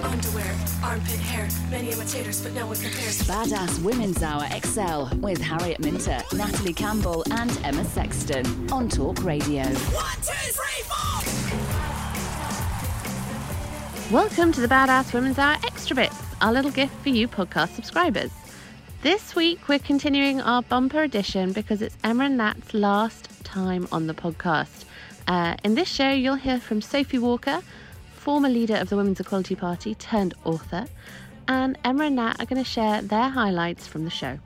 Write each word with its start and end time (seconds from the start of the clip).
Underwear, 0.00 0.56
armpit 0.82 1.20
hair, 1.20 1.46
many 1.70 1.90
imitators, 1.90 2.40
but 2.40 2.54
no 2.54 2.66
one 2.66 2.76
compares. 2.76 3.20
Badass 3.24 3.82
Women's 3.82 4.22
Hour 4.22 4.46
XL 4.64 5.14
with 5.18 5.38
Harriet 5.38 5.80
Minter, 5.80 6.18
Natalie 6.32 6.72
Campbell, 6.72 7.22
and 7.30 7.50
Emma 7.62 7.84
Sexton 7.84 8.72
on 8.72 8.88
Talk 8.88 9.22
Radio. 9.22 9.64
One, 9.64 10.16
two, 10.16 10.32
three, 10.32 10.82
four. 10.88 11.20
Welcome 14.10 14.50
to 14.52 14.62
the 14.62 14.66
Badass 14.66 15.12
Women's 15.12 15.38
Hour 15.38 15.58
Extra 15.62 15.94
Bits, 15.94 16.16
our 16.40 16.54
little 16.54 16.70
gift 16.70 16.94
for 17.02 17.10
you 17.10 17.28
podcast 17.28 17.74
subscribers. 17.74 18.30
This 19.02 19.36
week 19.36 19.68
we're 19.68 19.78
continuing 19.78 20.40
our 20.40 20.62
bumper 20.62 21.02
edition 21.02 21.52
because 21.52 21.82
it's 21.82 21.98
Emma 22.02 22.24
and 22.24 22.38
Nat's 22.38 22.72
last 22.72 23.28
time 23.44 23.86
on 23.92 24.06
the 24.06 24.14
podcast. 24.14 24.86
Uh, 25.28 25.56
in 25.62 25.74
this 25.74 25.88
show, 25.88 26.10
you'll 26.10 26.36
hear 26.36 26.58
from 26.58 26.80
Sophie 26.80 27.18
Walker, 27.18 27.60
former 28.22 28.48
leader 28.48 28.76
of 28.76 28.88
the 28.88 28.96
Women's 28.96 29.18
Equality 29.18 29.56
Party 29.56 29.96
turned 29.96 30.32
author, 30.44 30.86
and 31.48 31.76
Emma 31.82 32.04
and 32.04 32.14
Nat 32.14 32.36
are 32.38 32.46
going 32.46 32.62
to 32.62 32.70
share 32.70 33.02
their 33.02 33.28
highlights 33.28 33.88
from 33.88 34.04
the 34.04 34.10
show. 34.10 34.38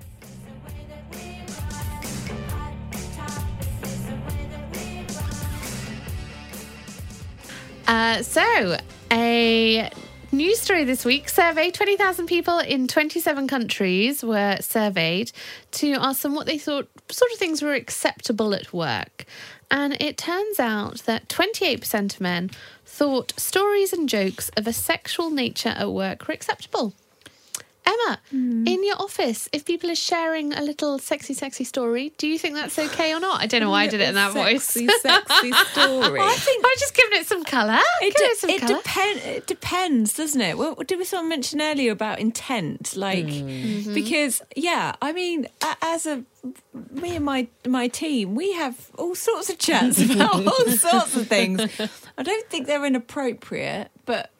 Uh, 7.86 8.22
so, 8.22 8.78
a 9.12 9.90
news 10.32 10.58
story 10.58 10.84
this 10.84 11.04
week 11.04 11.28
survey 11.28 11.70
20,000 11.70 12.26
people 12.26 12.58
in 12.58 12.88
27 12.88 13.46
countries 13.46 14.24
were 14.24 14.56
surveyed 14.60 15.30
to 15.70 15.92
ask 15.92 16.22
them 16.22 16.34
what 16.34 16.46
they 16.46 16.58
thought 16.58 16.88
sort 17.10 17.30
of 17.30 17.38
things 17.38 17.62
were 17.62 17.74
acceptable 17.74 18.54
at 18.54 18.72
work. 18.72 19.26
And 19.70 19.96
it 20.00 20.16
turns 20.16 20.60
out 20.60 21.02
that 21.06 21.28
28% 21.28 22.14
of 22.14 22.20
men 22.20 22.50
thought 22.84 23.32
stories 23.36 23.92
and 23.92 24.08
jokes 24.08 24.48
of 24.56 24.66
a 24.66 24.72
sexual 24.72 25.30
nature 25.30 25.70
at 25.70 25.92
work 25.92 26.28
were 26.28 26.34
acceptable. 26.34 26.94
Emma, 27.86 28.18
in 28.32 28.84
your 28.84 28.96
office, 29.00 29.48
if 29.52 29.64
people 29.64 29.90
are 29.90 29.94
sharing 29.94 30.52
a 30.52 30.60
little 30.60 30.98
sexy, 30.98 31.34
sexy 31.34 31.62
story, 31.64 32.12
do 32.18 32.26
you 32.26 32.38
think 32.38 32.54
that's 32.56 32.76
okay 32.78 33.14
or 33.14 33.20
not? 33.20 33.40
I 33.40 33.46
don't 33.46 33.60
know 33.60 33.70
why 33.70 33.84
I 33.84 33.86
did 33.86 34.00
it 34.00 34.08
in 34.08 34.14
that 34.16 34.32
sexy, 34.32 34.86
voice. 34.86 35.00
sexy 35.02 35.52
story. 35.72 36.20
I 36.20 36.32
think 36.34 36.64
I'm 36.66 36.78
just 36.78 36.94
giving 36.96 37.20
it 37.20 37.26
some 37.26 37.44
colour. 37.44 37.78
It, 38.02 38.14
Give 38.16 38.16
de- 38.16 38.24
it 38.24 38.36
some 38.38 38.50
it, 38.50 38.60
colour. 38.62 38.76
depend- 38.78 39.20
it 39.20 39.46
depends, 39.46 40.14
doesn't 40.16 40.40
it? 40.40 40.58
Well, 40.58 40.74
did 40.86 40.98
we 40.98 41.04
someone 41.04 41.28
mention 41.28 41.60
earlier 41.62 41.92
about 41.92 42.18
intent? 42.18 42.96
Like, 42.96 43.26
Mm-hmm. 43.26 43.94
because 43.94 44.42
yeah, 44.56 44.94
I 45.00 45.12
mean, 45.12 45.46
as 45.82 46.06
a 46.06 46.24
me 46.90 47.16
and 47.16 47.24
my 47.24 47.46
my 47.66 47.88
team, 47.88 48.34
we 48.34 48.52
have 48.52 48.90
all 48.96 49.14
sorts 49.14 49.48
of 49.50 49.58
chats 49.58 49.98
about 50.02 50.34
all 50.46 50.66
sorts 50.72 51.16
of 51.16 51.26
things. 51.28 51.60
I 52.18 52.22
don't 52.22 52.48
think 52.50 52.66
they're 52.66 52.84
inappropriate, 52.84 53.90
but 54.04 54.30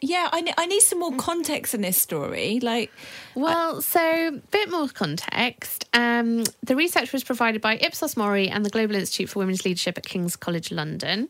yeah, 0.00 0.28
I, 0.30 0.42
ne- 0.42 0.54
I 0.58 0.66
need 0.66 0.80
some 0.80 0.98
more 0.98 1.14
context 1.16 1.74
in 1.74 1.80
this 1.80 2.00
story. 2.00 2.60
Like, 2.60 2.92
Well, 3.34 3.80
so 3.80 4.28
a 4.28 4.32
bit 4.50 4.70
more 4.70 4.88
context. 4.88 5.86
Um, 5.94 6.44
the 6.62 6.76
research 6.76 7.12
was 7.12 7.24
provided 7.24 7.62
by 7.62 7.78
Ipsos 7.78 8.16
Mori 8.16 8.48
and 8.48 8.64
the 8.64 8.70
Global 8.70 8.94
Institute 8.94 9.30
for 9.30 9.38
Women's 9.38 9.64
Leadership 9.64 9.96
at 9.96 10.04
King's 10.04 10.36
College 10.36 10.70
London, 10.70 11.28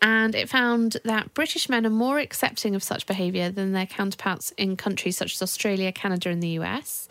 and 0.00 0.34
it 0.34 0.48
found 0.48 0.98
that 1.04 1.34
British 1.34 1.68
men 1.68 1.84
are 1.84 1.90
more 1.90 2.18
accepting 2.18 2.74
of 2.76 2.82
such 2.82 3.06
behaviour 3.06 3.50
than 3.50 3.72
their 3.72 3.86
counterparts 3.86 4.52
in 4.52 4.76
countries 4.76 5.16
such 5.16 5.34
as 5.34 5.42
Australia, 5.42 5.90
Canada, 5.90 6.30
and 6.30 6.42
the 6.42 6.60
US. 6.60 7.08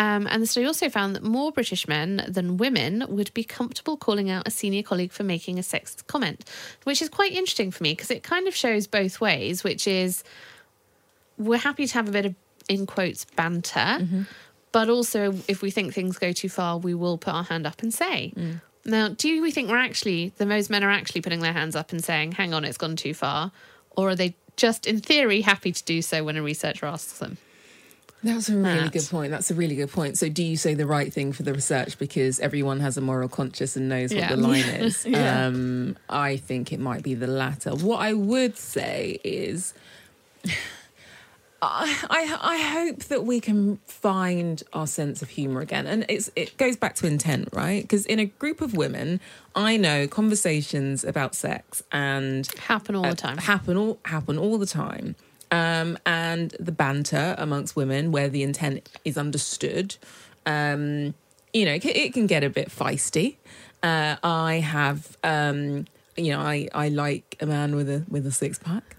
Um, 0.00 0.26
and 0.30 0.42
the 0.42 0.46
study 0.46 0.64
also 0.64 0.88
found 0.88 1.14
that 1.14 1.22
more 1.22 1.52
British 1.52 1.86
men 1.86 2.24
than 2.26 2.56
women 2.56 3.04
would 3.06 3.32
be 3.34 3.44
comfortable 3.44 3.98
calling 3.98 4.30
out 4.30 4.48
a 4.48 4.50
senior 4.50 4.82
colleague 4.82 5.12
for 5.12 5.24
making 5.24 5.58
a 5.58 5.62
sexist 5.62 6.06
comment, 6.06 6.48
which 6.84 7.02
is 7.02 7.10
quite 7.10 7.32
interesting 7.32 7.70
for 7.70 7.82
me 7.82 7.92
because 7.92 8.10
it 8.10 8.22
kind 8.22 8.48
of 8.48 8.56
shows 8.56 8.86
both 8.86 9.20
ways, 9.20 9.62
which 9.62 9.86
is 9.86 10.24
we're 11.36 11.58
happy 11.58 11.86
to 11.86 11.94
have 11.94 12.08
a 12.08 12.12
bit 12.12 12.24
of 12.26 12.34
in 12.68 12.86
quotes 12.86 13.24
banter 13.24 13.98
but 14.72 14.88
also 14.88 15.34
if 15.48 15.60
we 15.60 15.70
think 15.72 15.92
things 15.92 16.18
go 16.18 16.30
too 16.32 16.48
far 16.48 16.78
we 16.78 16.94
will 16.94 17.18
put 17.18 17.34
our 17.34 17.42
hand 17.44 17.66
up 17.66 17.82
and 17.82 17.92
say. 17.92 18.32
Now 18.84 19.08
do 19.08 19.42
we 19.42 19.50
think 19.50 19.68
we're 19.68 19.76
actually 19.76 20.32
the 20.38 20.46
most 20.46 20.70
men 20.70 20.82
are 20.84 20.90
actually 20.90 21.20
putting 21.20 21.40
their 21.40 21.52
hands 21.52 21.76
up 21.76 21.90
and 21.92 22.02
saying 22.02 22.32
hang 22.32 22.54
on 22.54 22.64
it's 22.64 22.78
gone 22.78 22.96
too 22.96 23.12
far 23.12 23.50
or 23.90 24.10
are 24.10 24.14
they 24.14 24.34
just 24.56 24.86
in 24.86 25.00
theory 25.00 25.42
happy 25.42 25.72
to 25.72 25.84
do 25.84 26.00
so 26.00 26.22
when 26.24 26.36
a 26.36 26.42
researcher 26.42 26.86
asks 26.86 27.18
them 27.18 27.38
That's 28.22 28.48
a 28.50 28.52
really 28.52 28.62
Matt. 28.62 28.92
good 28.92 29.06
point. 29.08 29.30
That's 29.30 29.50
a 29.50 29.54
really 29.54 29.76
good 29.76 29.90
point. 29.90 30.18
So, 30.18 30.28
do 30.28 30.42
you 30.42 30.56
say 30.56 30.74
the 30.74 30.86
right 30.86 31.12
thing 31.12 31.32
for 31.32 31.42
the 31.42 31.54
research 31.54 31.98
because 31.98 32.38
everyone 32.40 32.80
has 32.80 32.96
a 32.96 33.00
moral 33.00 33.28
conscience 33.28 33.76
and 33.76 33.88
knows 33.88 34.12
what 34.12 34.28
the 34.28 34.36
line 34.36 34.64
is? 34.64 35.06
um, 35.14 35.96
I 36.08 36.36
think 36.36 36.72
it 36.72 36.80
might 36.80 37.02
be 37.02 37.14
the 37.14 37.26
latter. 37.26 37.70
What 37.70 38.00
I 38.00 38.12
would 38.12 38.58
say 38.58 39.18
is, 39.24 39.72
I, 41.62 41.96
I, 42.10 42.38
I 42.40 42.56
hope 42.58 43.04
that 43.04 43.24
we 43.24 43.40
can 43.40 43.78
find 43.86 44.62
our 44.72 44.86
sense 44.86 45.22
of 45.22 45.30
humor 45.30 45.60
again, 45.60 45.86
and 45.86 46.04
it's 46.08 46.30
it 46.36 46.56
goes 46.58 46.76
back 46.76 46.94
to 46.96 47.06
intent, 47.06 47.48
right? 47.52 47.82
Because 47.82 48.04
in 48.06 48.18
a 48.18 48.26
group 48.26 48.60
of 48.60 48.74
women, 48.74 49.20
I 49.54 49.76
know 49.76 50.06
conversations 50.06 51.04
about 51.04 51.34
sex 51.34 51.82
and 51.90 52.46
happen 52.58 52.94
all 52.96 53.06
uh, 53.06 53.10
the 53.10 53.16
time 53.16 53.38
happen 53.38 53.76
all 53.76 53.98
happen 54.04 54.38
all 54.38 54.58
the 54.58 54.66
time 54.66 55.16
um, 55.50 55.98
and 56.06 56.54
the 56.60 56.72
banter 56.72 57.34
amongst 57.38 57.76
women 57.76 58.12
where 58.12 58.28
the 58.28 58.42
intent 58.42 58.88
is 59.04 59.16
understood 59.18 59.96
um, 60.46 61.14
you 61.52 61.64
know 61.64 61.72
it 61.72 61.82
can, 61.82 61.92
it 61.94 62.12
can 62.14 62.26
get 62.26 62.44
a 62.44 62.50
bit 62.50 62.68
feisty 62.70 63.36
uh, 63.82 64.16
i 64.22 64.54
have 64.56 65.16
um, 65.24 65.86
you 66.16 66.30
know 66.32 66.40
I, 66.40 66.68
I 66.74 66.88
like 66.88 67.36
a 67.40 67.46
man 67.46 67.74
with 67.76 67.88
a 67.90 68.04
with 68.08 68.26
a 68.26 68.30
six-pack 68.32 68.96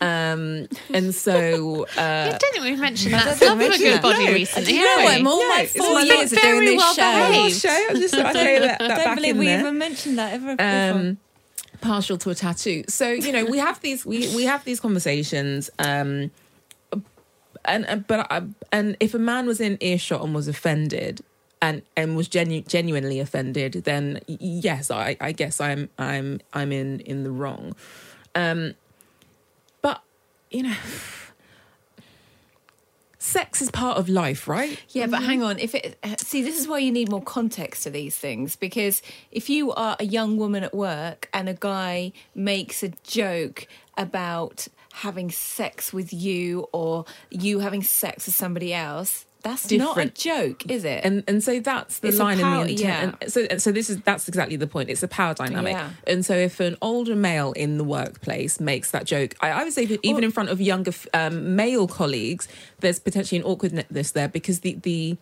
um, 0.00 0.68
and 0.92 1.14
so 1.14 1.86
uh, 1.96 2.00
I 2.00 2.28
don't 2.38 2.52
think 2.52 2.64
we've 2.64 2.78
mentioned 2.78 3.14
that 3.14 3.24
don't 3.24 3.36
stuff 3.36 3.52
of 3.60 3.60
a 3.74 3.78
good 3.78 4.02
body 4.02 4.26
No. 4.26 4.32
recently. 4.32 4.72
Do 4.72 4.74
you 4.76 4.84
know 4.84 5.04
what? 5.04 5.14
I'm 5.14 5.26
all 5.26 5.48
my 5.48 5.60
it's 5.62 5.76
four 5.76 5.96
been 5.96 6.06
years 6.06 6.32
of 6.32 6.38
doing 6.40 6.54
very 6.54 6.66
this 6.66 6.76
well 6.76 6.94
show. 6.94 7.28
behaved. 7.32 7.56
show 7.60 7.68
I 7.70 7.94
just 7.94 8.14
I 8.14 8.32
throw 8.32 8.42
that, 8.66 8.78
that 8.80 8.90
I 8.98 9.04
don't 9.04 9.14
believe 9.14 9.30
in 9.30 9.38
we 9.38 9.46
there. 9.46 9.60
even 9.60 9.78
mentioned 9.78 10.18
that 10.18 10.34
ever. 10.34 10.56
before. 10.56 11.16
Partial 11.84 12.16
to 12.18 12.30
a 12.30 12.34
tattoo. 12.34 12.82
So 12.88 13.06
you 13.10 13.30
know, 13.32 13.44
we 13.44 13.58
have 13.58 13.80
these 13.80 14.04
we 14.04 14.34
we 14.34 14.44
have 14.44 14.64
these 14.64 14.80
conversations. 14.80 15.70
Um, 15.78 16.30
and 17.64 17.86
and- 17.86 18.06
but 18.06 18.26
I, 18.30 18.42
and 18.72 18.96
if 19.00 19.14
a 19.14 19.18
man 19.18 19.46
was 19.46 19.60
in 19.60 19.78
earshot 19.80 20.22
and 20.24 20.34
was 20.34 20.48
offended. 20.48 21.20
And, 21.62 21.80
and 21.96 22.14
was 22.14 22.28
genu- 22.28 22.60
genuinely 22.60 23.20
offended, 23.20 23.72
then 23.84 24.20
yes, 24.26 24.90
I, 24.90 25.16
I 25.18 25.32
guess 25.32 25.62
I'm 25.62 25.88
I'm 25.98 26.40
I'm 26.52 26.70
in 26.72 27.00
in 27.00 27.24
the 27.24 27.30
wrong. 27.30 27.74
Um, 28.34 28.74
but 29.80 30.02
you 30.50 30.64
know, 30.64 30.76
sex 33.24 33.62
is 33.62 33.70
part 33.70 33.96
of 33.96 34.08
life, 34.08 34.46
right? 34.46 34.78
Yeah, 34.90 35.06
but 35.06 35.20
mm-hmm. 35.20 35.26
hang 35.26 35.42
on. 35.42 35.58
If 35.58 35.74
it 35.74 35.98
uh, 36.02 36.16
see, 36.18 36.42
this 36.42 36.60
is 36.60 36.68
why 36.68 36.78
you 36.78 36.92
need 36.92 37.08
more 37.08 37.22
context 37.22 37.84
to 37.84 37.90
these 37.90 38.16
things 38.16 38.54
because 38.54 39.00
if 39.32 39.48
you 39.48 39.72
are 39.72 39.96
a 39.98 40.04
young 40.04 40.36
woman 40.36 40.62
at 40.62 40.74
work 40.74 41.30
and 41.32 41.48
a 41.48 41.54
guy 41.54 42.12
makes 42.34 42.82
a 42.82 42.90
joke 43.02 43.66
about 43.96 44.68
having 44.92 45.30
sex 45.30 45.92
with 45.92 46.12
you 46.12 46.68
or 46.72 47.06
you 47.30 47.60
having 47.60 47.82
sex 47.82 48.26
with 48.26 48.34
somebody 48.34 48.74
else, 48.74 49.24
that's 49.44 49.70
not 49.70 49.98
a 49.98 50.06
joke, 50.06 50.68
is 50.70 50.84
it? 50.84 51.02
and 51.04 51.22
and 51.28 51.44
so 51.44 51.60
that's 51.60 52.00
the 52.00 52.08
It's 52.08 52.18
line 52.18 52.38
power- 52.38 52.62
in 52.62 52.66
the 52.66 52.72
intent. 52.72 53.16
And 53.20 53.32
so 53.32 53.46
so 53.58 53.70
this 53.70 53.88
is 53.90 54.00
that's 54.00 54.26
exactly 54.26 54.56
the 54.56 54.66
point. 54.66 54.90
It's 54.90 55.02
a 55.04 55.08
power 55.08 55.34
dynamic. 55.34 55.74
Yeah. 55.74 55.90
And 56.06 56.24
so 56.26 56.34
if 56.34 56.58
an 56.60 56.76
older 56.82 57.14
male 57.14 57.52
in 57.52 57.78
the 57.78 57.84
workplace 57.84 58.58
makes 58.58 58.90
that 58.90 59.04
joke, 59.04 59.34
I, 59.40 59.50
I 59.50 59.62
would 59.64 59.72
say 59.72 59.82
even, 59.82 59.98
even 60.02 60.24
in 60.24 60.32
front 60.32 60.48
of 60.48 60.60
younger 60.60 60.92
um, 61.12 61.54
male 61.54 61.86
colleagues, 61.86 62.48
there's 62.80 62.98
potentially 62.98 63.38
an 63.38 63.44
awkwardness 63.44 64.10
there 64.10 64.28
because 64.28 64.60
the 64.60 64.74
the 64.82 65.16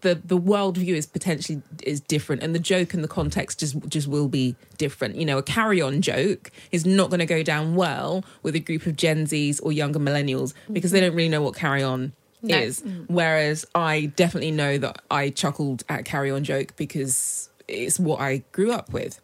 the 0.00 0.14
the 0.24 0.38
worldview 0.38 0.94
is 0.94 1.06
potentially 1.06 1.60
is 1.82 2.00
different, 2.00 2.42
and 2.42 2.54
the 2.54 2.60
joke 2.60 2.94
and 2.94 3.02
the 3.02 3.08
context 3.08 3.60
just 3.60 3.76
just 3.88 4.06
will 4.06 4.28
be 4.28 4.54
different. 4.76 5.16
You 5.16 5.24
know, 5.26 5.38
a 5.38 5.42
carry 5.42 5.80
on 5.80 6.02
joke 6.02 6.50
is 6.70 6.86
not 6.86 7.10
going 7.10 7.20
to 7.20 7.26
go 7.26 7.42
down 7.42 7.74
well 7.74 8.24
with 8.42 8.54
a 8.54 8.60
group 8.60 8.86
of 8.86 8.96
Gen 8.96 9.26
Zs 9.26 9.60
or 9.62 9.72
younger 9.72 9.98
millennials 9.98 10.54
because 10.72 10.90
they 10.92 11.00
don't 11.00 11.14
really 11.14 11.28
know 11.28 11.42
what 11.42 11.54
carry 11.56 11.82
on 11.82 12.12
No. 12.42 12.56
is. 12.56 12.82
Whereas 13.08 13.64
I 13.74 14.06
definitely 14.16 14.52
know 14.52 14.78
that 14.78 15.02
I 15.10 15.30
chuckled 15.30 15.84
at 15.88 16.04
carry 16.04 16.30
on 16.30 16.44
joke 16.44 16.76
because 16.76 17.48
it's 17.66 17.98
what 17.98 18.20
I 18.20 18.42
grew 18.52 18.72
up 18.72 18.92
with 18.92 19.20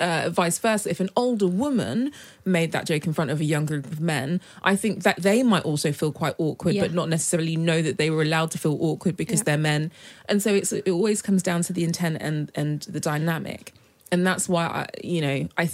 uh, 0.00 0.30
vice 0.30 0.58
versa, 0.58 0.90
if 0.90 1.00
an 1.00 1.10
older 1.16 1.46
woman 1.46 2.12
made 2.44 2.72
that 2.72 2.86
joke 2.86 3.06
in 3.06 3.12
front 3.12 3.30
of 3.30 3.40
a 3.40 3.44
younger 3.44 3.78
group 3.80 3.92
of 3.92 4.00
men, 4.00 4.40
I 4.62 4.76
think 4.76 5.02
that 5.02 5.22
they 5.22 5.42
might 5.42 5.64
also 5.64 5.92
feel 5.92 6.12
quite 6.12 6.34
awkward, 6.38 6.74
Yeah. 6.74 6.82
but 6.82 6.94
not 6.94 7.08
necessarily 7.08 7.56
know 7.56 7.82
that 7.82 7.98
they 7.98 8.10
were 8.10 8.22
allowed 8.22 8.50
to 8.52 8.58
feel 8.58 8.76
awkward 8.80 9.16
because 9.16 9.42
they're 9.42 9.58
men. 9.58 9.90
And 10.28 10.42
so 10.42 10.54
it's 10.54 10.72
it 10.72 10.88
always 10.88 11.22
comes 11.22 11.42
down 11.42 11.62
to 11.62 11.72
the 11.72 11.84
intent 11.84 12.18
and 12.20 12.50
and 12.54 12.82
the 12.82 13.00
dynamic, 13.00 13.72
and 14.10 14.26
that's 14.26 14.48
why 14.48 14.66
I, 14.66 14.86
you 15.02 15.20
know, 15.20 15.48
I. 15.56 15.70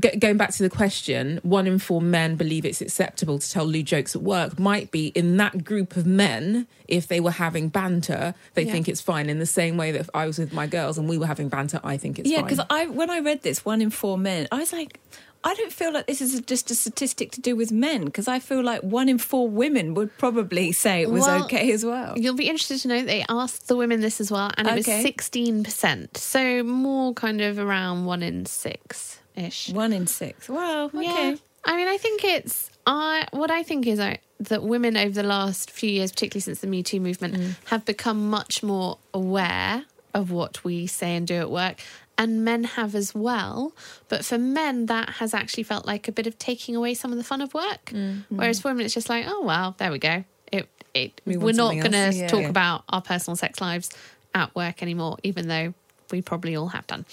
G- 0.00 0.16
Going 0.16 0.36
back 0.36 0.50
to 0.52 0.62
the 0.62 0.70
question, 0.70 1.40
one 1.42 1.66
in 1.66 1.78
four 1.78 2.00
men 2.00 2.36
believe 2.36 2.64
it's 2.64 2.80
acceptable 2.80 3.38
to 3.38 3.50
tell 3.50 3.64
lewd 3.64 3.86
jokes 3.86 4.14
at 4.16 4.22
work. 4.22 4.58
Might 4.58 4.90
be 4.90 5.08
in 5.08 5.36
that 5.38 5.64
group 5.64 5.96
of 5.96 6.06
men, 6.06 6.66
if 6.86 7.08
they 7.08 7.20
were 7.20 7.30
having 7.32 7.68
banter, 7.68 8.34
they 8.54 8.62
Yeah. 8.64 8.72
think 8.72 8.88
it's 8.88 9.00
fine. 9.00 9.28
In 9.28 9.38
the 9.38 9.46
same 9.46 9.76
way 9.76 9.90
that 9.92 10.00
if 10.00 10.10
I 10.14 10.26
was 10.26 10.38
with 10.38 10.52
my 10.52 10.66
girls 10.66 10.98
and 10.98 11.08
we 11.08 11.18
were 11.18 11.26
having 11.26 11.48
banter, 11.48 11.80
I 11.84 11.96
think 11.96 12.18
it's 12.18 12.28
yeah, 12.28 12.38
fine. 12.40 12.44
because 12.48 12.64
I 12.70 12.86
when 12.86 13.10
I 13.10 13.20
read 13.20 13.42
this, 13.42 13.64
one 13.64 13.80
in 13.82 13.90
four 13.90 14.16
men, 14.18 14.48
I 14.50 14.58
was 14.58 14.72
like, 14.72 14.98
I 15.44 15.54
don't 15.54 15.72
feel 15.72 15.92
like 15.92 16.06
this 16.08 16.20
is 16.20 16.40
just 16.40 16.68
a 16.72 16.74
statistic 16.74 17.30
to 17.32 17.40
do 17.40 17.54
with 17.54 17.70
men 17.70 18.04
because 18.06 18.26
I 18.26 18.40
feel 18.40 18.60
like 18.60 18.82
one 18.82 19.08
in 19.08 19.18
four 19.18 19.48
women 19.48 19.94
would 19.94 20.10
probably 20.18 20.72
say 20.72 21.00
it 21.02 21.10
was 21.10 21.26
Well, 21.26 21.44
okay 21.44 21.70
as 21.70 21.84
well. 21.84 22.18
You'll 22.18 22.34
be 22.34 22.48
interested 22.48 22.80
to 22.80 22.88
know 22.88 23.02
they 23.04 23.24
asked 23.28 23.68
the 23.68 23.76
women 23.76 24.00
this 24.00 24.20
as 24.20 24.32
well, 24.32 24.50
and 24.56 24.66
it 24.66 24.80
Okay. 24.80 24.96
was 24.96 25.02
sixteen 25.02 25.62
percent. 25.62 26.16
So 26.16 26.64
more 26.64 27.14
kind 27.14 27.40
of 27.40 27.56
around 27.58 28.04
one 28.06 28.24
in 28.24 28.46
six 28.46 29.20
ish. 29.38 29.70
One 29.70 29.92
in 29.92 30.06
six. 30.06 30.48
Wow. 30.48 30.86
Okay. 30.86 31.30
Yeah. 31.30 31.36
I 31.64 31.76
mean, 31.76 31.88
I 31.88 31.96
think 31.96 32.24
it's 32.24 32.70
I. 32.86 33.26
What 33.32 33.50
I 33.50 33.62
think 33.62 33.86
is 33.86 33.98
uh, 34.00 34.16
that 34.40 34.62
women 34.62 34.96
over 34.96 35.10
the 35.14 35.22
last 35.22 35.70
few 35.70 35.90
years, 35.90 36.12
particularly 36.12 36.40
since 36.42 36.60
the 36.60 36.66
Me 36.66 36.82
Too 36.82 37.00
movement, 37.00 37.34
Mm. 37.34 37.54
have 37.66 37.84
become 37.84 38.30
much 38.30 38.62
more 38.62 38.98
aware 39.12 39.84
of 40.14 40.30
what 40.30 40.64
we 40.64 40.86
say 40.86 41.16
and 41.16 41.26
do 41.26 41.34
at 41.36 41.50
work. 41.50 41.80
And 42.20 42.44
men 42.44 42.64
have 42.64 42.94
as 42.96 43.14
well. 43.14 43.74
But 44.08 44.24
for 44.24 44.38
men, 44.38 44.86
that 44.86 45.08
has 45.20 45.34
actually 45.34 45.62
felt 45.62 45.86
like 45.86 46.08
a 46.08 46.12
bit 46.12 46.26
of 46.26 46.36
taking 46.38 46.74
away 46.74 46.94
some 46.94 47.12
of 47.12 47.18
the 47.18 47.22
fun 47.24 47.40
of 47.40 47.54
work. 47.54 47.86
Mm-hmm. 47.86 48.36
Whereas 48.36 48.60
for 48.60 48.68
women, 48.68 48.84
it's 48.86 48.94
just 48.94 49.08
like, 49.08 49.24
oh, 49.28 49.42
well, 49.44 49.76
there 49.78 49.92
we 49.92 49.98
go. 50.00 50.24
It, 50.50 50.68
it, 50.94 51.20
Move 51.26 51.42
we're 51.42 51.52
not 51.52 51.74
going 51.74 51.92
to. 51.92 52.10
Yeah. 52.12 52.26
talk 52.26 52.40
Yeah. 52.42 52.48
about 52.48 52.82
our 52.88 53.02
personal 53.02 53.36
sex 53.36 53.60
lives 53.60 53.90
at 54.34 54.52
work 54.56 54.82
anymore, 54.82 55.18
even 55.22 55.46
though 55.46 55.74
we 56.10 56.22
probably 56.22 56.56
all 56.56 56.68
have 56.68 56.86
done. 56.86 57.04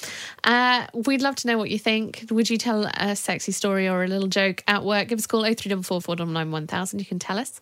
Uh, 0.43 0.87
we'd 0.93 1.21
love 1.21 1.35
to 1.37 1.47
know 1.47 1.57
what 1.57 1.69
you 1.69 1.79
think. 1.79 2.25
Would 2.31 2.49
you 2.49 2.57
tell 2.57 2.85
a 2.97 3.15
sexy 3.15 3.51
story 3.51 3.87
or 3.87 4.03
a 4.03 4.07
little 4.07 4.27
joke 4.27 4.63
at 4.67 4.83
work? 4.83 5.07
Give 5.09 5.19
us 5.19 5.25
a 5.25 5.27
call 5.27 5.41
0344 5.43 6.15
1000. 6.51 6.99
You 6.99 7.05
can 7.05 7.19
tell 7.19 7.37
us. 7.37 7.59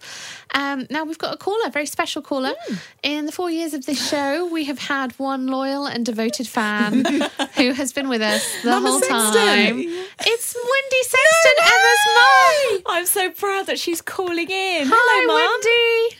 Um, 0.53 0.87
now 0.89 1.03
we've 1.03 1.17
got 1.17 1.33
a 1.33 1.37
caller, 1.37 1.67
a 1.67 1.69
very 1.71 1.85
special 1.85 2.21
caller. 2.21 2.53
Hmm. 2.67 2.75
In 3.03 3.25
the 3.25 3.31
four 3.31 3.49
years 3.49 3.73
of 3.73 3.85
this 3.85 4.09
show, 4.09 4.45
we 4.47 4.65
have 4.65 4.79
had 4.79 5.11
one 5.13 5.47
loyal 5.47 5.85
and 5.85 6.05
devoted 6.05 6.47
fan 6.47 7.05
who 7.55 7.71
has 7.73 7.93
been 7.93 8.09
with 8.09 8.21
us 8.21 8.61
the 8.63 8.69
Mama 8.69 8.89
whole 8.89 8.99
Sexton. 8.99 9.33
time. 9.33 9.79
It's 10.25 10.55
Wendy 10.55 11.03
Sexton, 11.03 11.57
Emma's 11.63 12.05
mum. 12.15 12.81
I'm 12.87 13.05
so 13.05 13.29
proud 13.31 13.65
that 13.67 13.79
she's 13.79 14.01
calling 14.01 14.49
in. 14.49 14.87
Hi, 14.87 14.95
Hello, 14.95 15.27
Mum. 15.27 15.51
Wendy. 15.51 16.17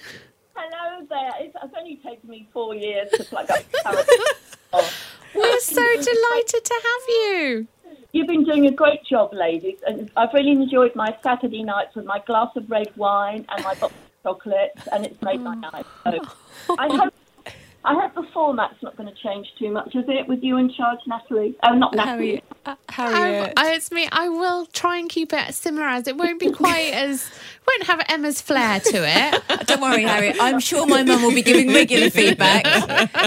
Hello 0.56 1.06
there. 1.10 1.32
It's, 1.46 1.56
it's 1.64 1.74
only 1.78 1.96
taken 1.98 2.30
me 2.30 2.48
four 2.54 2.76
years 2.76 3.10
to 3.12 3.24
plug 3.24 3.50
up. 3.50 3.64
We're 5.36 5.60
so 5.60 5.82
delighted 5.82 6.66
to 6.66 6.74
have 6.74 7.08
you. 7.10 7.68
You've 8.12 8.28
been 8.28 8.44
doing 8.44 8.66
a 8.68 8.72
great 8.72 9.04
job, 9.06 9.34
ladies, 9.34 9.80
and 9.86 10.10
I've 10.16 10.34
really 10.34 10.52
enjoyed 10.52 10.96
my 10.96 11.16
Saturday 11.24 11.64
nights 11.64 11.96
with 11.96 12.06
my 12.06 12.20
glass 12.20 12.50
of 12.56 12.70
red 12.70 12.96
wine 12.96 13.46
and 13.50 13.64
my 13.64 13.76
box 13.76 13.94
of 13.94 14.24
chocolates, 14.24 14.88
and 14.92 15.06
it's 15.06 15.22
made 15.22 15.42
my 15.42 15.56
oh. 15.56 15.70
night. 15.72 15.86
So 16.04 16.76
I 16.78 16.88
hope. 16.88 17.14
I 17.86 17.94
hope 17.96 18.16
the 18.16 18.24
format's 18.34 18.82
not 18.82 18.96
going 18.96 19.10
to 19.10 19.16
change 19.22 19.48
too 19.60 19.70
much, 19.70 19.94
is 19.96 20.06
it? 20.08 20.28
With 20.28 20.42
you 20.42 20.58
in 20.58 20.72
charge, 20.72 21.00
Natalie? 21.06 21.56
Oh, 21.64 21.74
not 21.74 21.94
Natalie. 21.94 22.42
Harriet. 22.42 22.44
Uh, 22.66 22.76
Um, 23.58 23.66
uh, 23.68 23.70
it's 23.72 23.92
me. 23.92 24.08
I 24.12 24.30
will 24.30 24.66
try 24.68 24.98
and 24.98 25.10
keep 25.10 25.34
it 25.34 25.54
similar 25.54 25.88
as 25.88 26.08
it 26.08 26.16
won't 26.16 26.40
be 26.40 26.50
quite 26.52 26.94
as 26.94 27.30
won't 27.68 27.84
have 27.84 28.02
Emma's 28.08 28.42
flair 28.42 28.80
to 28.80 28.98
it. 29.06 29.68
Don't 29.68 29.82
worry, 29.82 30.04
Harriet. 30.04 30.38
I'm 30.40 30.60
sure 30.60 30.86
my 30.86 31.04
mum 31.04 31.22
will 31.24 31.34
be 31.34 31.42
giving 31.42 31.74
regular 31.74 32.10
feedback 32.10 32.64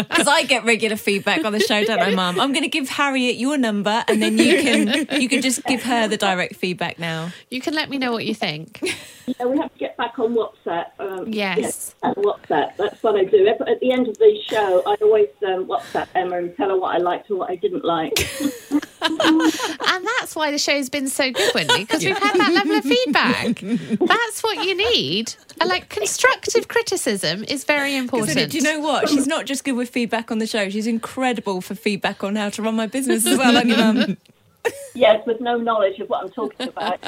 because 0.09 0.29
I 0.29 0.45
get 0.45 0.65
regular 0.65 0.97
feedback 0.97 1.45
on 1.45 1.53
the 1.53 1.61
show, 1.61 1.85
don't 1.85 2.01
I, 2.01 2.15
Mum? 2.15 2.39
I'm 2.41 2.53
going 2.53 2.63
to 2.63 2.69
give 2.69 2.89
Harriet 2.89 3.37
your 3.37 3.57
number, 3.59 4.05
and 4.09 4.23
then 4.23 4.39
you 4.39 4.63
can 4.63 5.21
you 5.21 5.29
can 5.29 5.43
just 5.43 5.65
give 5.65 5.83
her 5.83 6.07
the 6.09 6.17
direct 6.17 6.57
feedback 6.57 6.99
now. 6.99 7.31
You 7.51 7.61
can 7.61 7.75
let 7.75 7.91
me 7.91 7.99
know 7.99 8.13
what 8.13 8.25
you 8.25 8.35
think. 8.35 8.81
Yeah, 9.41 9.47
we 9.47 9.59
have 9.59 9.73
to 9.73 9.79
get 9.81 9.97
back 9.97 10.21
on 10.21 10.37
WhatsApp. 10.37 10.85
Um, 11.01 11.33
Yes. 11.33 11.97
yeah, 12.01 12.11
and 12.11 12.17
WhatsApp. 12.19 12.77
That's 12.77 13.03
what 13.03 13.17
I 13.17 13.25
do. 13.25 13.45
At 13.49 13.61
at 13.69 13.81
the 13.81 13.91
end 13.91 14.07
of 14.07 14.17
the 14.19 14.39
show, 14.49 14.83
I 14.87 14.97
always 15.03 15.29
um, 15.47 15.67
WhatsApp 15.67 16.09
Emma 16.15 16.39
and 16.39 16.57
tell 16.57 16.71
her 16.71 16.79
what 16.79 16.95
I 16.95 16.99
liked 16.99 17.31
and 17.31 17.39
what 17.39 17.51
I 17.51 17.57
didn't 17.57 17.85
like. 17.85 18.29
And 19.09 20.07
that's 20.19 20.35
why 20.35 20.51
the 20.51 20.59
show's 20.59 20.89
been 20.89 21.09
so 21.09 21.31
good, 21.31 21.55
Wendy, 21.55 21.85
because 21.85 22.05
we've 22.05 22.17
had 22.17 22.39
that 22.39 22.53
level 22.53 22.77
of 22.77 22.85
feedback. 22.85 23.61
That's 24.01 24.43
what 24.43 24.65
you 24.65 24.77
need. 24.77 25.35
And 25.61 25.69
like 25.69 25.89
constructive 25.89 26.69
criticism 26.69 27.45
is 27.45 27.65
very 27.65 27.95
important. 27.95 28.51
Do 28.51 28.57
you 28.57 28.65
know 28.65 28.81
what? 28.81 29.09
She's 29.09 29.27
not 29.27 29.47
just 29.47 29.65
good 29.65 29.73
with 29.73 29.91
feedback 29.91 30.31
on 30.31 30.39
the 30.39 30.47
show. 30.47 30.69
She's 30.71 30.87
incredible 30.87 31.61
for 31.61 31.75
feedback 31.75 32.25
on 32.25 32.37
how 32.37 32.49
to 32.51 32.63
run 32.63 32.75
my 32.75 32.87
business 32.87 33.27
as 33.27 33.39
well, 33.39 33.57
aren't 33.57 33.69
Mum? 33.69 34.17
yes, 34.95 35.25
with 35.27 35.41
no 35.41 35.57
knowledge 35.57 35.99
of 36.01 36.09
what 36.09 36.25
I'm 36.25 36.31
talking 36.31 36.69
about. 36.69 36.99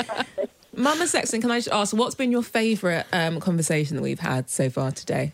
Mama 0.75 1.07
Sexton, 1.07 1.41
can 1.41 1.51
I 1.51 1.59
just 1.59 1.71
ask, 1.71 1.97
what's 1.97 2.15
been 2.15 2.31
your 2.31 2.43
favourite 2.43 3.07
um, 3.13 3.41
conversation 3.41 3.97
that 3.97 4.03
we've 4.03 4.21
had 4.21 4.49
so 4.49 4.71
far 4.71 4.93
today? 4.93 5.33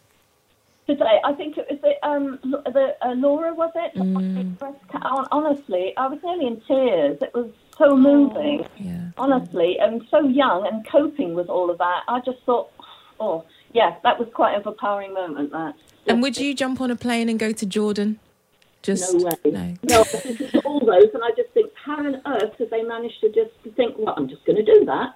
Today, 0.86 1.18
I 1.24 1.32
think 1.32 1.56
it 1.56 1.66
was 1.70 1.80
the, 1.80 2.06
um, 2.06 2.38
the 2.42 2.94
uh, 3.00 3.12
Laura, 3.14 3.54
was 3.54 3.70
it? 3.74 3.96
Hon- 3.96 5.28
Honestly, 5.32 5.94
I 5.96 6.06
was 6.08 6.18
nearly 6.22 6.46
in 6.46 6.60
tears. 6.60 7.18
It 7.22 7.32
was 7.32 7.50
so 7.78 7.96
moving. 7.96 8.66
Yeah. 8.78 9.08
honestly, 9.16 9.78
and 9.80 10.02
so 10.10 10.20
young 10.20 10.66
and 10.66 10.86
coping 10.86 11.34
with 11.34 11.48
all 11.48 11.70
of 11.70 11.78
that. 11.78 12.02
I 12.06 12.20
just 12.20 12.38
thought, 12.44 12.70
oh, 13.18 13.44
yeah, 13.72 13.96
that 14.02 14.18
was 14.18 14.28
quite 14.34 14.54
an 14.54 14.60
overpowering 14.60 15.14
moment. 15.14 15.52
That. 15.52 15.74
And 16.06 16.20
would 16.20 16.36
you 16.36 16.54
jump 16.54 16.80
on 16.82 16.90
a 16.90 16.96
plane 16.96 17.30
and 17.30 17.38
go 17.38 17.50
to 17.52 17.64
Jordan? 17.66 18.18
Just 18.82 19.14
No 19.14 19.24
way. 19.24 19.32
no. 19.46 19.74
No, 19.84 20.04
this 20.04 20.26
is 20.26 20.54
all 20.66 20.80
those, 20.80 21.08
and 21.14 21.22
I 21.24 21.30
just 21.34 21.48
think, 21.54 21.72
how 21.82 21.96
on 21.96 22.20
earth 22.26 22.58
did 22.58 22.68
they 22.68 22.82
manage 22.82 23.18
to 23.22 23.32
just 23.32 23.52
think, 23.74 23.96
well, 23.96 24.12
I'm 24.18 24.28
just 24.28 24.44
going 24.44 24.56
to 24.56 24.64
do 24.64 24.84
that? 24.84 25.14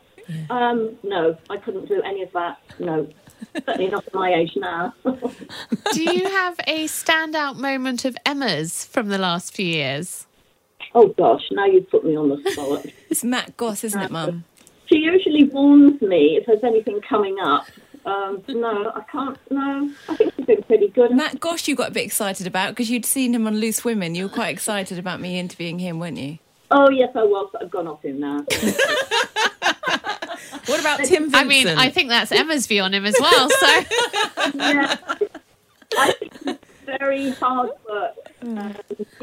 Um, 0.50 0.96
no, 1.02 1.36
I 1.50 1.58
couldn't 1.58 1.86
do 1.88 2.00
any 2.02 2.22
of 2.22 2.32
that. 2.32 2.58
No, 2.78 3.06
certainly 3.54 3.88
not 3.88 4.04
my 4.14 4.32
age 4.34 4.52
now. 4.56 4.94
Do 5.04 6.02
you 6.02 6.24
have 6.28 6.58
a 6.66 6.86
standout 6.86 7.56
moment 7.56 8.04
of 8.04 8.16
Emma's 8.26 8.84
from 8.84 9.08
the 9.08 9.18
last 9.18 9.54
few 9.54 9.66
years? 9.66 10.26
oh 10.94 11.08
gosh, 11.08 11.42
now 11.50 11.66
you've 11.66 11.88
put 11.90 12.04
me 12.04 12.16
on 12.16 12.28
the 12.28 12.50
spot. 12.50 12.86
It's 13.10 13.24
Matt 13.24 13.56
Goss, 13.56 13.84
isn't 13.84 14.00
it, 14.00 14.10
Mum? 14.10 14.44
she 14.86 14.98
usually 14.98 15.44
warns 15.44 16.00
me 16.02 16.36
if 16.36 16.46
there's 16.46 16.64
anything 16.64 17.00
coming 17.00 17.36
up. 17.40 17.66
Um, 18.04 18.42
no, 18.48 18.90
I 18.94 19.02
can't. 19.10 19.38
No, 19.50 19.90
I 20.08 20.16
think 20.16 20.34
she's 20.36 20.46
been 20.46 20.62
pretty 20.62 20.88
good. 20.88 21.14
Matt 21.14 21.40
Goss, 21.40 21.68
you 21.68 21.74
got 21.74 21.88
a 21.88 21.92
bit 21.92 22.04
excited 22.04 22.46
about 22.46 22.70
because 22.70 22.90
you'd 22.90 23.04
seen 23.04 23.34
him 23.34 23.46
on 23.46 23.56
Loose 23.58 23.84
Women. 23.84 24.14
You 24.14 24.24
were 24.24 24.34
quite 24.34 24.48
excited 24.48 24.98
about 24.98 25.20
me 25.20 25.38
interviewing 25.38 25.78
him, 25.78 25.98
weren't 25.98 26.16
you? 26.18 26.38
Oh 26.70 26.90
yes, 26.90 27.10
I 27.14 27.22
was. 27.22 27.50
I've 27.60 27.70
gone 27.70 27.86
off 27.86 28.02
him 28.02 28.20
now. 28.20 28.44
What 30.66 30.80
about 30.80 30.98
Tim 30.98 31.30
Vincent? 31.30 31.34
I 31.34 31.44
mean, 31.44 31.66
I 31.66 31.88
think 31.88 32.10
that's 32.10 32.30
Emma's 32.30 32.66
view 32.66 32.82
on 32.82 32.92
him 32.92 33.06
as 33.06 33.16
well. 33.18 33.48
So 33.48 33.66
yeah, 34.54 34.96
I 35.96 36.12
think 36.12 36.32
it's 36.44 36.64
very 36.84 37.30
hard 37.30 37.70
work. 37.88 38.14
Um, 38.42 38.56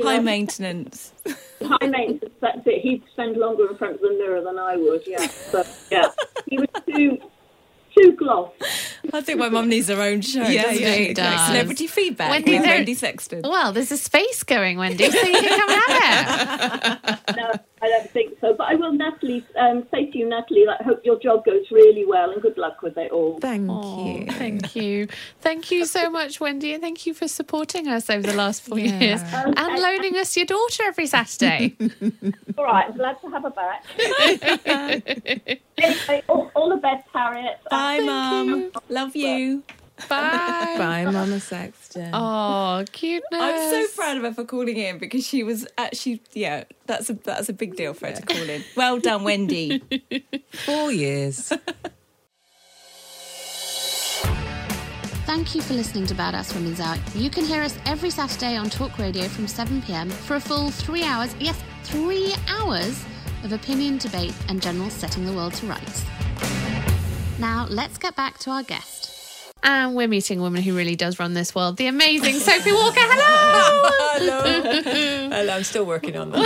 High 0.04 0.18
know, 0.18 0.22
maintenance. 0.24 1.14
high 1.62 1.88
maintenance. 1.88 2.34
That's 2.42 2.62
it. 2.66 2.82
He'd 2.82 3.04
spend 3.14 3.38
longer 3.38 3.70
in 3.70 3.78
front 3.78 3.96
of 3.96 4.02
the 4.02 4.10
mirror 4.10 4.42
than 4.42 4.58
I 4.58 4.76
would. 4.76 5.04
Yeah, 5.06 5.28
but 5.52 5.68
yeah, 5.92 6.10
he 6.48 6.58
was 6.58 6.68
too 6.96 7.20
too 7.98 8.12
gloss. 8.14 8.52
I 9.14 9.22
think 9.22 9.40
my 9.40 9.50
mum 9.50 9.70
needs 9.70 9.88
her 9.88 10.02
own 10.02 10.22
show, 10.22 10.42
Yeah, 10.44 10.64
doesn't 10.64 10.82
yeah, 10.82 10.94
she? 10.96 11.06
she 11.08 11.14
does. 11.14 11.48
Celebrity 11.48 11.88
feedback 11.88 12.30
Wendy, 12.32 12.54
with 12.54 12.64
there- 12.64 12.76
Wendy 12.76 12.94
Sexton. 12.96 13.42
well, 13.44 13.72
there's 13.72 13.92
a 13.92 13.98
space 13.98 14.44
going, 14.44 14.78
Wendy, 14.78 15.10
so 15.10 15.20
you 15.28 15.40
can 15.42 15.60
come 15.60 15.70
at 15.70 17.00
it. 17.04 17.20
No, 17.36 17.52
I 17.82 17.88
don't 17.90 18.10
think 18.12 18.38
so. 18.40 18.54
But 18.54 18.68
I 18.68 18.76
will, 18.76 18.94
Natalie, 18.94 19.46
um, 19.58 19.86
say 19.92 20.10
to 20.10 20.18
you, 20.18 20.30
Natalie, 20.30 20.66
I 20.68 20.82
hope 20.84 21.02
your 21.04 21.20
job 21.20 21.44
goes 21.44 21.66
really 21.72 22.06
well 22.06 22.32
and 22.32 22.42
good 22.42 22.58
luck 22.58 22.82
with 22.82 22.98
it 22.98 23.12
all. 23.12 23.40
Thank 23.40 23.68
Oh, 23.70 24.06
you. 24.08 24.26
thank 24.28 24.74
you. 24.76 25.08
Thank 25.42 25.70
you 25.72 25.86
so 25.86 26.10
much, 26.10 26.40
Wendy, 26.40 26.74
and 26.74 26.82
thank 26.82 27.06
you 27.06 27.14
for 27.14 27.28
supporting 27.28 27.88
us 27.90 28.10
over 28.10 28.26
the 28.26 28.34
last 28.36 28.62
four 28.64 28.80
Yeah. 28.80 29.00
years 29.00 29.22
and 29.34 29.56
loaning 29.82 30.16
us 30.16 30.38
your 30.38 30.46
daughter 30.46 30.84
every 30.86 31.08
Saturday. 31.08 31.76
All 32.58 32.64
right, 32.66 32.86
I'm 32.90 32.96
glad 32.96 33.20
to 33.22 33.28
have 33.30 33.44
her 33.44 33.50
back. 33.50 33.84
anyway, 35.78 36.24
all, 36.28 36.52
all 36.56 36.70
the 36.70 36.78
best, 36.78 37.08
Harriet. 37.14 37.60
Uh, 37.66 37.70
Bye, 37.72 38.00
Mum. 38.02 38.72
Love 38.90 39.16
you. 39.16 39.64
Bye. 40.10 40.76
Bye, 40.78 41.06
Mama 41.06 41.40
Sexton. 41.40 42.12
Oh, 42.14 42.84
cuteness. 42.92 43.42
I'm 43.42 43.70
so 43.70 43.88
proud 43.96 44.18
of 44.18 44.24
her 44.24 44.34
for 44.34 44.44
calling 44.44 44.76
in 44.76 44.98
because 44.98 45.26
she 45.26 45.44
was 45.44 45.66
actually 45.78 46.22
yeah. 46.34 46.66
That's 46.86 47.10
a 47.10 47.14
that's 47.14 47.48
a 47.48 47.54
big 47.54 47.76
deal 47.76 47.94
for 47.94 48.08
her 48.08 48.14
to 48.14 48.22
call 48.22 48.50
in. 48.50 48.64
Well 48.76 49.00
done, 49.00 49.24
Wendy. 49.24 49.82
Four 50.66 50.92
years. 50.92 51.54
Thank 55.26 55.56
you 55.56 55.62
for 55.62 55.74
listening 55.74 56.06
to 56.08 56.14
Badass 56.14 56.54
Women's 56.54 56.80
Hour. 56.80 56.98
You 57.16 57.30
can 57.30 57.46
hear 57.46 57.64
us 57.64 57.78
every 57.86 58.12
Saturday 58.12 58.58
on 58.58 58.70
Talk 58.70 59.00
Radio 59.00 59.28
from 59.28 59.48
7 59.48 59.82
pm 59.82 60.10
for 60.10 60.36
a 60.36 60.40
full 60.40 60.70
three 60.70 61.04
hours, 61.04 61.36
yes, 61.40 61.60
three 61.84 62.36
hours 62.48 63.04
of 63.46 63.54
opinion, 63.54 63.98
debate, 64.00 64.34
and 64.50 64.62
general 64.62 64.90
setting 64.90 65.26
the 65.26 65.32
world 65.32 65.54
to 65.54 65.66
rights. 65.68 66.04
Now, 67.40 67.68
let's 67.70 67.98
get 67.98 68.16
back 68.16 68.40
to 68.40 68.50
our 68.50 68.64
guest. 68.64 69.12
And 69.64 69.96
we're 69.96 70.08
meeting 70.08 70.40
a 70.40 70.42
woman 70.42 70.62
who 70.62 70.76
really 70.76 70.96
does 70.96 71.20
run 71.20 71.34
this 71.34 71.56
world, 71.56 71.78
the 71.78 71.88
amazing 71.88 72.36
Sophie 72.36 72.72
Walker. 72.72 73.00
Hello. 73.00 73.90
Hello. 74.18 74.82
Hello. 75.30 75.54
I'm 75.54 75.64
still 75.64 75.86
working 75.86 76.16
on 76.18 76.32
that. 76.32 76.46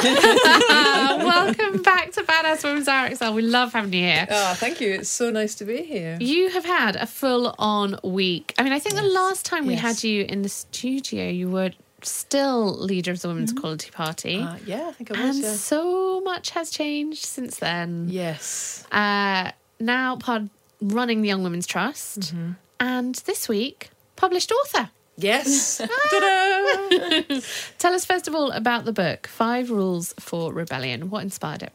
Uh, 0.69 1.25
welcome 1.57 1.81
back 1.81 2.11
to 2.13 2.23
Badass 2.23 2.63
Women's 2.63 2.87
Hour 2.87 3.13
XL. 3.15 3.31
We 3.33 3.41
love 3.41 3.73
having 3.73 3.91
you 3.93 3.99
here. 4.01 4.27
Oh, 4.29 4.53
thank 4.55 4.79
you. 4.79 4.93
It's 4.93 5.09
so 5.09 5.29
nice 5.31 5.55
to 5.55 5.65
be 5.65 5.83
here. 5.83 6.17
You 6.21 6.49
have 6.49 6.63
had 6.65 6.95
a 6.95 7.05
full 7.05 7.55
on 7.59 7.97
week. 8.03 8.53
I 8.57 8.63
mean, 8.63 8.71
I 8.73 8.79
think 8.79 8.95
the 8.95 9.01
last 9.03 9.45
time 9.45 9.65
we 9.67 9.73
Yes. 9.73 9.81
had 9.81 10.03
you 10.03 10.23
in 10.27 10.41
the 10.41 10.49
studio, 10.49 11.29
you 11.29 11.49
were 11.49 11.71
still 12.03 12.77
leader 12.77 13.11
of 13.11 13.21
the 13.21 13.27
Women's 13.27 13.51
Equality 13.51 13.91
Party. 13.91 14.41
Uh, 14.41 14.57
yeah, 14.65 14.87
I 14.89 14.91
think 14.93 15.11
I 15.11 15.21
was. 15.25 15.35
and 15.35 15.43
Yeah. 15.45 15.53
so 15.53 16.21
much 16.21 16.51
has 16.51 16.69
changed 16.69 17.25
since 17.25 17.57
then. 17.57 18.07
Yes. 18.09 18.85
Uh, 18.91 19.51
now, 19.79 20.15
pod 20.17 20.49
running 20.81 21.21
the 21.21 21.27
Young 21.27 21.43
Women's 21.43 21.67
Trust. 21.67 22.19
Mm-hmm. 22.19 22.51
And 22.79 23.15
this 23.25 23.49
week, 23.49 23.89
published 24.15 24.51
author. 24.51 24.89
Yes. 25.17 25.77
Tell 27.77 27.93
us 27.93 28.05
first 28.05 28.27
of 28.27 28.35
all 28.35 28.51
about 28.51 28.85
the 28.85 28.93
book, 28.93 29.27
Five 29.27 29.69
Rules 29.69 30.13
for 30.19 30.53
Rebellion. 30.53 31.09
What 31.09 31.23
inspired 31.23 31.63
it? 31.63 31.73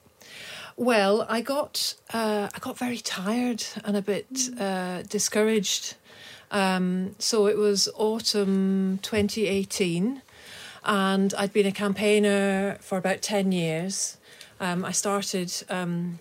Well, 0.77 1.25
I 1.29 1.41
got 1.41 1.95
uh, 2.13 2.49
I 2.55 2.59
got 2.59 2.77
very 2.79 2.99
tired 2.99 3.65
and 3.85 3.97
a 3.97 4.03
bit 4.03 4.27
uh, 4.59 5.03
discouraged. 5.03 5.95
Um, 6.55 7.17
so 7.19 7.47
it 7.49 7.59
was 7.59 7.89
autumn 7.97 9.01
2018, 9.03 10.23
and 10.85 11.35
I'd 11.35 11.53
been 11.53 11.67
a 11.67 11.73
campaigner 11.73 12.79
for 12.81 12.97
about 12.97 13.23
ten 13.23 13.51
years. 13.51 14.19
Um, 14.61 14.85
I 14.85 14.93
started 14.93 15.53
um, 15.69 16.21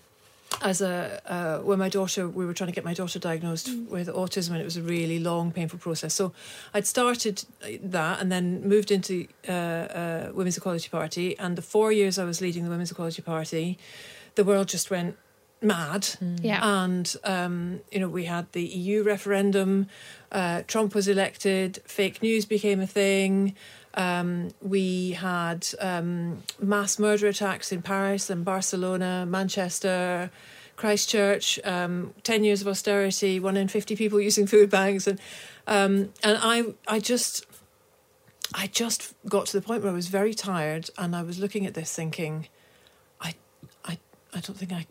as 0.64 0.82
a 0.82 1.22
uh, 1.32 1.60
when 1.60 1.78
my 1.78 1.88
daughter 1.88 2.28
we 2.28 2.48
were 2.48 2.54
trying 2.56 2.70
to 2.70 2.74
get 2.74 2.84
my 2.84 2.96
daughter 2.96 3.20
diagnosed 3.20 3.70
with 3.90 4.08
autism 4.08 4.52
and 4.54 4.62
it 4.62 4.66
was 4.66 4.76
a 4.76 4.82
really 4.82 5.20
long 5.20 5.52
painful 5.52 5.78
process. 5.80 6.14
So 6.16 6.34
i'd 6.74 6.88
started 6.88 7.44
that 7.84 8.20
and 8.20 8.32
then 8.32 8.68
moved 8.68 8.92
into 8.92 9.28
uh, 9.48 9.52
uh, 9.52 10.32
women's 10.34 10.58
equality 10.58 10.90
party. 10.90 11.38
And 11.38 11.56
the 11.56 11.62
four 11.62 11.92
years 11.92 12.18
i 12.18 12.24
was 12.24 12.42
leading 12.42 12.64
the 12.64 12.70
women's 12.70 12.92
equality 12.92 13.22
party 13.22 13.78
the 14.36 14.44
world 14.44 14.68
just 14.68 14.90
went 14.90 15.16
mad 15.64 16.08
Yeah. 16.42 16.60
and 16.84 17.16
um, 17.24 17.80
you 17.92 18.00
know 18.00 18.10
we 18.10 18.26
had 18.26 18.52
the 18.52 18.64
eu 18.64 19.04
referendum 19.04 19.88
uh, 20.32 20.64
trump 20.68 20.94
was 20.96 21.08
elected 21.08 21.82
fake 21.86 22.22
news 22.22 22.46
became 22.46 22.80
a 22.82 22.88
thing 22.88 23.56
um, 23.96 24.50
we 24.62 25.12
had 25.12 25.68
um, 25.80 26.42
mass 26.60 26.98
murder 26.98 27.28
attacks 27.28 27.72
in 27.72 27.84
Paris 27.84 28.32
and 28.32 28.44
Barcelona, 28.44 29.24
Manchester, 29.28 30.32
Christchurch. 30.76 31.60
Um, 31.64 32.16
Ten 32.24 32.44
years 32.44 32.62
of 32.62 32.68
austerity, 32.68 33.40
one 33.40 33.56
in 33.56 33.68
fifty 33.68 33.96
people 33.96 34.20
using 34.20 34.48
food 34.48 34.72
banks, 34.72 35.06
and 35.06 35.20
um, 35.68 36.12
and 36.24 36.40
I 36.42 36.74
I 36.88 37.00
just 37.00 37.46
I 38.56 38.66
just 38.66 39.14
got 39.30 39.46
to 39.48 39.60
the 39.60 39.62
point 39.62 39.84
where 39.84 39.92
I 39.92 39.96
was 39.96 40.08
very 40.08 40.34
tired, 40.34 40.90
and 40.98 41.16
I 41.16 41.22
was 41.22 41.38
looking 41.38 41.68
at 41.68 41.76
this 41.76 41.94
thinking, 41.94 42.48
I 43.22 43.36
I 43.86 44.00
I 44.34 44.40
don't 44.40 44.58
think 44.58 44.72
I. 44.74 44.88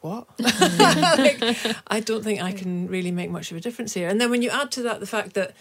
What? 0.00 0.26
like, 0.38 1.76
I 1.86 2.00
don't 2.00 2.24
think 2.24 2.42
I 2.42 2.52
can 2.52 2.88
really 2.88 3.12
make 3.12 3.30
much 3.30 3.50
of 3.50 3.56
a 3.56 3.60
difference 3.60 3.94
here. 3.94 4.08
And 4.08 4.20
then 4.20 4.30
when 4.30 4.42
you 4.42 4.50
add 4.50 4.70
to 4.72 4.82
that 4.82 5.00
the 5.00 5.06
fact 5.06 5.34
that 5.34 5.54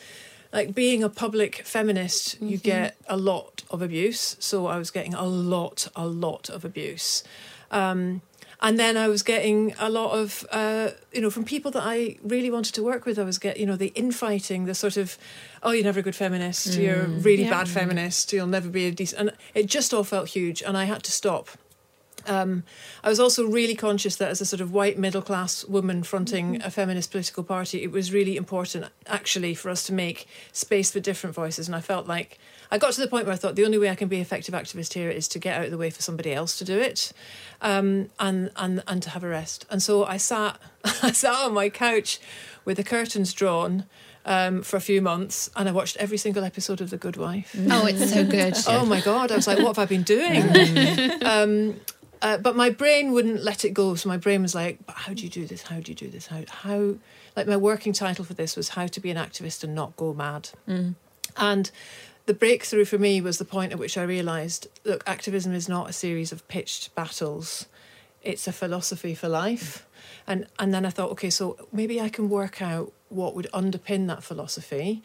like 0.51 0.73
being 0.73 1.03
a 1.03 1.09
public 1.09 1.61
feminist, 1.65 2.41
you 2.41 2.57
get 2.57 2.97
a 3.07 3.17
lot 3.17 3.63
of 3.69 3.81
abuse. 3.81 4.35
So 4.39 4.65
I 4.67 4.77
was 4.77 4.91
getting 4.91 5.13
a 5.13 5.25
lot, 5.25 5.87
a 5.95 6.07
lot 6.07 6.49
of 6.49 6.65
abuse. 6.65 7.23
Um, 7.69 8.21
and 8.63 8.77
then 8.79 8.95
I 8.95 9.07
was 9.07 9.23
getting 9.23 9.73
a 9.79 9.89
lot 9.89 10.11
of, 10.11 10.45
uh, 10.51 10.89
you 11.11 11.21
know, 11.21 11.31
from 11.31 11.45
people 11.45 11.71
that 11.71 11.81
I 11.83 12.17
really 12.21 12.51
wanted 12.51 12.75
to 12.75 12.83
work 12.83 13.05
with. 13.05 13.17
I 13.17 13.23
was 13.23 13.39
getting, 13.39 13.61
you 13.61 13.65
know, 13.65 13.75
the 13.75 13.87
infighting, 13.95 14.65
the 14.65 14.75
sort 14.75 14.97
of, 14.97 15.17
oh, 15.63 15.71
you're 15.71 15.83
never 15.83 16.01
a 16.01 16.03
good 16.03 16.15
feminist, 16.15 16.75
you're 16.77 17.03
a 17.03 17.07
really 17.07 17.43
Yeah. 17.43 17.49
bad 17.49 17.67
feminist, 17.69 18.31
you'll 18.33 18.45
never 18.45 18.69
be 18.69 18.85
a 18.85 18.91
decent. 18.91 19.19
And 19.19 19.37
it 19.55 19.65
just 19.65 19.93
all 19.95 20.03
felt 20.03 20.29
huge, 20.29 20.61
and 20.61 20.77
I 20.77 20.83
had 20.83 21.01
to 21.03 21.11
stop. 21.11 21.49
Um, 22.27 22.63
I 23.03 23.09
was 23.09 23.19
also 23.19 23.45
really 23.47 23.75
conscious 23.75 24.15
that 24.17 24.29
as 24.29 24.41
a 24.41 24.45
sort 24.45 24.61
of 24.61 24.71
white 24.73 24.97
middle 24.97 25.21
class 25.21 25.65
woman 25.65 26.03
fronting 26.03 26.61
a 26.61 26.69
feminist 26.69 27.11
political 27.11 27.43
party, 27.43 27.83
it 27.83 27.91
was 27.91 28.13
really 28.13 28.37
important 28.37 28.85
actually 29.07 29.53
for 29.55 29.69
us 29.69 29.83
to 29.87 29.93
make 29.93 30.27
space 30.51 30.91
for 30.91 30.99
different 30.99 31.35
voices. 31.35 31.67
And 31.67 31.75
I 31.75 31.81
felt 31.81 32.07
like 32.07 32.39
I 32.71 32.77
got 32.77 32.93
to 32.93 33.01
the 33.01 33.07
point 33.07 33.25
where 33.25 33.33
I 33.33 33.37
thought 33.37 33.55
the 33.55 33.65
only 33.65 33.77
way 33.77 33.89
I 33.89 33.95
can 33.95 34.07
be 34.07 34.21
effective 34.21 34.55
activist 34.55 34.93
here 34.93 35.09
is 35.09 35.27
to 35.29 35.39
get 35.39 35.57
out 35.57 35.65
of 35.65 35.71
the 35.71 35.77
way 35.77 35.89
for 35.89 36.01
somebody 36.01 36.33
else 36.33 36.57
to 36.57 36.63
do 36.63 36.79
it, 36.79 37.11
um, 37.61 38.09
and 38.17 38.49
and 38.55 38.81
and 38.87 39.03
to 39.03 39.09
have 39.09 39.25
a 39.25 39.27
rest. 39.27 39.65
And 39.69 39.83
so 39.83 40.05
I 40.05 40.15
sat 40.17 40.57
I 40.85 41.11
sat 41.11 41.35
on 41.35 41.53
my 41.53 41.69
couch 41.69 42.19
with 42.63 42.77
the 42.77 42.83
curtains 42.83 43.33
drawn. 43.33 43.85
Um, 44.23 44.61
for 44.61 44.77
a 44.77 44.81
few 44.81 45.01
months, 45.01 45.49
and 45.55 45.67
I 45.67 45.71
watched 45.71 45.97
every 45.97 46.19
single 46.19 46.43
episode 46.43 46.79
of 46.79 46.91
The 46.91 46.97
Good 46.97 47.17
Wife. 47.17 47.55
Oh, 47.71 47.87
it's 47.87 48.13
so 48.13 48.23
good. 48.23 48.55
Oh 48.67 48.85
my 48.85 49.01
god! 49.01 49.31
I 49.31 49.35
was 49.35 49.47
like, 49.47 49.57
"What 49.57 49.75
have 49.75 49.79
I 49.79 49.85
been 49.87 50.03
doing?" 50.03 50.43
um, 51.23 51.79
uh, 52.21 52.37
but 52.37 52.55
my 52.55 52.69
brain 52.69 53.11
wouldn't 53.11 53.43
let 53.43 53.65
it 53.65 53.73
go. 53.73 53.95
So 53.95 54.09
my 54.09 54.17
brain 54.17 54.41
was 54.41 54.53
like, 54.55 54.85
"But 54.85 54.95
how 54.95 55.13
do 55.13 55.23
you 55.23 55.29
do 55.29 55.45
this? 55.45 55.63
How 55.63 55.79
do 55.79 55.91
you 55.91 55.95
do 55.95 56.09
this? 56.09 56.27
How 56.27 56.43
how?" 56.49 56.95
Like 57.35 57.47
my 57.47 57.57
working 57.57 57.93
title 57.93 58.25
for 58.25 58.33
this 58.33 58.55
was 58.55 58.69
"How 58.69 58.87
to 58.87 58.99
Be 58.99 59.09
an 59.09 59.17
Activist 59.17 59.63
and 59.63 59.73
Not 59.73 59.95
Go 59.95 60.13
Mad," 60.13 60.49
and 61.37 61.71
the 62.25 62.33
breakthrough 62.33 62.85
for 62.85 62.97
me 62.97 63.21
was 63.21 63.37
the 63.37 63.45
point 63.45 63.71
at 63.71 63.79
which 63.79 63.97
I 63.97 64.03
realised, 64.03 64.67
look, 64.85 65.03
activism 65.07 65.53
is 65.53 65.67
not 65.67 65.89
a 65.89 65.93
series 65.93 66.31
of 66.31 66.47
pitched 66.47 66.93
battles; 66.93 67.65
it's 68.21 68.47
a 68.47 68.51
philosophy 68.51 69.15
for 69.15 69.27
life. 69.27 69.87
And 70.27 70.45
and 70.59 70.73
then 70.73 70.85
I 70.85 70.89
thought, 70.91 71.11
okay, 71.11 71.29
so 71.29 71.57
maybe 71.71 71.99
I 71.99 72.09
can 72.09 72.29
work 72.29 72.61
out 72.61 72.91
what 73.09 73.35
would 73.35 73.47
underpin 73.53 74.07
that 74.07 74.23
philosophy, 74.23 75.01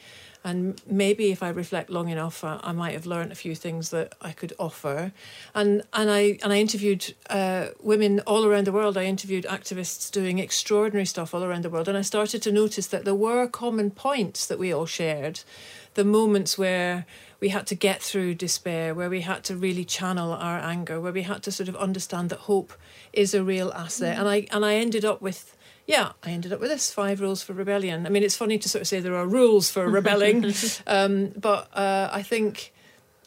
and 0.47 0.81
maybe 0.87 1.33
if 1.33 1.43
I 1.43 1.49
reflect 1.49 1.91
long 1.91 2.09
enough, 2.09 2.45
I, 2.45 2.61
I 2.63 2.71
might 2.71 2.93
have 2.93 3.05
learned 3.05 3.33
a 3.33 3.35
few 3.35 3.57
things 3.57 3.91
that 3.91 4.15
I 4.23 4.31
could 4.31 4.53
offer. 4.61 5.13
And 5.57 5.83
and 5.93 6.09
I 6.09 6.39
and 6.41 6.53
I 6.53 6.61
interviewed 6.61 7.15
uh, 7.29 7.69
women 7.83 8.21
all 8.21 8.45
around 8.45 8.65
the 8.65 8.73
world. 8.73 8.97
I 8.97 9.07
interviewed 9.07 9.45
activists 9.47 10.09
doing 10.09 10.39
extraordinary 10.39 11.05
stuff 11.05 11.35
all 11.35 11.43
around 11.43 11.65
the 11.65 11.71
world, 11.71 11.89
and 11.89 11.99
I 11.99 12.03
started 12.03 12.43
to 12.43 12.53
notice 12.53 12.87
that 12.87 13.05
there 13.05 13.15
were 13.15 13.49
common 13.49 13.91
points 13.91 14.47
that 14.47 14.59
we 14.59 14.73
all 14.73 14.87
shared. 14.87 15.41
The 15.95 16.05
moments 16.05 16.57
where 16.57 17.07
we 17.41 17.49
had 17.49 17.67
to 17.67 17.75
get 17.75 18.01
through 18.01 18.35
despair, 18.37 18.95
where 18.95 19.11
we 19.11 19.23
had 19.23 19.43
to 19.45 19.57
really 19.57 19.85
channel 19.85 20.33
our 20.33 20.59
anger, 20.59 21.01
where 21.01 21.13
we 21.13 21.23
had 21.23 21.43
to 21.43 21.51
sort 21.51 21.69
of 21.69 21.75
understand 21.75 22.31
that 22.31 22.41
hope 22.41 22.73
is 23.13 23.35
a 23.35 23.43
real 23.43 23.73
asset. 23.73 24.17
And 24.17 24.29
I 24.29 24.47
and 24.53 24.65
I 24.65 24.77
ended 24.77 25.05
up 25.05 25.21
with 25.21 25.56
yeah, 25.87 26.13
I 26.23 26.31
ended 26.31 26.53
up 26.53 26.61
with 26.61 26.71
this 26.71 26.93
five 26.93 27.21
rules 27.21 27.43
for 27.43 27.53
rebellion. 27.53 28.07
I 28.07 28.09
mean, 28.09 28.23
it's 28.23 28.37
funny 28.37 28.59
to 28.59 28.69
sort 28.69 28.83
of 28.83 28.89
say 28.89 29.01
there 29.01 29.17
are 29.17 29.27
rules 29.27 29.71
for 29.71 29.89
rebelling, 29.89 30.53
um, 30.87 31.33
but 31.37 31.69
uh, 31.77 32.09
I 32.13 32.23
think 32.23 32.73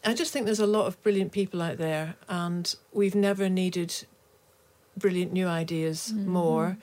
I 0.05 0.13
just 0.13 0.33
think 0.33 0.45
there's 0.45 0.59
a 0.59 0.67
lot 0.67 0.85
of 0.85 1.01
brilliant 1.01 1.31
people 1.31 1.61
out 1.61 1.77
there, 1.77 2.15
and 2.27 2.73
we've 2.91 3.15
never 3.15 3.49
needed 3.49 4.05
brilliant 4.97 5.31
new 5.31 5.47
ideas 5.47 6.13
more. 6.13 6.77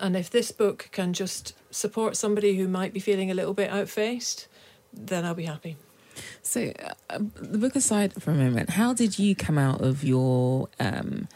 And 0.00 0.16
if 0.16 0.30
this 0.30 0.52
book 0.52 0.88
can 0.92 1.12
just 1.12 1.54
support 1.70 2.16
somebody 2.16 2.56
who 2.56 2.68
might 2.68 2.92
be 2.92 3.00
feeling 3.00 3.30
a 3.30 3.34
little 3.34 3.54
bit 3.54 3.70
outfaced, 3.70 4.46
then 4.92 5.24
I'll 5.24 5.34
be 5.34 5.44
happy. 5.44 5.76
So, 6.42 6.72
uh, 7.10 7.18
the 7.34 7.58
book 7.58 7.76
aside 7.76 8.20
for 8.22 8.30
a 8.30 8.34
moment, 8.34 8.70
how 8.70 8.92
did 8.92 9.18
you 9.18 9.34
come 9.34 9.58
out 9.58 9.80
of 9.80 10.02
your, 10.04 10.68
um, 10.80 11.28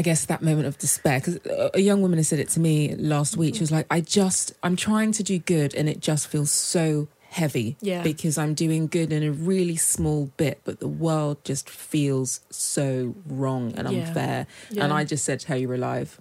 I 0.00 0.02
guess, 0.02 0.24
that 0.24 0.40
moment 0.40 0.66
of 0.66 0.78
despair? 0.78 1.20
Because 1.20 1.38
a 1.74 1.80
young 1.80 2.00
woman 2.00 2.18
has 2.18 2.28
said 2.28 2.38
it 2.38 2.48
to 2.50 2.60
me 2.60 2.94
last 2.96 3.36
week. 3.36 3.54
She 3.56 3.60
was 3.60 3.70
like, 3.70 3.86
I 3.90 4.00
just, 4.00 4.54
I'm 4.62 4.74
trying 4.74 5.12
to 5.12 5.22
do 5.22 5.38
good 5.38 5.74
and 5.74 5.90
it 5.90 6.00
just 6.00 6.26
feels 6.28 6.50
so 6.50 7.06
heavy 7.28 7.76
Yeah. 7.82 8.02
because 8.02 8.38
I'm 8.38 8.54
doing 8.54 8.86
good 8.86 9.12
in 9.12 9.22
a 9.22 9.30
really 9.30 9.76
small 9.76 10.30
bit, 10.38 10.62
but 10.64 10.80
the 10.80 10.88
world 10.88 11.36
just 11.44 11.68
feels 11.68 12.40
so 12.48 13.14
wrong 13.26 13.74
and 13.76 13.84
Yeah. 13.92 13.98
unfair. 14.08 14.46
Yeah. 14.70 14.84
And 14.84 14.92
I 14.94 15.04
just 15.04 15.22
said 15.22 15.40
to 15.40 15.48
her, 15.48 15.56
You're 15.56 15.74
alive. 15.74 16.18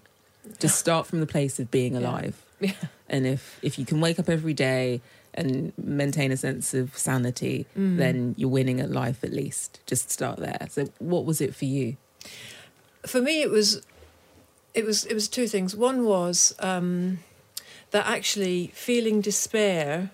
Just 0.59 0.77
start 0.77 1.07
from 1.07 1.21
the 1.21 1.25
place 1.25 1.57
of 1.57 1.71
being 1.71 1.95
alive. 1.95 2.35
Yeah. 2.61 2.73
And 3.07 3.25
if 3.25 3.57
if 3.61 3.79
you 3.79 3.85
can 3.85 4.01
wake 4.01 4.19
up 4.19 4.27
every 4.27 4.53
day 4.53 4.99
and 5.33 5.71
maintain 5.77 6.29
a 6.33 6.35
sense 6.37 6.73
of 6.73 6.97
sanity, 6.97 7.65
Mm. 7.77 7.95
then 7.97 8.35
you're 8.37 8.49
winning 8.59 8.81
at 8.81 8.91
life 8.91 9.23
at 9.23 9.31
least. 9.31 9.79
Just 9.87 10.11
start 10.11 10.37
there. 10.39 10.67
So 10.69 10.81
what 10.99 11.23
was 11.23 11.39
it 11.39 11.55
for 11.55 11.63
you? 11.63 11.95
For 13.05 13.21
me 13.21 13.41
it 13.41 13.49
was 13.49 13.81
it 14.73 14.85
was 14.85 15.05
it 15.05 15.13
was 15.13 15.27
two 15.27 15.47
things 15.47 15.75
one 15.75 16.05
was 16.05 16.55
um 16.59 17.19
that 17.91 18.05
actually 18.05 18.71
feeling 18.73 19.21
despair 19.21 20.11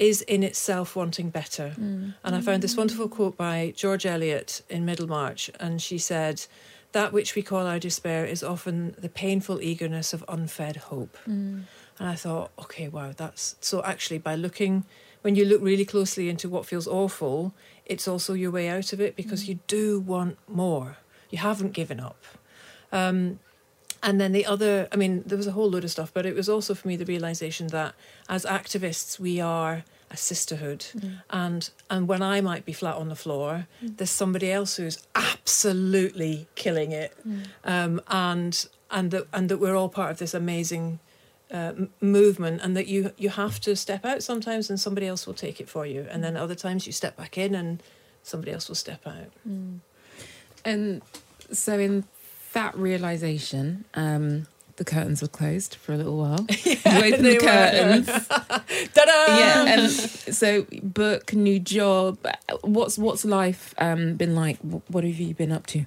is 0.00 0.22
in 0.22 0.42
itself 0.42 0.96
wanting 0.96 1.28
better. 1.28 1.74
Mm. 1.78 2.14
And 2.24 2.34
I 2.34 2.40
found 2.40 2.62
this 2.62 2.76
wonderful 2.76 3.08
quote 3.08 3.36
by 3.36 3.74
George 3.76 4.06
Eliot 4.06 4.62
in 4.70 4.86
Middlemarch, 4.86 5.50
and 5.60 5.80
she 5.80 5.98
said, 5.98 6.46
That 6.92 7.12
which 7.12 7.34
we 7.34 7.42
call 7.42 7.66
our 7.66 7.78
despair 7.78 8.24
is 8.24 8.42
often 8.42 8.94
the 8.98 9.10
painful 9.10 9.60
eagerness 9.60 10.14
of 10.14 10.24
unfed 10.26 10.76
hope. 10.76 11.18
Mm. 11.28 11.64
And 11.98 12.08
I 12.08 12.14
thought, 12.14 12.50
okay, 12.58 12.88
wow, 12.88 13.12
that's 13.14 13.56
so 13.60 13.82
actually 13.84 14.16
by 14.16 14.34
looking, 14.34 14.86
when 15.20 15.36
you 15.36 15.44
look 15.44 15.60
really 15.60 15.84
closely 15.84 16.30
into 16.30 16.48
what 16.48 16.64
feels 16.64 16.88
awful, 16.88 17.52
it's 17.84 18.08
also 18.08 18.32
your 18.32 18.50
way 18.50 18.70
out 18.70 18.94
of 18.94 19.02
it 19.02 19.16
because 19.16 19.48
you 19.48 19.58
do 19.66 20.00
want 20.00 20.38
more. 20.48 20.96
You 21.30 21.38
haven't 21.38 21.72
given 21.72 22.00
up. 22.00 22.22
Um, 22.92 23.38
and 24.02 24.20
then 24.20 24.32
the 24.32 24.46
other, 24.46 24.88
I 24.92 24.96
mean, 24.96 25.22
there 25.26 25.36
was 25.36 25.46
a 25.46 25.52
whole 25.52 25.70
load 25.70 25.84
of 25.84 25.90
stuff, 25.90 26.10
but 26.12 26.24
it 26.26 26.34
was 26.34 26.48
also 26.48 26.74
for 26.74 26.88
me 26.88 26.96
the 26.96 27.04
realization 27.04 27.66
that 27.68 27.94
as 28.28 28.44
activists, 28.46 29.18
we 29.18 29.40
are 29.40 29.84
a 30.10 30.16
sisterhood. 30.16 30.86
And 31.28 31.70
and 31.90 32.08
when 32.08 32.22
I 32.22 32.40
might 32.40 32.64
be 32.64 32.72
flat 32.72 32.96
on 32.96 33.08
the 33.08 33.14
floor, 33.16 33.66
there's 33.80 34.10
somebody 34.10 34.50
else 34.50 34.76
who's 34.76 34.98
absolutely 35.14 36.48
killing 36.54 36.92
it. 36.92 37.16
Um, 37.64 38.00
and 38.08 38.66
and 38.90 39.10
that 39.10 39.26
and 39.32 39.48
that 39.48 39.58
we're 39.58 39.76
all 39.76 39.88
part 39.88 40.10
of 40.10 40.18
this 40.18 40.34
amazing 40.34 40.98
uh, 41.52 41.72
m- 41.76 41.90
movement, 42.00 42.60
and 42.62 42.76
that 42.76 42.86
you 42.86 43.12
you 43.18 43.28
have 43.28 43.60
to 43.60 43.76
step 43.76 44.04
out 44.04 44.22
sometimes, 44.22 44.70
and 44.70 44.80
somebody 44.80 45.06
else 45.06 45.26
will 45.26 45.34
take 45.34 45.60
it 45.60 45.68
for 45.68 45.84
you, 45.86 46.06
and 46.10 46.24
then 46.24 46.36
other 46.36 46.54
times 46.54 46.86
you 46.86 46.92
step 46.92 47.16
back 47.16 47.36
in, 47.38 47.54
and 47.54 47.82
somebody 48.22 48.52
else 48.52 48.66
will 48.68 48.74
step 48.76 49.06
out. 49.06 49.30
And 50.64 51.02
so, 51.52 51.78
in 51.78 52.04
that 52.52 52.76
realization, 52.76 53.84
um, 53.94 54.46
the 54.76 54.84
curtains 54.84 55.20
were 55.20 55.28
closed 55.28 55.74
for 55.74 55.92
a 55.92 55.96
little 55.96 56.16
while. 56.16 56.46
you 56.64 56.76
opened 56.86 57.24
the 57.24 57.38
curtains. 57.38 58.06
Ta-da! 58.94 59.38
yeah, 59.38 59.64
and 59.66 59.90
so 59.90 60.66
book, 60.82 61.34
new 61.34 61.58
job. 61.58 62.18
What's 62.62 62.96
what's 62.96 63.24
life 63.24 63.74
um, 63.78 64.14
been 64.14 64.34
like? 64.34 64.58
What 64.58 65.04
have 65.04 65.20
you 65.20 65.34
been 65.34 65.52
up 65.52 65.66
to? 65.68 65.84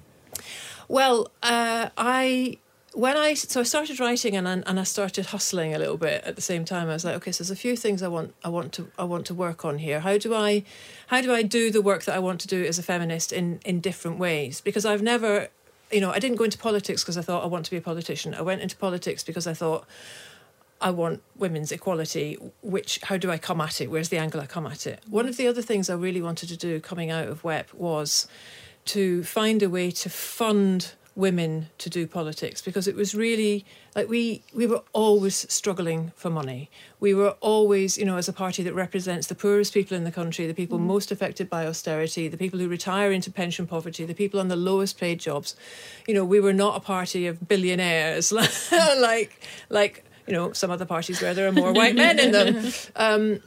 Well, 0.88 1.30
uh, 1.42 1.88
I 1.96 2.58
when 2.94 3.16
I 3.16 3.34
so 3.34 3.60
I 3.60 3.64
started 3.64 3.98
writing 3.98 4.36
and 4.36 4.48
I, 4.48 4.52
and 4.66 4.78
I 4.78 4.84
started 4.84 5.26
hustling 5.26 5.74
a 5.74 5.78
little 5.78 5.96
bit 5.96 6.22
at 6.24 6.36
the 6.36 6.42
same 6.42 6.64
time. 6.64 6.88
I 6.88 6.92
was 6.92 7.04
like, 7.04 7.16
okay, 7.16 7.32
so 7.32 7.42
there's 7.42 7.50
a 7.50 7.56
few 7.56 7.76
things 7.76 8.02
I 8.02 8.08
want 8.08 8.34
I 8.44 8.48
want 8.48 8.72
to 8.74 8.90
I 8.98 9.04
want 9.04 9.26
to 9.26 9.34
work 9.34 9.64
on 9.64 9.78
here. 9.78 10.00
How 10.00 10.16
do 10.16 10.32
I 10.34 10.62
how 11.08 11.20
do 11.20 11.32
I 11.32 11.42
do 11.42 11.70
the 11.70 11.82
work 11.82 12.04
that 12.04 12.14
I 12.14 12.20
want 12.20 12.40
to 12.42 12.48
do 12.48 12.64
as 12.64 12.78
a 12.78 12.82
feminist 12.82 13.32
in 13.32 13.60
in 13.64 13.80
different 13.80 14.18
ways? 14.18 14.60
Because 14.60 14.86
I've 14.86 15.02
never, 15.02 15.48
you 15.90 16.00
know, 16.00 16.10
I 16.10 16.20
didn't 16.20 16.36
go 16.36 16.44
into 16.44 16.58
politics 16.58 17.02
because 17.02 17.18
I 17.18 17.22
thought 17.22 17.42
I 17.42 17.46
want 17.46 17.64
to 17.64 17.70
be 17.70 17.76
a 17.76 17.82
politician. 17.82 18.32
I 18.32 18.42
went 18.42 18.60
into 18.62 18.76
politics 18.76 19.24
because 19.24 19.46
I 19.46 19.54
thought. 19.54 19.86
I 20.80 20.90
want 20.90 21.22
women's 21.38 21.72
equality. 21.72 22.36
Which, 22.60 22.98
how 23.04 23.16
do 23.16 23.30
I 23.30 23.38
come 23.38 23.60
at 23.62 23.80
it? 23.80 23.90
Where's 23.90 24.10
the 24.10 24.18
angle 24.18 24.40
I 24.40 24.46
come 24.46 24.66
at 24.66 24.86
it? 24.86 25.00
One 25.08 25.26
of 25.26 25.38
the 25.38 25.46
other 25.46 25.62
things 25.62 25.88
I 25.88 25.94
really 25.94 26.20
wanted 26.20 26.50
to 26.50 26.58
do 26.58 26.78
coming 26.78 27.10
out 27.10 27.26
of 27.28 27.42
WEP 27.42 27.72
was 27.72 28.28
to 28.86 29.22
find 29.22 29.62
a 29.62 29.70
way 29.70 29.90
to 29.92 30.10
fund 30.10 30.92
women 31.16 31.68
to 31.78 31.88
do 31.88 32.06
politics 32.06 32.60
because 32.60 32.88
it 32.88 32.96
was 32.96 33.14
really 33.14 33.64
like 33.94 34.08
we 34.08 34.42
we 34.52 34.66
were 34.66 34.82
always 34.92 35.50
struggling 35.52 36.12
for 36.16 36.28
money. 36.28 36.68
We 36.98 37.14
were 37.14 37.36
always 37.40 37.96
you 37.96 38.04
know 38.04 38.16
as 38.16 38.28
a 38.28 38.32
party 38.32 38.62
that 38.64 38.74
represents 38.74 39.28
the 39.28 39.34
poorest 39.34 39.72
people 39.72 39.96
in 39.96 40.04
the 40.04 40.10
country 40.10 40.46
the 40.46 40.54
people 40.54 40.78
most 40.78 41.12
affected 41.12 41.48
by 41.48 41.66
austerity 41.66 42.26
the 42.26 42.36
people 42.36 42.58
who 42.58 42.68
retire 42.68 43.12
into 43.12 43.30
pension 43.30 43.66
poverty 43.66 44.04
the 44.04 44.14
people 44.14 44.40
on 44.40 44.48
the 44.48 44.56
lowest 44.56 44.98
paid 44.98 45.20
jobs. 45.20 45.54
You 46.08 46.14
know 46.14 46.24
we 46.24 46.40
were 46.40 46.52
not 46.52 46.76
a 46.76 46.80
party 46.80 47.26
of 47.26 47.48
billionaires. 47.48 48.32
Like 48.98 49.40
like 49.68 50.04
you 50.26 50.32
know 50.32 50.52
some 50.52 50.70
other 50.70 50.84
parties 50.84 51.20
where 51.20 51.34
there 51.34 51.46
are 51.46 51.52
more 51.52 51.72
white 51.72 51.94
men 51.94 52.18
in 52.18 52.32
them. 52.32 52.72
Um, 52.96 53.40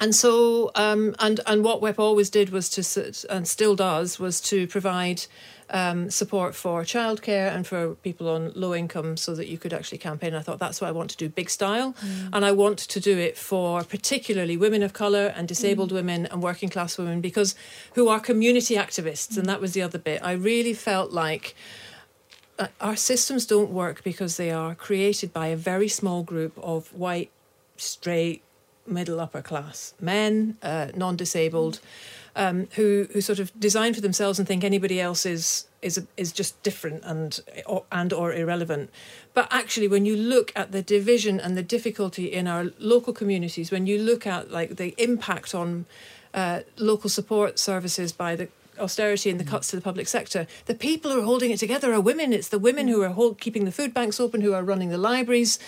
and 0.00 0.14
so, 0.14 0.70
um, 0.74 1.14
and 1.18 1.40
and 1.46 1.64
what 1.64 1.80
WEP 1.80 1.98
always 1.98 2.30
did 2.30 2.50
was 2.50 2.68
to, 2.70 3.26
and 3.30 3.46
still 3.46 3.74
does, 3.74 4.18
was 4.18 4.40
to 4.42 4.66
provide 4.66 5.26
um, 5.70 6.10
support 6.10 6.54
for 6.54 6.82
childcare 6.82 7.54
and 7.54 7.66
for 7.66 7.94
people 7.96 8.28
on 8.28 8.52
low 8.54 8.74
income, 8.74 9.16
so 9.16 9.34
that 9.34 9.48
you 9.48 9.58
could 9.58 9.72
actually 9.72 9.98
campaign. 9.98 10.34
I 10.34 10.40
thought 10.40 10.58
that's 10.58 10.80
what 10.80 10.88
I 10.88 10.92
want 10.92 11.10
to 11.10 11.16
do, 11.16 11.28
big 11.28 11.50
style, 11.50 11.94
and 12.32 12.44
I 12.44 12.52
want 12.52 12.78
to 12.78 13.00
do 13.00 13.18
it 13.18 13.36
for 13.36 13.84
particularly 13.84 14.56
women 14.56 14.82
of 14.82 14.92
color 14.92 15.32
and 15.36 15.46
disabled 15.48 15.92
women 15.92 16.26
and 16.26 16.42
working 16.42 16.68
class 16.68 16.96
women, 16.96 17.20
because 17.20 17.54
who 17.94 18.08
are 18.08 18.20
community 18.20 18.76
activists, 18.76 19.36
and 19.36 19.46
that 19.46 19.60
was 19.60 19.72
the 19.72 19.82
other 19.82 19.98
bit. 19.98 20.22
I 20.22 20.32
really 20.32 20.74
felt 20.74 21.12
like 21.12 21.54
uh, 22.58 22.68
our 22.80 22.96
systems 22.96 23.46
don't 23.46 23.70
work 23.70 24.02
because 24.02 24.36
they 24.36 24.50
are 24.50 24.74
created 24.74 25.32
by 25.32 25.48
a 25.48 25.56
very 25.56 25.88
small 25.88 26.22
group 26.22 26.58
of 26.58 26.92
white, 26.94 27.30
straight, 27.76 28.42
middle 28.88 29.20
upper 29.20 29.42
class 29.42 29.94
men, 30.00 30.56
uh, 30.62 30.88
non 30.94 31.16
disabled, 31.16 31.80
um, 32.36 32.68
who 32.76 33.08
who 33.12 33.20
sort 33.20 33.38
of 33.38 33.58
design 33.58 33.94
for 33.94 34.00
themselves 34.00 34.38
and 34.38 34.46
think 34.46 34.64
anybody 34.64 35.00
else 35.00 35.26
is 35.26 35.66
is 35.82 36.06
is 36.16 36.32
just 36.32 36.60
different 36.62 37.02
and 37.04 37.40
or, 37.66 37.84
and 37.92 38.12
or 38.12 38.32
irrelevant. 38.32 38.90
But 39.34 39.48
actually, 39.50 39.88
when 39.88 40.04
you 40.06 40.16
look 40.16 40.52
at 40.56 40.72
the 40.72 40.82
division 40.82 41.40
and 41.40 41.56
the 41.56 41.62
difficulty 41.62 42.26
in 42.26 42.46
our 42.46 42.70
local 42.78 43.12
communities, 43.12 43.70
when 43.70 43.86
you 43.86 43.98
look 43.98 44.26
at 44.26 44.50
like 44.50 44.76
the 44.76 44.94
impact 44.98 45.54
on 45.54 45.86
uh, 46.34 46.60
local 46.76 47.10
support 47.10 47.58
services 47.58 48.12
by 48.12 48.36
the 48.36 48.48
austerity 48.78 49.30
and 49.30 49.38
the 49.38 49.44
cuts 49.44 49.68
to 49.68 49.76
the 49.76 49.82
public 49.82 50.08
sector, 50.08 50.46
the 50.66 50.74
people 50.74 51.10
who 51.10 51.20
are 51.20 51.24
holding 51.24 51.50
it 51.50 51.58
together 51.58 51.92
are 51.92 52.00
women. 52.00 52.32
It's 52.32 52.48
the 52.48 52.58
women 52.58 52.88
who 52.88 53.02
are 53.02 53.08
hold, 53.08 53.40
keeping 53.40 53.64
the 53.64 53.72
food 53.72 53.92
banks 53.92 54.20
open, 54.20 54.40
who 54.40 54.54
are 54.54 54.62
running 54.62 54.88
the 54.88 54.98
libraries, 54.98 55.58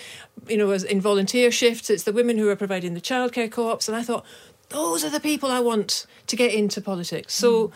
you 0.49 0.57
know, 0.57 0.70
as 0.70 0.85
in 0.85 1.01
volunteer 1.01 1.51
shifts. 1.51 1.90
It's 1.90 2.05
the 2.05 2.12
women 2.12 2.38
who 2.38 2.49
are 2.49 2.57
providing 2.57 2.94
the 2.94 3.01
childcare 3.01 3.51
co-ops. 3.51 3.88
And 3.88 3.96
I 3.96 4.03
thought, 4.03 4.25
those 4.68 5.05
are 5.05 5.11
the 5.11 5.20
people 5.20 5.51
I 5.51 5.61
want 5.61 6.07
to 6.27 6.37
get 6.37 6.53
into 6.53 6.81
politics. 6.81 7.35
So. 7.35 7.73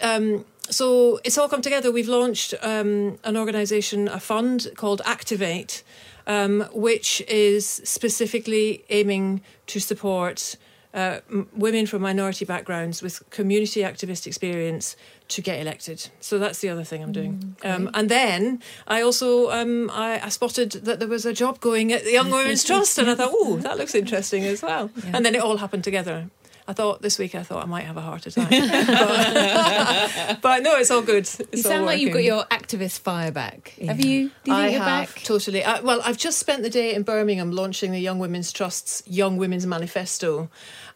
Um, 0.00 0.44
so 0.70 1.20
it's 1.24 1.36
all 1.38 1.48
come 1.48 1.60
together. 1.60 1.92
We've 1.92 2.08
launched 2.08 2.54
um, 2.62 3.18
an 3.24 3.36
organisation, 3.36 4.08
a 4.08 4.18
fund 4.18 4.68
called 4.76 5.02
Activate, 5.04 5.82
um, 6.26 6.62
which 6.72 7.20
is 7.28 7.66
specifically 7.66 8.84
aiming 8.88 9.42
to 9.66 9.80
support 9.80 10.56
uh, 10.94 11.20
m- 11.30 11.48
women 11.54 11.86
from 11.86 12.02
minority 12.02 12.44
backgrounds 12.44 13.02
with 13.02 13.22
community 13.30 13.80
activist 13.80 14.26
experience 14.26 14.96
to 15.28 15.40
get 15.40 15.58
elected. 15.60 16.10
So 16.20 16.38
that's 16.38 16.58
the 16.60 16.68
other 16.68 16.84
thing 16.84 17.02
I'm 17.02 17.12
doing. 17.12 17.56
um, 17.64 17.90
and 17.94 18.08
then 18.10 18.60
I 18.86 19.00
also 19.02 19.50
um, 19.50 19.90
I, 19.90 20.20
I 20.22 20.28
spotted 20.28 20.72
that 20.72 20.98
there 20.98 21.08
was 21.08 21.24
a 21.24 21.32
job 21.32 21.60
going 21.60 21.92
at 21.92 22.04
the 22.04 22.12
Young 22.12 22.30
Women's 22.30 22.64
Trust, 22.70 22.98
and 22.98 23.08
I 23.08 23.14
thought, 23.14 23.30
oh, 23.32 23.56
that 23.62 23.78
looks 23.78 23.94
interesting 23.94 24.44
as 24.44 24.60
well. 24.62 24.90
And 25.12 25.24
then 25.24 25.34
it 25.34 25.40
all 25.40 25.56
happened 25.58 25.84
together. 25.84 26.28
I 26.66 26.72
thought 26.72 27.02
this 27.02 27.18
week 27.18 27.34
I 27.34 27.42
thought 27.42 27.64
I 27.64 27.66
might 27.66 27.84
have 27.84 27.96
a 27.96 28.00
heart 28.00 28.26
attack, 28.26 28.50
but, 30.36 30.40
but 30.40 30.62
no, 30.62 30.76
it's 30.76 30.90
all 30.90 31.02
good. 31.02 31.24
It's 31.24 31.40
You 31.52 31.62
sound 31.62 31.86
like 31.86 32.00
you've 32.00 32.12
got 32.12 32.22
your 32.22 32.44
activist 32.44 33.00
fire 33.00 33.32
back. 33.32 33.74
Have 33.84 34.04
you? 34.04 34.30
You 34.44 34.54
I 34.54 34.68
have 34.68 35.08
back? 35.10 35.22
totally. 35.24 35.64
I, 35.64 35.80
well, 35.80 36.00
I've 36.04 36.18
just 36.18 36.38
spent 36.38 36.62
the 36.62 36.70
day 36.70 36.94
in 36.94 37.02
Birmingham 37.02 37.50
launching 37.50 37.90
the 37.90 37.98
Young 37.98 38.18
Women's 38.18 38.52
Trust's 38.52 39.02
Young 39.06 39.36
Women's 39.36 39.66
Manifesto 39.66 40.48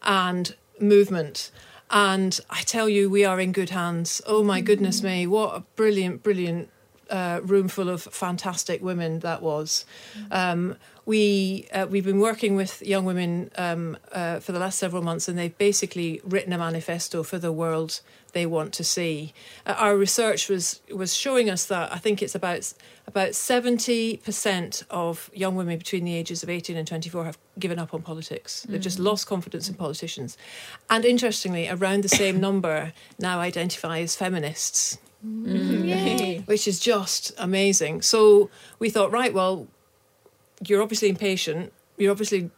and 0.03 0.55
movement. 0.79 1.51
And 1.89 2.39
I 2.49 2.61
tell 2.61 2.89
you, 2.89 3.09
we 3.09 3.25
are 3.25 3.39
in 3.39 3.51
good 3.51 3.69
hands. 3.69 4.21
Oh 4.25 4.43
my 4.43 4.61
goodness 4.61 5.03
me, 5.03 5.27
what 5.27 5.55
a 5.55 5.61
brilliant, 5.75 6.23
brilliant 6.23 6.69
uh, 7.09 7.39
room 7.43 7.67
full 7.67 7.89
of 7.89 8.03
fantastic 8.03 8.81
women 8.81 9.19
that 9.19 9.41
was. 9.41 9.85
Um, 10.31 10.75
we 11.07 11.65
uh, 11.71 11.87
we've 11.89 12.03
been 12.03 12.19
working 12.19 12.57
with 12.57 12.85
young 12.85 13.05
women 13.05 13.49
um, 13.55 13.97
uh, 14.11 14.41
for 14.41 14.51
the 14.51 14.59
last 14.59 14.77
several 14.77 15.01
months, 15.01 15.29
and 15.29 15.37
they've 15.37 15.57
basically 15.57 16.19
written 16.23 16.51
a 16.51 16.57
manifesto 16.57 17.23
for 17.23 17.39
the 17.39 17.51
world 17.51 18.01
they 18.33 18.45
want 18.45 18.73
to 18.73 18.83
see. 18.83 19.33
Uh, 19.65 19.73
our 19.77 19.95
research 19.95 20.49
was 20.49 20.81
was 20.93 21.15
showing 21.15 21.49
us 21.49 21.65
that 21.67 21.93
I 21.93 21.97
think 21.97 22.21
it's 22.21 22.35
about 22.35 22.73
about 23.07 23.35
seventy 23.35 24.17
percent 24.17 24.83
of 24.89 25.31
young 25.33 25.55
women 25.55 25.77
between 25.77 26.03
the 26.03 26.13
ages 26.13 26.43
of 26.43 26.49
eighteen 26.49 26.75
and 26.75 26.85
twenty 26.85 27.09
four 27.09 27.23
have 27.23 27.37
given 27.57 27.79
up 27.79 27.93
on 27.93 28.01
politics. 28.01 28.65
They've 28.67 28.81
just 28.81 28.99
lost 28.99 29.27
confidence 29.27 29.69
in 29.69 29.75
politicians, 29.75 30.37
and 30.89 31.05
interestingly, 31.05 31.69
around 31.69 32.03
the 32.03 32.09
same 32.09 32.41
number 32.41 32.91
now 33.17 33.39
identify 33.39 33.99
as 33.99 34.17
feminists 34.17 34.97
which 35.23 36.67
is 36.67 36.79
just 36.79 37.31
amazing. 37.37 38.01
So 38.01 38.49
we 38.77 38.89
thought, 38.89 39.11
right, 39.11 39.33
well, 39.33 39.67
you're 40.65 40.81
obviously 40.81 41.09
impatient. 41.09 41.73
You 41.97 42.11
obviously 42.11 42.49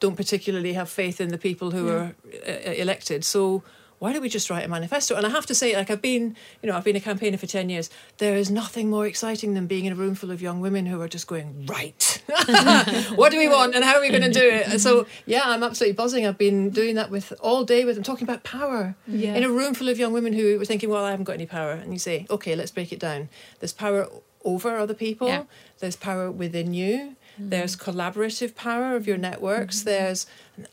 don't 0.00 0.16
particularly 0.16 0.72
have 0.72 0.88
faith 0.90 1.20
in 1.20 1.28
the 1.28 1.38
people 1.38 1.70
who 1.70 1.88
are 1.88 2.14
uh, 2.46 2.50
elected. 2.50 3.24
So 3.24 3.62
why 4.00 4.12
don't 4.12 4.22
we 4.22 4.28
just 4.28 4.48
write 4.50 4.64
a 4.64 4.68
manifesto? 4.68 5.16
And 5.16 5.26
I 5.26 5.30
have 5.30 5.46
to 5.46 5.54
say, 5.54 5.76
like 5.76 5.90
I've 5.90 6.00
been, 6.02 6.36
you 6.62 6.68
know, 6.70 6.76
I've 6.76 6.84
been 6.84 6.94
a 6.96 7.00
campaigner 7.00 7.36
for 7.36 7.46
ten 7.46 7.68
years. 7.68 7.90
There 8.18 8.36
is 8.36 8.50
nothing 8.50 8.90
more 8.90 9.06
exciting 9.06 9.54
than 9.54 9.66
being 9.66 9.86
in 9.86 9.92
a 9.92 9.96
room 9.96 10.14
full 10.14 10.30
of 10.30 10.40
young 10.40 10.60
women 10.60 10.86
who 10.86 11.00
are 11.00 11.08
just 11.08 11.26
going 11.26 11.66
right. 11.66 12.22
what 13.16 13.32
do 13.32 13.38
we 13.38 13.48
want, 13.48 13.74
and 13.74 13.84
how 13.84 13.96
are 13.96 14.00
we 14.00 14.08
going 14.10 14.22
to 14.22 14.30
do 14.30 14.40
it? 14.42 14.80
So, 14.80 15.06
yeah, 15.26 15.42
I'm 15.44 15.62
absolutely 15.62 15.94
buzzing. 15.94 16.26
I've 16.26 16.38
been 16.38 16.70
doing 16.70 16.94
that 16.94 17.10
with 17.10 17.32
all 17.40 17.64
day 17.64 17.84
with 17.84 17.96
them, 17.96 18.04
talking 18.04 18.24
about 18.24 18.44
power 18.44 18.94
Yeah. 19.06 19.34
in 19.34 19.42
a 19.42 19.50
room 19.50 19.74
full 19.74 19.88
of 19.88 19.98
young 19.98 20.12
women 20.12 20.32
who 20.32 20.58
were 20.58 20.64
thinking, 20.64 20.90
well, 20.90 21.04
I 21.04 21.10
haven't 21.10 21.24
got 21.24 21.32
any 21.32 21.46
power. 21.46 21.72
And 21.72 21.92
you 21.92 21.98
say, 21.98 22.26
okay, 22.30 22.54
let's 22.54 22.70
break 22.70 22.92
it 22.92 23.00
down. 23.00 23.28
There's 23.60 23.72
power 23.72 24.08
over 24.44 24.76
other 24.76 24.94
people. 24.94 25.26
Yeah. 25.28 25.44
There's 25.80 25.96
power 25.96 26.30
within 26.30 26.72
you. 26.74 27.16
Hmm. 27.38 27.48
There's 27.48 27.76
collaborative 27.76 28.54
power 28.54 28.94
of 28.94 29.06
your 29.06 29.16
networks. 29.16 29.78
Mm-hmm. 29.78 29.88
There's 29.88 30.26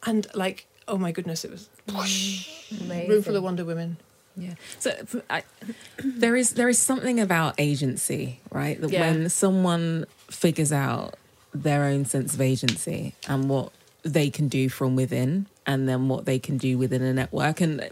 and 0.06 0.28
like 0.34 0.68
oh 0.88 0.98
my 0.98 1.12
goodness, 1.12 1.46
it 1.46 1.52
was 1.52 1.70
mm. 1.88 3.08
room 3.10 3.22
full 3.22 3.36
of 3.36 3.44
Wonder 3.44 3.66
Women. 3.66 3.98
Yeah. 4.38 4.56
So 4.80 4.92
I, 5.30 5.44
there 6.04 6.36
is 6.36 6.52
there 6.52 6.70
is 6.70 6.80
something 6.80 7.20
about 7.20 7.56
agency, 7.58 8.40
right? 8.52 8.80
That 8.80 8.92
Yeah. 8.92 9.02
when 9.02 9.30
someone 9.30 10.06
figures 10.30 10.72
out 10.72 11.16
their 11.54 11.86
own 11.86 12.06
sense 12.06 12.34
of 12.34 12.42
agency 12.42 13.16
and 13.28 13.50
what 13.50 13.72
they 14.04 14.30
can 14.30 14.48
do 14.48 14.70
from 14.70 14.96
within, 14.96 15.48
and 15.66 15.88
then 15.88 16.08
what 16.10 16.26
they 16.26 16.38
can 16.38 16.58
do 16.58 16.78
within 16.78 17.02
a 17.02 17.14
network, 17.14 17.62
and 17.62 17.90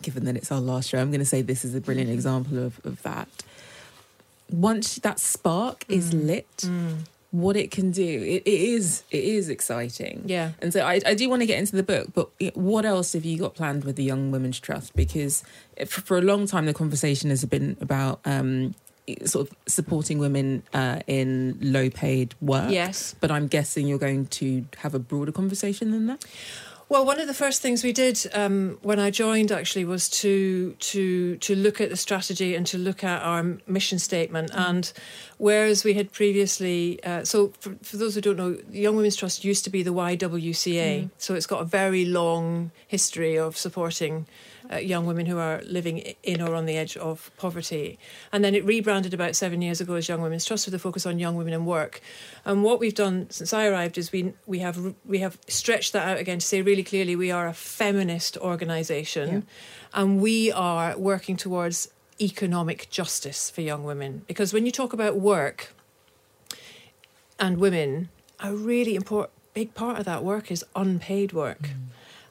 given 0.00 0.24
that 0.24 0.36
it's 0.36 0.50
our 0.50 0.60
last 0.60 0.88
show, 0.88 0.98
I'm 0.98 1.10
going 1.10 1.20
to 1.20 1.26
say 1.26 1.42
this 1.42 1.64
is 1.64 1.74
a 1.74 1.80
brilliant 1.80 2.08
mm-hmm. 2.08 2.14
example 2.14 2.58
of, 2.58 2.80
of 2.84 3.02
that. 3.02 3.28
Once 4.50 4.96
that 4.96 5.18
spark 5.18 5.84
is 5.88 6.12
mm. 6.12 6.26
lit, 6.26 6.56
mm. 6.58 6.98
What 7.32 7.56
it 7.56 7.70
can 7.70 7.90
do, 7.90 8.02
it, 8.04 8.42
it 8.44 8.60
is 8.60 9.02
it 9.10 9.24
is 9.24 9.48
exciting. 9.48 10.22
Yeah. 10.26 10.52
And 10.60 10.72
so 10.72 10.82
I, 10.82 11.00
I 11.04 11.14
do 11.14 11.28
want 11.28 11.40
to 11.40 11.46
get 11.46 11.58
into 11.58 11.74
the 11.74 11.82
book, 11.82 12.08
but 12.14 12.30
what 12.54 12.84
else 12.84 13.14
have 13.14 13.24
you 13.24 13.38
got 13.38 13.54
planned 13.54 13.84
with 13.84 13.96
the 13.96 14.04
Young 14.04 14.30
Women's 14.30 14.60
Trust? 14.60 14.94
Because 14.94 15.42
for, 15.86 16.18
a 16.18 16.20
long 16.20 16.46
time, 16.46 16.66
the 16.66 16.74
conversation 16.74 17.30
has 17.30 17.42
been 17.46 17.78
about 17.80 18.20
um, 18.26 18.74
sort 19.24 19.48
of 19.48 19.56
supporting 19.66 20.18
women 20.18 20.62
uh, 20.74 21.00
in 21.06 21.58
low 21.60 21.88
paid 21.88 22.34
work. 22.42 22.70
Yes. 22.70 23.16
But 23.18 23.30
I'm 23.30 23.48
guessing 23.48 23.88
you're 23.88 23.98
going 23.98 24.26
to 24.26 24.66
have 24.76 24.94
a 24.94 24.98
broader 24.98 25.32
conversation 25.32 25.90
than 25.90 26.06
that. 26.08 26.24
Well, 26.92 27.06
one 27.06 27.20
of 27.20 27.26
the 27.26 27.32
first 27.32 27.62
things 27.62 27.82
we 27.82 27.94
did 27.94 28.20
um, 28.34 28.78
when 28.82 29.00
I 29.00 29.10
joined 29.10 29.50
actually 29.50 29.86
was 29.86 30.10
to 30.10 30.74
to 30.78 31.38
to 31.38 31.56
look 31.56 31.80
at 31.80 31.88
the 31.88 31.96
strategy 31.96 32.54
and 32.54 32.66
to 32.66 32.76
look 32.76 33.02
at 33.02 33.22
our 33.22 33.56
mission 33.66 33.98
statement. 33.98 34.50
And 34.52 34.92
whereas 35.38 35.84
we 35.84 35.94
had 35.94 36.12
previously, 36.12 37.02
uh, 37.02 37.24
so 37.24 37.54
for, 37.60 37.76
for 37.82 37.96
those 37.96 38.14
who 38.14 38.20
don't 38.20 38.36
know, 38.36 38.52
the 38.52 38.80
Young 38.80 38.94
Women's 38.94 39.16
Trust 39.16 39.42
used 39.42 39.64
to 39.64 39.70
be 39.70 39.82
the 39.82 39.94
YWCA, 39.94 41.08
so 41.16 41.34
it's 41.34 41.46
got 41.46 41.62
a 41.62 41.64
very 41.64 42.04
long 42.04 42.72
history 42.88 43.38
of 43.38 43.56
supporting. 43.56 44.26
Uh, 44.72 44.76
young 44.78 45.04
women 45.04 45.26
who 45.26 45.38
are 45.38 45.60
living 45.66 45.98
in 46.22 46.40
or 46.40 46.54
on 46.54 46.64
the 46.64 46.76
edge 46.76 46.96
of 46.96 47.30
poverty. 47.36 47.98
And 48.32 48.42
then 48.42 48.54
it 48.54 48.64
rebranded 48.64 49.12
about 49.12 49.36
seven 49.36 49.60
years 49.60 49.80
ago 49.82 49.94
as 49.96 50.08
Young 50.08 50.22
Women's 50.22 50.46
Trust 50.46 50.66
with 50.66 50.74
a 50.74 50.78
focus 50.78 51.04
on 51.04 51.18
young 51.18 51.36
women 51.36 51.52
and 51.52 51.66
work. 51.66 52.00
And 52.46 52.62
what 52.62 52.80
we've 52.80 52.94
done 52.94 53.28
since 53.28 53.52
I 53.52 53.66
arrived 53.66 53.98
is 53.98 54.12
we 54.12 54.32
we 54.46 54.60
have 54.60 54.94
we 55.04 55.18
have 55.18 55.36
stretched 55.46 55.92
that 55.92 56.08
out 56.08 56.18
again 56.18 56.38
to 56.38 56.46
say 56.46 56.62
really 56.62 56.84
clearly 56.84 57.16
we 57.16 57.30
are 57.30 57.46
a 57.46 57.52
feminist 57.52 58.38
organisation, 58.38 59.46
and 59.92 60.22
we 60.22 60.50
are 60.52 60.96
working 60.96 61.36
towards 61.36 61.88
economic 62.20 62.88
justice 62.88 63.50
for 63.50 63.60
young 63.60 63.84
women. 63.84 64.22
Because 64.26 64.54
when 64.54 64.64
you 64.64 64.72
talk 64.72 64.92
about 64.94 65.16
work 65.16 65.74
and 67.38 67.58
women, 67.58 68.08
a 68.40 68.54
really 68.54 68.94
important 68.94 69.32
big 69.52 69.74
part 69.74 69.98
of 69.98 70.04
that 70.06 70.24
work 70.24 70.50
is 70.50 70.64
unpaid 70.74 71.32
work. 71.32 71.70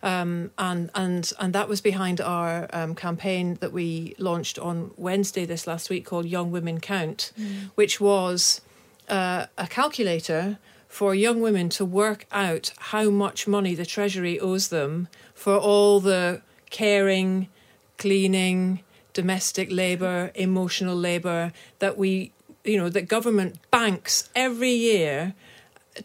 Um, 0.03 0.51
and 0.57 0.89
and 0.95 1.31
and 1.39 1.53
that 1.53 1.69
was 1.69 1.79
behind 1.79 2.19
our 2.19 2.67
um, 2.73 2.95
campaign 2.95 3.57
that 3.61 3.71
we 3.71 4.15
launched 4.17 4.57
on 4.57 4.91
Wednesday 4.97 5.45
this 5.45 5.67
last 5.67 5.89
week 5.89 6.05
called 6.05 6.25
Young 6.25 6.49
Women 6.49 6.79
Count, 6.79 7.31
which 7.75 8.01
was 8.01 8.61
uh, 9.09 9.45
a 9.57 9.67
calculator 9.67 10.57
for 10.87 11.15
young 11.15 11.39
women 11.39 11.69
to 11.69 11.85
work 11.85 12.25
out 12.31 12.73
how 12.77 13.09
much 13.09 13.47
money 13.47 13.75
the 13.75 13.85
Treasury 13.85 14.39
owes 14.39 14.67
them 14.67 15.07
for 15.33 15.55
all 15.55 15.99
the 15.99 16.41
caring, 16.69 17.47
cleaning, 17.97 18.81
domestic 19.13 19.71
labour, 19.71 20.31
emotional 20.35 20.95
labour 20.95 21.53
that 21.79 21.97
we, 21.97 22.31
you 22.63 22.77
know, 22.77 22.89
that 22.89 23.07
government 23.07 23.57
banks 23.71 24.29
every 24.35 24.71
year 24.71 25.33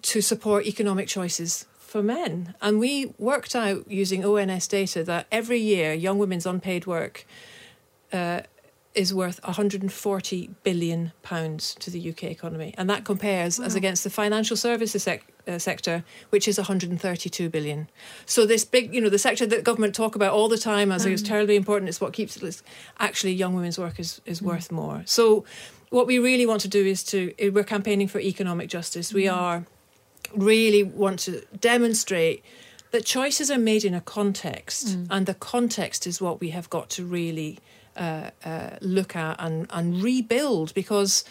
to 0.03 0.21
support 0.21 0.67
economic 0.67 1.09
choices 1.09 1.67
for 1.97 2.03
men. 2.03 2.55
And 2.61 2.79
we 2.79 3.15
worked 3.17 3.57
out 3.57 3.91
using 3.91 4.23
ONS 4.23 4.69
data 4.69 5.03
that 5.05 5.27
every 5.33 5.59
year 5.59 5.95
young 5.95 6.19
women's 6.19 6.45
unpaid 6.45 6.85
work 6.85 7.27
uh, 8.13 8.41
is 8.95 9.15
worth 9.15 9.41
140 9.43 10.51
billion 10.63 11.13
pounds 11.23 11.75
to 11.77 11.91
the 11.91 12.11
UK 12.11 12.25
economy, 12.25 12.75
and 12.77 12.91
that 12.91 13.07
compares 13.07 13.59
as 13.59 13.75
against 13.75 14.05
the 14.05 14.11
financial 14.11 14.59
services 14.59 15.05
sec- 15.05 15.25
uh, 15.49 15.59
sector, 15.59 16.05
which 16.29 16.47
is 16.47 16.59
132 16.59 17.49
billion. 17.49 17.89
So 18.27 18.45
this 18.45 18.67
big, 18.67 18.95
you 18.95 19.01
know, 19.01 19.09
the 19.09 19.19
sector 19.19 19.47
that 19.47 19.65
government 19.65 19.95
talk 19.95 20.15
about 20.15 20.35
all 20.35 20.49
the 20.49 20.59
time 20.59 20.93
as 20.93 21.07
it's 21.07 21.23
terribly 21.23 21.57
important, 21.57 21.89
it's 21.89 22.01
what 22.01 22.13
keeps 22.13 22.37
it. 22.37 22.63
Actually, 22.99 23.33
young 23.33 23.55
women's 23.55 23.79
work 23.79 23.99
is 23.99 24.21
is 24.27 24.43
worth 24.43 24.71
more. 24.71 25.03
So. 25.07 25.47
What 25.91 26.09
we 26.09 26.19
really 26.19 26.47
want 26.47 26.63
to 26.63 26.69
do 26.69 26.85
is 26.85 27.05
to 27.05 27.33
we're 27.55 27.63
campaigning 27.63 28.09
for 28.09 28.19
economic 28.19 28.69
justice. 28.69 29.15
We 29.15 29.29
are 29.29 29.67
really 30.35 30.83
want 30.83 31.21
to 31.21 31.43
demonstrate 31.61 32.45
that 32.91 33.05
choices 33.05 33.51
are 33.51 33.59
made 33.59 33.85
in 33.85 33.95
a 33.95 34.01
context, 34.01 34.97
and 35.11 35.27
the 35.27 35.35
context 35.35 36.07
is 36.07 36.21
what 36.21 36.41
we 36.41 36.51
have 36.51 36.71
got 36.71 36.89
to 36.91 37.05
really 37.05 37.59
uh, 37.97 38.31
uh, 38.45 38.71
look 38.81 39.17
at 39.17 39.37
and, 39.39 39.67
and 39.71 40.03
rebuild 40.03 40.73
because 40.75 41.25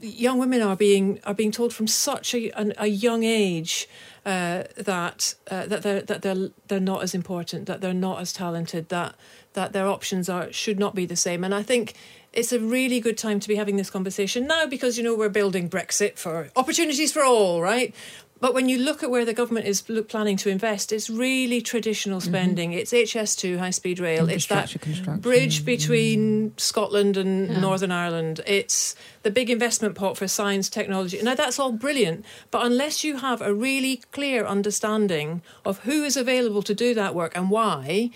young 0.00 0.38
women 0.38 0.62
are 0.62 0.76
being 0.76 1.20
are 1.24 1.34
being 1.34 1.52
told 1.52 1.72
from 1.72 1.86
such 1.86 2.34
a, 2.34 2.50
an, 2.58 2.72
a 2.78 2.86
young 2.86 3.24
age 3.24 3.88
uh, 4.26 4.64
that 4.76 5.34
uh, 5.50 5.66
that 5.66 5.82
they're 5.82 6.02
that 6.02 6.22
they're 6.22 6.50
they're 6.68 6.80
not 6.80 7.02
as 7.02 7.14
important, 7.14 7.66
that 7.66 7.80
they're 7.80 7.94
not 7.94 8.20
as 8.20 8.32
talented, 8.32 8.88
that 8.88 9.14
that 9.54 9.72
their 9.72 9.86
options 9.86 10.28
are 10.28 10.52
should 10.52 10.78
not 10.78 10.94
be 10.94 11.06
the 11.06 11.16
same. 11.16 11.44
And 11.44 11.54
I 11.54 11.62
think 11.62 11.94
it's 12.32 12.52
a 12.52 12.58
really 12.58 13.00
good 13.00 13.18
time 13.18 13.40
to 13.40 13.48
be 13.48 13.56
having 13.56 13.76
this 13.76 13.90
conversation 13.90 14.46
now 14.46 14.66
because 14.66 14.96
you 14.96 15.04
know 15.04 15.14
we're 15.14 15.28
building 15.28 15.68
Brexit 15.68 16.18
for 16.18 16.50
opportunities 16.56 17.12
for 17.12 17.22
all, 17.22 17.60
right? 17.60 17.94
But 18.42 18.54
when 18.54 18.68
you 18.68 18.78
look 18.78 19.04
at 19.04 19.10
where 19.10 19.24
the 19.24 19.34
government 19.34 19.66
is 19.66 19.82
planning 19.82 20.36
to 20.38 20.48
invest, 20.48 20.90
it's 20.90 21.08
really 21.08 21.60
traditional 21.60 22.18
mm-hmm. 22.18 22.28
spending. 22.28 22.72
It's 22.72 22.92
HS2 22.92 23.56
high 23.58 23.70
speed 23.70 24.00
rail. 24.00 24.28
It's 24.28 24.46
that 24.46 24.62
Infrastructure 24.64 24.78
construction. 24.80 25.20
bridge 25.20 25.56
mm-hmm. 25.58 25.64
between 25.64 26.58
Scotland 26.58 27.16
and 27.16 27.60
Northern 27.60 27.92
Ireland. 27.92 28.40
It's 28.44 28.96
the 29.22 29.30
big 29.30 29.48
investment 29.48 29.94
pot 29.94 30.16
for 30.16 30.26
science, 30.26 30.68
technology. 30.68 31.22
Now, 31.22 31.36
that's 31.36 31.60
all 31.60 31.70
brilliant, 31.70 32.24
but 32.50 32.66
unless 32.66 33.04
you 33.04 33.18
have 33.18 33.40
a 33.40 33.54
really 33.54 34.02
clear 34.10 34.44
understanding 34.44 35.42
of 35.64 35.78
who 35.80 36.02
is 36.02 36.16
available 36.16 36.62
to 36.62 36.74
do 36.74 36.94
that 36.94 37.14
work 37.14 37.36
and 37.36 37.48
why, 37.48 38.10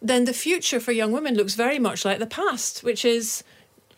then 0.00 0.24
the 0.24 0.32
future 0.32 0.78
for 0.78 0.92
young 0.92 1.10
women 1.10 1.34
looks 1.34 1.56
very 1.56 1.80
much 1.80 2.04
like 2.04 2.20
the 2.20 2.26
past, 2.26 2.84
which 2.84 3.04
is 3.04 3.42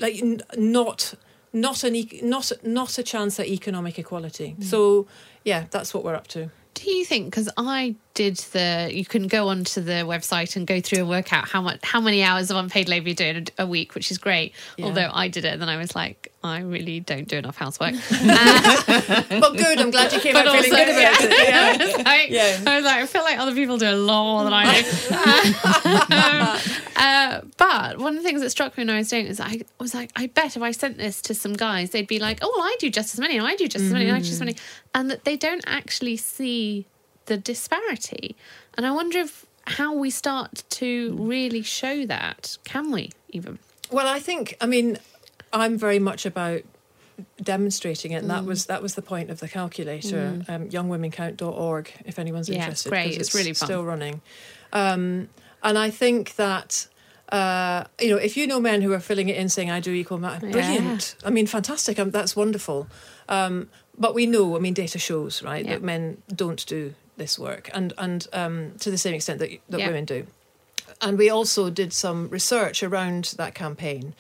like 0.01 0.21
n- 0.23 0.43
not 0.57 1.15
not 1.53 1.85
an 1.85 1.97
e- 1.97 2.21
not 2.23 2.53
not 2.63 2.99
a 2.99 3.03
chance 3.03 3.41
at 3.41 3.47
economic 3.47 3.99
equality. 3.99 4.55
Mm. 4.59 4.65
So, 4.65 5.07
yeah, 5.45 5.67
that's 5.71 5.95
what 5.95 6.05
we're 6.05 6.15
up 6.15 6.29
to. 6.29 6.51
Do 6.75 6.91
you 6.91 7.05
think? 7.05 7.27
Because 7.27 7.49
I 7.57 7.97
did 8.17 8.39
the. 8.39 8.91
You 8.93 9.05
can 9.05 9.29
go 9.29 9.49
onto 9.49 9.81
the 9.81 10.03
website 10.03 10.57
and 10.57 10.67
go 10.67 10.81
through 10.81 11.01
and 11.01 11.09
work 11.09 11.33
out 11.33 11.49
how 11.49 11.61
much, 11.61 11.79
how 11.85 12.01
many 12.01 12.23
hours 12.25 12.51
of 12.51 12.57
unpaid 12.57 12.89
labour 12.89 13.11
you 13.11 13.15
do 13.15 13.45
a, 13.59 13.63
a 13.63 13.67
week, 13.67 13.95
which 13.95 14.11
is 14.11 14.19
great. 14.19 14.55
Yeah. 14.77 14.87
Although 14.87 15.11
I 15.13 15.29
did 15.29 15.45
it, 15.45 15.53
and 15.53 15.63
then 15.63 15.69
I 15.69 15.77
was 15.77 15.95
like, 15.95 16.33
I 16.43 16.61
really 16.61 17.01
don't 17.01 17.29
do 17.29 17.37
enough 17.37 17.57
housework. 17.57 17.95
But 19.37 19.53
good, 19.57 19.79
I'm 19.81 19.91
glad 19.91 20.13
you 20.13 20.21
came 20.21 20.35
out 20.35 20.45
feeling 20.47 20.57
also- 20.57 20.71
good 20.71 20.89
about 20.89 21.21
it. 21.21 21.55
I 21.55 21.77
was 21.77 21.97
like, 22.07 22.31
Yeah. 22.31 22.61
I 22.67 22.77
was 22.77 22.85
like, 22.85 23.03
I 23.03 23.07
feel 23.07 23.23
like 23.23 23.39
other 23.39 23.55
people 23.55 23.77
do 23.79 23.89
a 23.89 23.93
lot 23.97 24.25
more 24.25 24.45
than 24.45 24.53
I 24.53 24.83
do. 24.83 24.89
um, 26.15 26.59
uh, 26.97 27.41
but 27.59 27.99
one 27.99 28.17
of 28.17 28.23
the 28.23 28.29
things 28.29 28.41
that 28.41 28.51
struck 28.51 28.77
me 28.77 28.83
when 28.83 28.91
I 28.91 28.99
was 28.99 29.11
doing 29.11 29.27
it 29.27 29.31
is 29.31 29.41
I 29.41 29.61
was 29.79 29.95
like, 29.95 30.11
I 30.17 30.29
bet 30.29 30.57
if 30.57 30.63
I 30.63 30.71
sent 30.71 30.97
this 30.97 31.21
to 31.23 31.35
some 31.35 31.53
guys, 31.55 31.91
they'd 31.91 32.07
be 32.07 32.19
like, 32.19 32.39
oh, 32.43 32.53
well, 32.57 32.65
I 32.65 32.77
do 32.79 32.89
just 32.91 33.13
as 33.15 33.21
many, 33.21 33.37
and 33.37 33.47
I 33.47 33.57
do 33.57 33.69
just 33.69 33.85
as 33.85 33.93
many, 33.93 34.07
and 34.07 34.15
I 34.17 34.21
do 34.21 34.25
just 34.25 34.35
as 34.35 34.41
many, 34.41 34.57
and 34.95 35.11
that 35.11 35.25
they 35.25 35.37
don't 35.37 35.65
actually 35.67 36.17
see 36.17 36.87
the 37.27 37.37
disparity. 37.37 38.37
And 38.75 38.87
I 38.87 38.91
wonder 38.93 39.19
if 39.19 39.47
how 39.67 39.93
we 39.95 40.11
start 40.11 40.63
to 40.71 41.17
really 41.19 41.63
show 41.63 42.07
that. 42.07 42.57
Can 42.65 42.91
we 42.93 43.11
even? 43.31 43.59
Well, 43.91 44.07
I 44.09 44.19
think 44.21 44.57
I 44.61 44.67
mean 44.67 44.99
I'm 45.53 45.77
very 45.79 45.99
much 45.99 46.27
about 46.27 46.63
demonstrating 47.43 48.13
it, 48.13 48.17
and 48.17 48.31
that 48.31 48.45
was 48.45 48.67
that 48.67 48.83
was 48.83 48.95
the 48.95 49.03
point 49.03 49.31
of 49.31 49.41
the 49.41 49.49
calculator. 49.49 50.43
Um, 50.49 50.69
youngwomencount.org, 50.69 51.93
if 52.05 52.19
anyone's 52.19 52.49
Yeah, 52.49 52.57
it's 52.57 52.65
interested, 52.87 52.91
great. 52.91 53.07
'cause 53.13 53.17
It's 53.17 53.35
really 53.35 53.55
fun. 53.55 53.67
still 53.67 53.85
running. 53.85 54.21
Um, 54.73 55.29
and 55.63 55.79
I 55.79 55.91
think 55.91 56.37
that. 56.37 56.89
Uh, 57.33 57.83
you 58.01 58.09
know, 58.11 58.17
if 58.19 58.37
you 58.37 58.47
know 58.47 58.61
men 58.61 58.83
who 58.83 58.93
are 58.93 59.01
filling 59.01 59.29
it 59.29 59.37
in 59.37 59.49
saying 59.49 59.69
I 59.69 59.81
do 59.81 59.91
equal 59.93 60.19
amount, 60.19 60.43
brilliant. 60.43 61.17
I 61.25 61.31
mean, 61.31 61.49
fantastic. 61.49 61.99
Um, 61.99 62.13
that's 62.13 62.37
wonderful. 62.37 62.87
Um, 63.29 63.69
but 63.99 64.15
we 64.15 64.27
know, 64.27 64.55
I 64.55 64.61
mean, 64.61 64.75
data 64.75 65.01
shows, 65.01 65.43
right, 65.43 65.65
Yeah. 65.65 65.73
that 65.73 65.83
men 65.83 66.23
don't 66.33 66.65
do 66.67 66.95
this 67.17 67.39
work, 67.39 67.71
and 67.73 67.93
and 67.99 68.27
um, 68.33 68.73
to 68.81 68.91
the 68.91 68.99
same 68.99 69.15
extent 69.15 69.39
that 69.41 69.51
that 69.71 69.81
Yeah. 69.81 69.89
women 69.89 70.05
do. 70.05 70.27
And 71.01 71.19
we 71.19 71.29
also 71.29 71.69
did 71.69 71.93
some 71.93 72.29
research 72.31 72.83
around 72.83 73.35
that 73.37 73.55
campaign. 73.55 74.15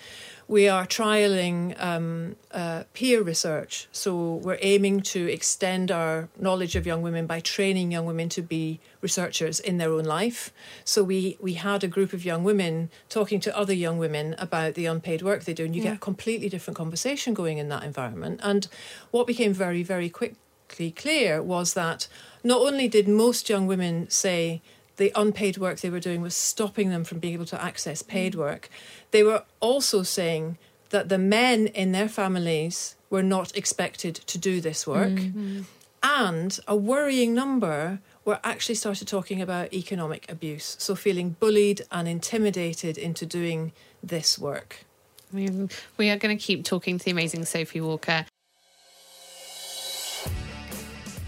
We 0.48 0.68
are 0.68 0.86
trialing 0.86 1.74
um, 1.82 2.36
uh, 2.52 2.84
peer 2.92 3.22
research. 3.22 3.88
So 3.90 4.34
we're 4.34 4.58
aiming 4.60 5.00
to 5.02 5.26
extend 5.26 5.90
our 5.90 6.28
knowledge 6.38 6.76
of 6.76 6.86
young 6.86 7.02
women 7.02 7.26
by 7.26 7.40
training 7.40 7.90
young 7.90 8.06
women 8.06 8.28
to 8.28 8.42
be 8.42 8.78
researchers 9.00 9.58
in 9.58 9.78
their 9.78 9.90
own 9.90 10.04
life. 10.04 10.52
So 10.84 11.02
we, 11.02 11.36
we 11.40 11.54
had 11.54 11.82
a 11.82 11.88
group 11.88 12.12
of 12.12 12.24
young 12.24 12.44
women 12.44 12.90
talking 13.08 13.40
to 13.40 13.56
other 13.58 13.74
young 13.74 13.98
women 13.98 14.36
about 14.38 14.74
the 14.74 14.86
unpaid 14.86 15.20
work 15.22 15.44
they 15.44 15.54
do, 15.54 15.64
and 15.64 15.74
you 15.74 15.82
get 15.82 15.96
a 15.96 15.98
completely 15.98 16.48
different 16.48 16.76
conversation 16.76 17.34
going 17.34 17.58
in 17.58 17.68
that 17.70 17.82
environment. 17.82 18.38
And 18.42 18.68
what 19.10 19.26
became 19.26 19.52
very, 19.52 19.82
very 19.82 20.08
quick 20.08 20.34
clear 20.68 21.42
was 21.42 21.74
that 21.74 22.08
not 22.44 22.60
only 22.60 22.88
did 22.88 23.08
most 23.08 23.48
young 23.48 23.66
women 23.66 24.08
say 24.10 24.62
the 24.96 25.12
unpaid 25.14 25.58
work 25.58 25.80
they 25.80 25.90
were 25.90 26.00
doing 26.00 26.20
was 26.20 26.36
stopping 26.36 26.88
them 26.90 27.04
from 27.04 27.18
being 27.18 27.34
able 27.34 27.44
to 27.46 27.62
access 27.62 28.02
paid 28.02 28.34
mm. 28.34 28.38
work, 28.38 28.68
they 29.10 29.22
were 29.22 29.44
also 29.60 30.02
saying 30.02 30.58
that 30.90 31.08
the 31.08 31.18
men 31.18 31.66
in 31.68 31.92
their 31.92 32.08
families 32.08 32.96
were 33.10 33.22
not 33.22 33.56
expected 33.56 34.14
to 34.14 34.38
do 34.38 34.60
this 34.60 34.86
work. 34.86 35.10
Mm-hmm. 35.10 35.62
And 36.02 36.58
a 36.68 36.76
worrying 36.76 37.34
number 37.34 38.00
were 38.24 38.38
actually 38.44 38.74
started 38.76 39.08
talking 39.08 39.42
about 39.42 39.72
economic 39.72 40.30
abuse. 40.30 40.76
So 40.78 40.94
feeling 40.94 41.36
bullied 41.40 41.82
and 41.90 42.06
intimidated 42.06 42.98
into 42.98 43.26
doing 43.26 43.72
this 44.02 44.38
work. 44.38 44.84
We, 45.32 45.48
we 45.96 46.10
are 46.10 46.16
going 46.16 46.36
to 46.36 46.42
keep 46.42 46.64
talking 46.64 46.98
to 46.98 47.04
the 47.04 47.10
amazing 47.10 47.44
Sophie 47.44 47.80
Walker. 47.80 48.26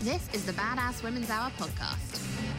This 0.09 0.27
is 0.33 0.47
the 0.47 0.53
Badass 0.53 1.03
Women's 1.03 1.29
Hour 1.29 1.51
podcast. 1.59 2.58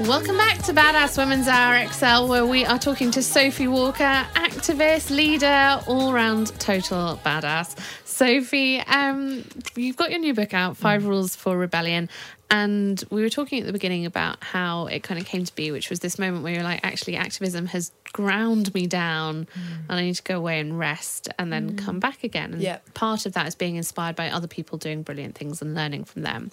Welcome 0.00 0.38
back 0.38 0.62
to 0.62 0.72
Badass 0.72 1.18
Women's 1.18 1.46
Hour 1.46 1.86
XL, 1.88 2.26
where 2.26 2.46
we 2.46 2.64
are 2.64 2.78
talking 2.78 3.10
to 3.10 3.22
Sophie 3.22 3.68
Walker, 3.68 4.26
activist, 4.34 5.10
leader, 5.10 5.78
all 5.86 6.12
round 6.12 6.58
total 6.58 7.20
badass. 7.24 7.78
Sophie, 8.06 8.80
um, 8.80 9.44
you've 9.76 9.96
got 9.96 10.10
your 10.10 10.20
new 10.20 10.32
book 10.32 10.54
out, 10.54 10.78
Five 10.78 11.02
mm. 11.02 11.08
Rules 11.08 11.36
for 11.36 11.56
Rebellion. 11.56 12.08
And 12.50 13.02
we 13.10 13.22
were 13.22 13.28
talking 13.28 13.60
at 13.60 13.66
the 13.66 13.72
beginning 13.72 14.06
about 14.06 14.42
how 14.42 14.86
it 14.86 15.02
kind 15.02 15.20
of 15.20 15.26
came 15.26 15.44
to 15.44 15.54
be, 15.54 15.70
which 15.70 15.88
was 15.88 16.00
this 16.00 16.18
moment 16.18 16.42
where 16.42 16.54
you're 16.54 16.64
like, 16.64 16.80
actually, 16.82 17.16
activism 17.16 17.66
has 17.66 17.92
ground 18.12 18.74
me 18.74 18.86
down 18.86 19.44
mm. 19.44 19.60
and 19.88 19.98
I 19.98 20.02
need 20.02 20.16
to 20.16 20.22
go 20.22 20.36
away 20.36 20.58
and 20.58 20.78
rest 20.78 21.28
and 21.38 21.52
then 21.52 21.72
mm. 21.72 21.78
come 21.78 22.00
back 22.00 22.24
again. 22.24 22.54
And 22.54 22.62
Yep. 22.62 22.94
part 22.94 23.26
of 23.26 23.34
that 23.34 23.46
is 23.46 23.54
being 23.54 23.76
inspired 23.76 24.16
by 24.16 24.30
other 24.30 24.48
people 24.48 24.78
doing 24.78 25.02
brilliant 25.02 25.36
things 25.36 25.62
and 25.62 25.74
learning 25.74 26.04
from 26.04 26.22
them. 26.22 26.50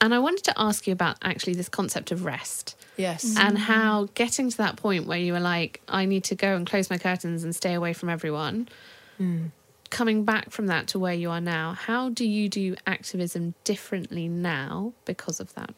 And 0.00 0.14
I 0.14 0.18
wanted 0.18 0.44
to 0.44 0.54
ask 0.56 0.86
you 0.86 0.92
about 0.92 1.16
actually 1.22 1.54
this 1.54 1.68
concept 1.68 2.12
of 2.12 2.24
rest 2.24 2.76
Yes. 2.98 3.24
Mm. 3.24 3.40
and 3.40 3.58
how 3.58 4.08
getting 4.14 4.50
to 4.50 4.56
that 4.58 4.76
point 4.76 5.06
where 5.06 5.18
you 5.18 5.32
were 5.32 5.40
like, 5.40 5.80
I 5.88 6.04
need 6.04 6.24
to 6.24 6.34
go 6.34 6.56
and 6.56 6.66
close 6.66 6.90
my 6.90 6.98
curtains 6.98 7.44
and 7.44 7.54
stay 7.54 7.72
away 7.74 7.92
from 7.92 8.08
everyone, 8.08 8.68
hmm. 9.16 9.46
coming 9.88 10.24
back 10.24 10.50
from 10.50 10.66
that 10.66 10.88
to 10.88 10.98
where 10.98 11.14
you 11.14 11.30
are 11.30 11.40
now, 11.40 11.72
how 11.72 12.08
do 12.10 12.26
you 12.26 12.48
do 12.48 12.74
activism 12.86 13.54
differently 13.62 14.28
now 14.28 14.92
because 15.04 15.38
of 15.38 15.54
that? 15.54 15.74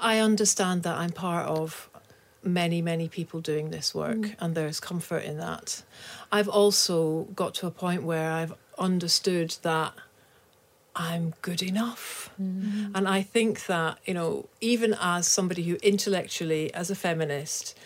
I 0.00 0.18
understand 0.18 0.82
that 0.82 0.98
I'm 0.98 1.12
part 1.12 1.46
of 1.46 1.88
many, 2.42 2.82
many 2.82 3.08
people 3.08 3.40
doing 3.40 3.70
this 3.70 3.94
work, 3.94 4.16
mm. 4.16 4.34
and 4.40 4.54
there's 4.54 4.80
comfort 4.80 5.22
in 5.22 5.38
that. 5.38 5.82
I've 6.32 6.48
also 6.48 7.28
got 7.36 7.54
to 7.54 7.66
a 7.68 7.70
point 7.70 8.02
where 8.02 8.30
I've 8.30 8.54
understood 8.76 9.56
that 9.62 9.94
I'm 10.96 11.34
good 11.42 11.62
enough. 11.62 12.30
And 12.94 13.08
I 13.08 13.22
think 13.22 13.66
that, 13.66 13.98
you 14.06 14.14
know, 14.14 14.48
even 14.60 14.94
as 15.00 15.26
somebody 15.26 15.62
who 15.64 15.76
intellectually, 15.76 16.72
as 16.72 16.90
a 16.90 16.94
feminist, 16.94 17.76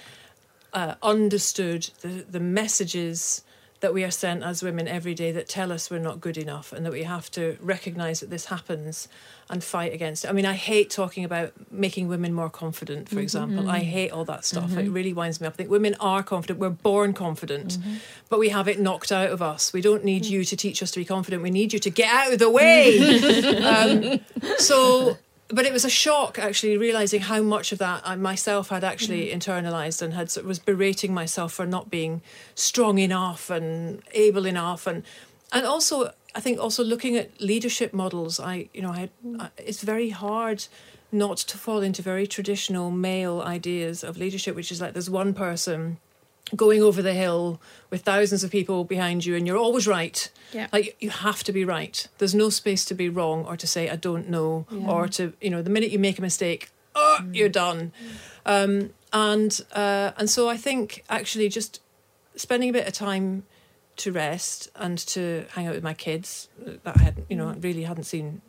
uh, 0.73 0.94
understood 1.03 1.90
the, 2.03 2.25
the 2.31 2.40
messages 2.40 3.42
that 3.81 3.95
we 3.95 4.03
are 4.03 4.11
sent 4.11 4.43
as 4.43 4.62
women 4.62 4.88
every 4.88 5.14
day 5.14 5.31
that 5.33 5.49
tell 5.49 5.71
us 5.71 5.91
we're 5.91 5.99
not 5.99 6.21
good 6.21 6.37
enough 6.37 6.73
and 6.73 6.85
that 6.85 6.93
we 6.93 7.05
have 7.05 7.31
to 7.31 7.57
recognize 7.61 8.21
that 8.21 8.31
this 8.31 8.47
happens 8.47 9.07
and 9.51 9.62
fight 9.62 9.95
against 9.95 10.25
it. 10.25 10.29
I 10.29 10.33
mean, 10.33 10.45
I 10.45 10.55
hate 10.55 10.91
talking 10.91 11.25
about 11.25 11.53
making 11.71 12.09
women 12.09 12.35
more 12.35 12.51
confident, 12.51 13.09
for 13.09 13.14
mm-hmm. 13.14 13.23
example. 13.23 13.71
I 13.71 13.81
mm-hmm. 13.81 13.91
hate 13.91 14.11
all 14.11 14.25
that 14.25 14.45
stuff. 14.45 14.73
It 14.73 14.85
mm-hmm. 14.85 14.93
really 14.93 15.12
winds 15.12 15.41
me 15.41 15.47
up. 15.47 15.55
I 15.55 15.57
think 15.57 15.71
women 15.71 15.95
are 16.01 16.23
confident. 16.23 16.59
We're 16.59 16.71
born 16.71 17.12
confident, 17.12 17.79
but 18.29 18.38
we 18.38 18.49
have 18.49 18.69
it 18.69 18.81
knocked 18.81 19.12
out 19.12 19.31
of 19.31 19.41
us. 19.41 19.73
We 19.73 19.81
don't 19.81 20.05
need 20.05 20.25
mm. 20.25 20.31
you 20.31 20.45
to 20.45 20.57
teach 20.57 20.83
us 20.83 20.91
to 20.91 20.99
be 20.99 21.05
confident. 21.05 21.43
We 21.43 21.51
need 21.51 21.73
you 21.73 21.79
to 21.79 21.91
get 21.91 22.12
out 22.12 22.33
of 22.33 22.38
the 22.41 22.51
way. 22.51 22.99
um, 23.62 24.21
so 24.59 25.17
but 25.48 25.64
it 25.64 25.72
was 25.72 25.84
a 25.84 25.90
shock 25.90 26.38
actually 26.38 26.76
realizing 26.76 27.22
how 27.22 27.40
much 27.42 27.72
of 27.72 27.78
that 27.78 28.02
I 28.04 28.16
myself 28.16 28.68
had 28.68 28.84
actually 28.84 29.28
mm. 29.28 29.34
internalized 29.34 30.02
and 30.02 30.12
had 30.12 30.34
was 30.44 30.58
berating 30.58 31.14
myself 31.14 31.54
for 31.54 31.66
not 31.66 31.90
being 31.90 32.20
strong 32.54 32.98
enough 32.98 33.48
and 33.48 34.02
able 34.12 34.44
enough. 34.44 34.87
And 34.87 35.02
and 35.52 35.64
also 35.64 36.12
I 36.34 36.40
think 36.40 36.61
also 36.61 36.84
looking 36.84 37.16
at 37.16 37.40
leadership 37.40 37.94
models 37.94 38.38
I 38.38 38.68
you 38.74 38.82
know 38.82 38.90
I, 38.90 39.11
mm. 39.26 39.40
I 39.40 39.50
it's 39.56 39.82
very 39.82 40.11
hard 40.11 40.66
not 41.11 41.38
to 41.38 41.56
fall 41.56 41.80
into 41.80 42.02
very 42.02 42.26
traditional 42.26 42.90
male 42.90 43.40
ideas 43.40 44.04
of 44.04 44.18
leadership 44.18 44.54
which 44.54 44.70
is 44.70 44.82
like 44.82 44.92
there's 44.92 45.08
one 45.08 45.32
person 45.32 45.98
going 46.56 46.82
over 46.82 47.02
the 47.02 47.14
hill 47.14 47.61
with 47.90 48.02
thousands 48.02 48.44
of 48.44 48.50
people 48.50 48.84
behind 48.84 49.24
you 49.24 49.37
and 49.37 49.46
you're 49.46 49.56
always 49.56 49.87
right. 49.87 50.30
Yeah. 50.52 50.68
like 50.72 50.96
you 51.00 51.11
have 51.11 51.44
to 51.44 51.52
be 51.52 51.64
right. 51.64 52.06
There's 52.18 52.34
no 52.34 52.48
space 52.50 52.84
to 52.87 52.94
be 52.94 53.08
wrong 53.08 53.44
or 53.44 53.56
to 53.56 53.66
say 53.66 53.90
i 53.90 53.96
don't 53.96 54.28
know 54.28 54.66
or 54.87 55.08
to 55.08 55.32
you 55.40 55.50
know 55.50 55.62
the 55.62 55.70
minute 55.70 55.90
you 55.90 55.98
make 55.98 56.18
a 56.18 56.22
mistake 56.22 56.70
oh, 56.94 57.20
you're 57.32 57.48
done. 57.48 57.92
Mm. 58.46 58.64
Um, 58.64 58.90
and 59.12 59.61
uh, 59.72 60.12
and 60.16 60.28
so 60.28 60.48
i 60.48 60.56
think 60.56 61.04
actually 61.08 61.48
just 61.48 61.80
spending 62.37 62.68
a 62.68 62.72
bit 62.72 62.87
of 62.87 62.92
time 62.92 63.44
to 63.96 64.12
rest 64.12 64.68
and 64.76 64.98
to 64.98 65.44
hang 65.52 65.66
out 65.66 65.74
with 65.74 65.82
my 65.82 65.94
kids 65.94 66.48
uh, 66.66 66.72
that 66.84 66.96
i 66.96 67.02
hadn't 67.02 67.26
you 67.28 67.37
know 67.37 67.46
mm. 67.46 67.62
really 67.62 67.82
hadn't 67.82 68.04
seen 68.04 68.42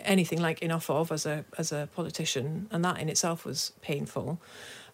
anything 0.00 0.40
like 0.40 0.60
enough 0.60 0.90
of 0.90 1.10
as 1.10 1.24
a 1.24 1.44
as 1.56 1.72
a 1.72 1.88
politician 1.94 2.68
and 2.70 2.84
that 2.84 2.98
in 2.98 3.08
itself 3.08 3.44
was 3.44 3.72
painful 3.80 4.40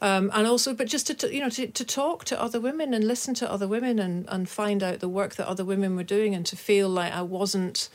um, 0.00 0.30
and 0.32 0.46
also 0.46 0.72
but 0.74 0.86
just 0.86 1.06
to, 1.08 1.14
to 1.14 1.34
you 1.34 1.40
know 1.40 1.50
to, 1.50 1.66
to 1.66 1.84
talk 1.84 2.24
to 2.26 2.40
other 2.40 2.60
women 2.60 2.94
and 2.94 3.04
listen 3.04 3.34
to 3.34 3.50
other 3.50 3.68
women 3.68 3.98
and 3.98 4.26
and 4.28 4.48
find 4.48 4.82
out 4.82 5.00
the 5.00 5.08
work 5.08 5.36
that 5.36 5.46
other 5.46 5.64
women 5.64 5.96
were 5.96 6.04
doing 6.04 6.34
and 6.34 6.46
to 6.46 6.56
feel 6.56 6.88
like 6.88 7.12
I 7.12 7.22
wasn't. 7.22 7.88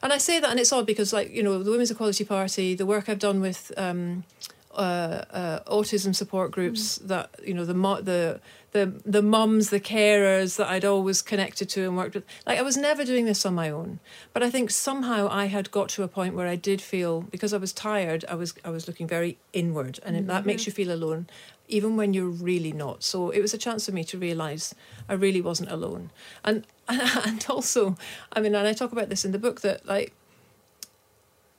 And 0.00 0.12
I 0.12 0.18
say 0.18 0.38
that 0.38 0.50
and 0.50 0.60
it's 0.60 0.72
odd 0.72 0.86
because 0.86 1.12
like 1.12 1.30
you 1.30 1.42
know 1.42 1.62
the 1.62 1.70
Women's 1.70 1.90
Equality 1.90 2.24
Party 2.24 2.74
the 2.74 2.86
work 2.86 3.08
I've 3.08 3.18
done 3.18 3.40
with 3.40 3.72
um, 3.76 4.24
uh, 4.72 5.24
uh, 5.32 5.60
autism 5.64 6.14
support 6.14 6.52
groups 6.52 6.96
that 6.98 7.30
you 7.44 7.54
know 7.54 7.64
the 7.64 7.74
the 8.02 8.40
the 8.72 9.00
the 9.04 9.22
mums 9.22 9.70
the 9.70 9.80
carers 9.80 10.56
that 10.56 10.68
I'd 10.68 10.84
always 10.84 11.22
connected 11.22 11.68
to 11.70 11.84
and 11.84 11.96
worked 11.96 12.14
with. 12.14 12.24
Like 12.46 12.58
I 12.58 12.62
was 12.62 12.76
never 12.76 13.04
doing 13.04 13.24
this 13.24 13.46
on 13.46 13.54
my 13.54 13.70
own. 13.70 14.00
But 14.32 14.42
I 14.42 14.50
think 14.50 14.70
somehow 14.70 15.28
I 15.30 15.46
had 15.46 15.70
got 15.70 15.88
to 15.90 16.02
a 16.02 16.08
point 16.08 16.34
where 16.34 16.46
I 16.46 16.56
did 16.56 16.80
feel 16.82 17.22
because 17.22 17.52
I 17.52 17.58
was 17.58 17.72
tired 17.72 18.24
I 18.28 18.34
was 18.34 18.54
I 18.64 18.70
was 18.70 18.86
looking 18.86 19.06
very 19.06 19.38
inward. 19.52 20.00
And 20.04 20.16
it, 20.16 20.26
that 20.26 20.44
makes 20.44 20.62
mm-hmm. 20.62 20.70
you 20.70 20.86
feel 20.86 20.94
alone 20.94 21.28
even 21.70 21.96
when 21.96 22.14
you're 22.14 22.28
really 22.30 22.72
not. 22.72 23.02
So 23.02 23.30
it 23.30 23.40
was 23.40 23.52
a 23.52 23.58
chance 23.58 23.86
for 23.86 23.92
me 23.92 24.02
to 24.04 24.18
realize 24.18 24.74
I 25.08 25.12
really 25.14 25.42
wasn't 25.42 25.70
alone. 25.70 26.10
And 26.44 26.66
and 26.88 27.44
also 27.48 27.96
I 28.32 28.40
mean 28.40 28.54
and 28.54 28.66
I 28.66 28.72
talk 28.72 28.92
about 28.92 29.08
this 29.08 29.24
in 29.24 29.32
the 29.32 29.38
book 29.38 29.62
that 29.62 29.86
like 29.86 30.12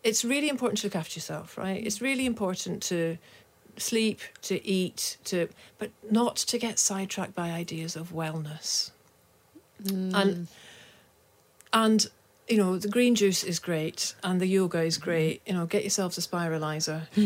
it's 0.03 0.23
really 0.23 0.49
important 0.49 0.79
to 0.79 0.87
look 0.87 0.95
after 0.95 1.17
yourself, 1.17 1.57
right? 1.57 1.85
It's 1.85 2.01
really 2.01 2.25
important 2.25 2.81
to 2.83 3.17
sleep, 3.81 4.19
to 4.43 4.65
eat, 4.65 5.17
to 5.25 5.49
but 5.77 5.91
not 6.09 6.35
to 6.37 6.57
get 6.57 6.79
sidetracked 6.79 7.35
by 7.35 7.51
ideas 7.51 7.95
of 7.95 8.11
wellness. 8.11 8.91
Mm. 9.83 10.13
And 10.13 10.47
and 11.71 12.07
you 12.49 12.57
know, 12.57 12.77
the 12.77 12.87
green 12.87 13.13
juice 13.15 13.43
is 13.43 13.59
great 13.59 14.15
and 14.23 14.41
the 14.41 14.47
yoga 14.47 14.81
is 14.81 14.97
great. 14.97 15.41
You 15.45 15.53
know, 15.53 15.65
get 15.67 15.83
yourselves 15.83 16.17
a 16.17 16.21
spiralizer. 16.21 17.01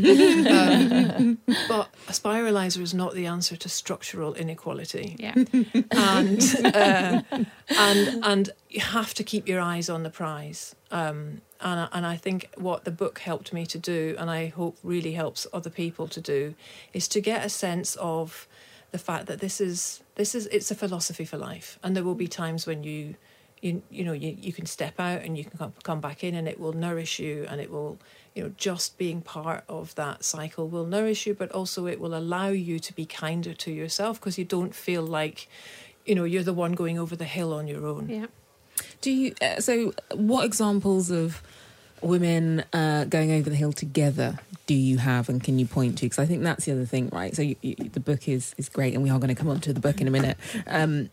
um, 0.51 1.37
but 1.67 1.89
a 2.07 2.11
spiralizer 2.11 2.81
is 2.81 2.93
not 2.93 3.13
the 3.13 3.25
answer 3.25 3.55
to 3.55 3.69
structural 3.69 4.33
inequality 4.33 5.15
Yeah. 5.19 5.33
and 5.91 6.41
uh, 6.65 7.21
and 7.69 8.23
and 8.25 8.49
you 8.69 8.81
have 8.81 9.13
to 9.15 9.23
keep 9.23 9.47
your 9.47 9.61
eyes 9.61 9.89
on 9.89 10.03
the 10.03 10.09
prize. 10.09 10.75
Um, 10.91 11.41
and 11.61 11.79
I- 11.79 11.89
and 11.93 12.05
I 12.05 12.17
think 12.17 12.49
what 12.57 12.83
the 12.83 12.91
book 12.91 13.19
helped 13.19 13.53
me 13.53 13.65
to 13.67 13.77
do, 13.79 14.15
and 14.19 14.29
I 14.29 14.47
hope 14.47 14.77
really 14.83 15.13
helps 15.13 15.47
other 15.53 15.69
people 15.69 16.07
to 16.09 16.19
do, 16.21 16.55
is 16.93 17.07
to 17.09 17.21
get 17.21 17.45
a 17.45 17.49
sense 17.49 17.95
of 17.95 18.47
the 18.91 18.97
fact 18.97 19.25
that 19.27 19.39
this 19.39 19.61
is 19.61 20.01
this 20.15 20.35
is 20.35 20.47
it's 20.47 20.69
a 20.71 20.75
philosophy 20.75 21.25
for 21.25 21.37
life, 21.37 21.79
and 21.81 21.95
there 21.95 22.03
will 22.03 22.15
be 22.15 22.27
times 22.27 22.67
when 22.67 22.83
you. 22.83 23.15
You, 23.63 23.81
you 23.89 24.03
know 24.03 24.11
you, 24.11 24.35
you 24.39 24.51
can 24.51 24.65
step 24.65 24.99
out 24.99 25.21
and 25.21 25.37
you 25.37 25.45
can 25.45 25.57
come, 25.57 25.73
come 25.83 26.01
back 26.01 26.23
in 26.23 26.35
and 26.35 26.49
it 26.49 26.59
will 26.59 26.73
nourish 26.73 27.17
you 27.17 27.47
and 27.49 27.61
it 27.61 27.71
will 27.71 27.97
you 28.35 28.43
know 28.43 28.51
just 28.57 28.97
being 28.97 29.21
part 29.21 29.63
of 29.69 29.95
that 29.95 30.25
cycle 30.25 30.67
will 30.67 30.85
nourish 30.85 31.25
you 31.25 31.33
but 31.33 31.49
also 31.51 31.87
it 31.87 31.97
will 31.99 32.13
allow 32.13 32.49
you 32.49 32.77
to 32.77 32.91
be 32.93 33.05
kinder 33.05 33.53
to 33.53 33.71
yourself 33.71 34.19
because 34.19 34.37
you 34.37 34.43
don't 34.43 34.75
feel 34.75 35.01
like 35.01 35.47
you 36.05 36.13
know 36.13 36.25
you're 36.25 36.43
the 36.43 36.53
one 36.65 36.73
going 36.73 36.99
over 36.99 37.15
the 37.15 37.29
hill 37.37 37.53
on 37.53 37.67
your 37.67 37.87
own 37.87 38.09
Yeah. 38.09 38.25
Do 39.01 39.11
you? 39.11 39.35
Uh, 39.41 39.59
so, 39.59 39.93
what 40.13 40.45
examples 40.45 41.11
of 41.11 41.41
women 42.01 42.63
uh, 42.73 43.05
going 43.05 43.31
over 43.31 43.49
the 43.49 43.55
hill 43.55 43.73
together 43.73 44.39
do 44.65 44.73
you 44.73 44.97
have, 44.97 45.29
and 45.29 45.43
can 45.43 45.59
you 45.59 45.65
point 45.65 45.97
to? 45.99 46.05
Because 46.05 46.19
I 46.19 46.25
think 46.25 46.43
that's 46.43 46.65
the 46.65 46.71
other 46.71 46.85
thing, 46.85 47.09
right? 47.11 47.35
So, 47.35 47.41
you, 47.41 47.55
you, 47.61 47.75
the 47.75 47.99
book 47.99 48.27
is 48.27 48.55
is 48.57 48.69
great, 48.69 48.93
and 48.93 49.03
we 49.03 49.09
are 49.09 49.19
going 49.19 49.29
to 49.29 49.35
come 49.35 49.49
on 49.49 49.59
to 49.61 49.73
the 49.73 49.79
book 49.79 50.01
in 50.01 50.07
a 50.07 50.11
minute. 50.11 50.37
Um, 50.67 51.09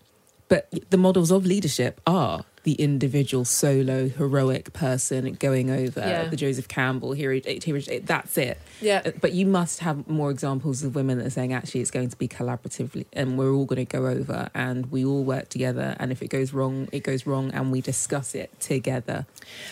but 0.51 0.69
the 0.91 0.99
models 0.99 1.31
of 1.31 1.47
leadership 1.47 2.01
are 2.07 2.45
the 2.65 2.73
individual 2.75 3.47
solo 3.47 4.09
heroic 4.09 4.75
person 4.75 5.33
going 5.35 5.71
over 5.71 6.01
Yeah. 6.01 6.29
the 6.29 6.37
Joseph 6.37 6.69
Campbell 6.69 7.13
hero. 7.13 7.41
hero 7.43 7.81
that's 8.05 8.37
it. 8.37 8.61
Yeah. 8.83 9.01
Uh, 9.07 9.13
But 9.19 9.33
you 9.33 9.47
must 9.47 9.81
have 9.81 10.07
more 10.07 10.31
examples 10.31 10.83
of 10.83 10.95
women 10.95 11.17
that 11.19 11.27
are 11.29 11.31
saying 11.31 11.55
actually 11.55 11.81
it's 11.81 11.91
going 11.91 12.11
to 12.11 12.17
be 12.19 12.29
collaboratively 12.29 13.07
and 13.15 13.39
we're 13.39 13.53
all 13.55 13.65
going 13.65 13.87
to 13.87 13.91
go 13.91 14.09
over 14.09 14.51
and 14.55 14.87
we 14.93 15.05
all 15.07 15.25
work 15.25 15.49
together 15.49 15.97
and 15.99 16.13
if 16.13 16.21
it 16.21 16.29
goes 16.29 16.53
wrong, 16.53 16.89
it 16.93 17.03
goes 17.03 17.25
wrong 17.25 17.51
and 17.53 17.73
we 17.73 17.81
discuss 17.81 18.35
it 18.35 18.51
together. 18.61 19.25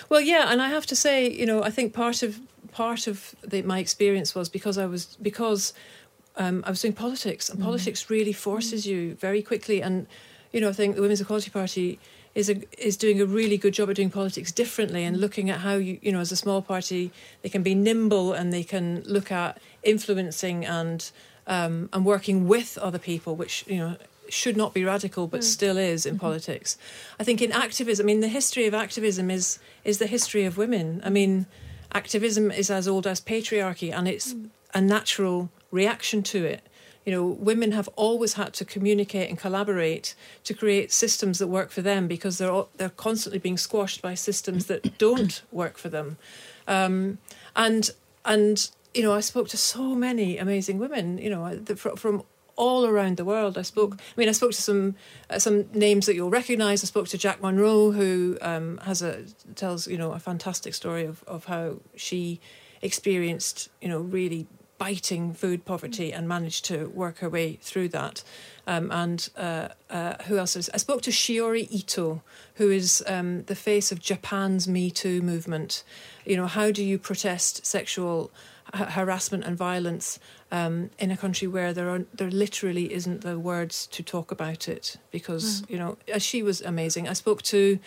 Well, 0.09 0.23
yeah, 0.23 0.51
and 0.51 0.63
I 0.63 0.69
have 0.69 0.87
to 0.87 0.97
say, 0.97 1.29
you 1.31 1.45
know, 1.45 1.63
I 1.63 1.71
think 1.71 1.93
part 1.93 2.23
of 2.23 2.41
part 2.73 3.07
of 3.07 3.35
the, 3.47 3.61
my 3.63 3.81
experience 3.81 4.35
was 4.35 4.49
because 4.49 4.79
I 4.79 4.87
was 4.87 5.17
because 5.21 5.75
um, 6.37 6.63
I 6.67 6.71
was 6.71 6.81
doing 6.81 6.95
politics, 6.95 7.51
and 7.51 7.61
politics 7.61 8.09
really 8.09 8.33
forces 8.33 8.87
you 8.87 9.15
very 9.17 9.43
quickly. 9.43 9.83
And 9.83 10.07
you 10.53 10.61
know, 10.61 10.69
I 10.69 10.73
think 10.73 10.97
the 10.97 11.03
Women's 11.03 11.21
Equality 11.21 11.51
Party 11.51 11.99
is 12.35 12.49
a, 12.49 12.63
is 12.79 12.97
doing 12.97 13.21
a 13.21 13.27
really 13.27 13.57
good 13.57 13.75
job 13.75 13.91
at 13.91 13.97
doing 13.97 14.11
politics 14.11 14.53
differently 14.53 15.05
and 15.05 15.21
looking 15.21 15.51
at 15.51 15.61
how 15.61 15.75
you 15.75 15.99
you 16.03 16.13
know 16.13 16.21
as 16.21 16.31
a 16.31 16.37
small 16.37 16.63
party 16.63 17.11
they 17.43 17.49
can 17.49 17.63
be 17.63 17.75
nimble 17.75 18.33
and 18.33 18.53
they 18.53 18.63
can 18.63 19.03
look 19.07 19.33
at 19.33 19.59
influencing 19.83 20.65
and 20.65 21.11
um, 21.49 21.89
and 21.93 22.05
working 22.05 22.47
with 22.47 22.79
other 22.79 22.99
people, 22.99 23.35
which 23.35 23.65
you 23.67 23.79
know 23.79 23.97
should 24.29 24.57
not 24.57 24.75
be 24.75 24.85
radical 24.85 25.27
but 25.27 25.39
hmm. 25.39 25.45
still 25.57 25.79
is 25.79 26.05
in 26.05 26.15
mm-hmm. 26.15 26.21
politics. 26.21 26.77
I 27.19 27.25
think 27.25 27.41
in 27.41 27.51
activism, 27.51 28.05
I 28.05 28.07
mean 28.07 28.21
the 28.21 28.29
history 28.29 28.67
of 28.67 28.75
activism 28.75 29.31
is 29.31 29.59
is 29.85 29.99
the 29.99 30.07
history 30.07 30.45
of 30.45 30.57
women. 30.57 31.01
I 31.05 31.11
mean 31.11 31.47
activism 31.93 32.51
is 32.51 32.71
as 32.71 32.87
old 32.87 33.07
as 33.07 33.21
patriarchy 33.21 33.93
and 33.93 34.07
it's 34.07 34.33
hmm. 34.33 34.47
a 34.75 34.81
natural 34.81 35.51
reaction 35.71 36.23
to 36.23 36.45
it. 36.45 36.63
You 37.09 37.15
know, 37.15 37.27
women 37.27 37.73
have 37.73 37.89
always 37.97 38.35
had 38.35 38.53
to 38.53 38.67
communicate 38.67 39.31
and 39.31 39.39
collaborate 39.39 40.15
to 40.45 40.53
create 40.53 40.93
systems 40.93 41.39
that 41.39 41.47
work 41.47 41.71
for 41.71 41.81
them 41.81 42.07
because 42.07 42.37
they're 42.37 42.51
all, 42.51 42.69
they're 42.77 42.91
constantly 42.91 43.39
being 43.39 43.57
squashed 43.57 44.03
by 44.03 44.13
systems 44.13 44.67
that 44.67 44.99
don't 45.07 45.41
work 45.51 45.79
for 45.79 45.89
them. 45.89 46.19
Um, 46.67 47.17
and 47.57 47.89
and 48.27 48.71
you 48.93 49.03
know, 49.03 49.15
I 49.15 49.21
spoke 49.21 49.49
to 49.49 49.57
so 49.57 49.95
many 49.95 50.37
amazing 50.37 50.79
women. 50.79 51.17
You 51.17 51.31
know, 51.31 51.65
from 51.97 52.25
all 52.57 52.85
around 52.85 53.17
the 53.17 53.25
world. 53.25 53.57
I 53.57 53.63
spoke. 53.63 53.95
I 53.95 54.21
mean, 54.21 54.29
I 54.29 54.33
spoke 54.33 54.51
to 54.51 54.61
some 54.61 54.97
uh, 55.31 55.39
some 55.39 55.71
names 55.73 56.05
that 56.05 56.15
you'll 56.15 56.29
recognise. 56.29 56.85
I 56.85 56.87
spoke 56.87 57.09
to 57.09 57.17
Jack 57.17 57.41
Monroe, 57.41 57.93
who 57.93 58.37
um, 58.43 58.79
has 58.85 59.01
a 59.01 59.25
tells 59.55 59.89
you 59.89 59.97
know 59.97 60.13
a 60.13 60.19
fantastic 60.19 60.75
story 60.75 61.07
of 61.07 61.25
of 61.27 61.47
how 61.47 61.79
she 61.97 62.41
experienced 62.83 63.71
you 63.81 63.89
know 63.89 64.01
really 64.01 64.47
biting 64.79 65.35
food 65.35 65.65
poverty 65.65 66.13
and 66.13 66.29
managed 66.29 66.65
to 66.67 66.89
work 66.91 67.19
her 67.19 67.29
way 67.29 67.59
through 67.61 67.89
that. 67.89 68.23
Um, 68.67 68.91
and 68.93 69.29
uh, 69.37 69.69
uh, 69.91 70.23
who 70.25 70.39
else 70.39 70.55
is? 70.55 70.71
I 70.73 70.77
spoke 70.77 71.03
to 71.03 71.11
Shiori 71.11 71.69
Ito, 71.71 72.23
who 72.55 72.71
is 72.71 73.03
um, 73.07 73.43
the 73.45 73.57
face 73.57 73.91
of 73.91 74.01
Japan's 74.01 74.69
Me 74.69 74.91
Too 74.91 75.21
movement. 75.21 75.83
You 76.25 76.37
know, 76.37 76.47
how 76.47 76.71
do 76.71 76.85
you 76.85 76.99
protest 76.99 77.67
sexual 77.67 78.31
ha- 78.75 78.87
harassment 78.87 79.45
and 79.45 79.57
violence 79.57 80.19
um, 80.53 80.91
in 80.99 81.11
a 81.11 81.17
country 81.17 81.49
where 81.49 81.73
there 81.73 81.91
are 81.91 82.05
there 82.15 82.31
literally 82.31 82.93
isn't 82.93 83.23
the 83.23 83.39
words 83.39 83.87
to 83.89 84.03
talk 84.03 84.31
about 84.31 84.69
it? 84.69 84.97
Because 85.11 85.65
you 85.69 85.79
know, 85.79 85.97
uh, 86.15 86.19
she 86.19 86.43
was 86.43 86.61
amazing. 86.61 87.09
I 87.09 87.15
spoke 87.15 87.43
to 87.43 87.79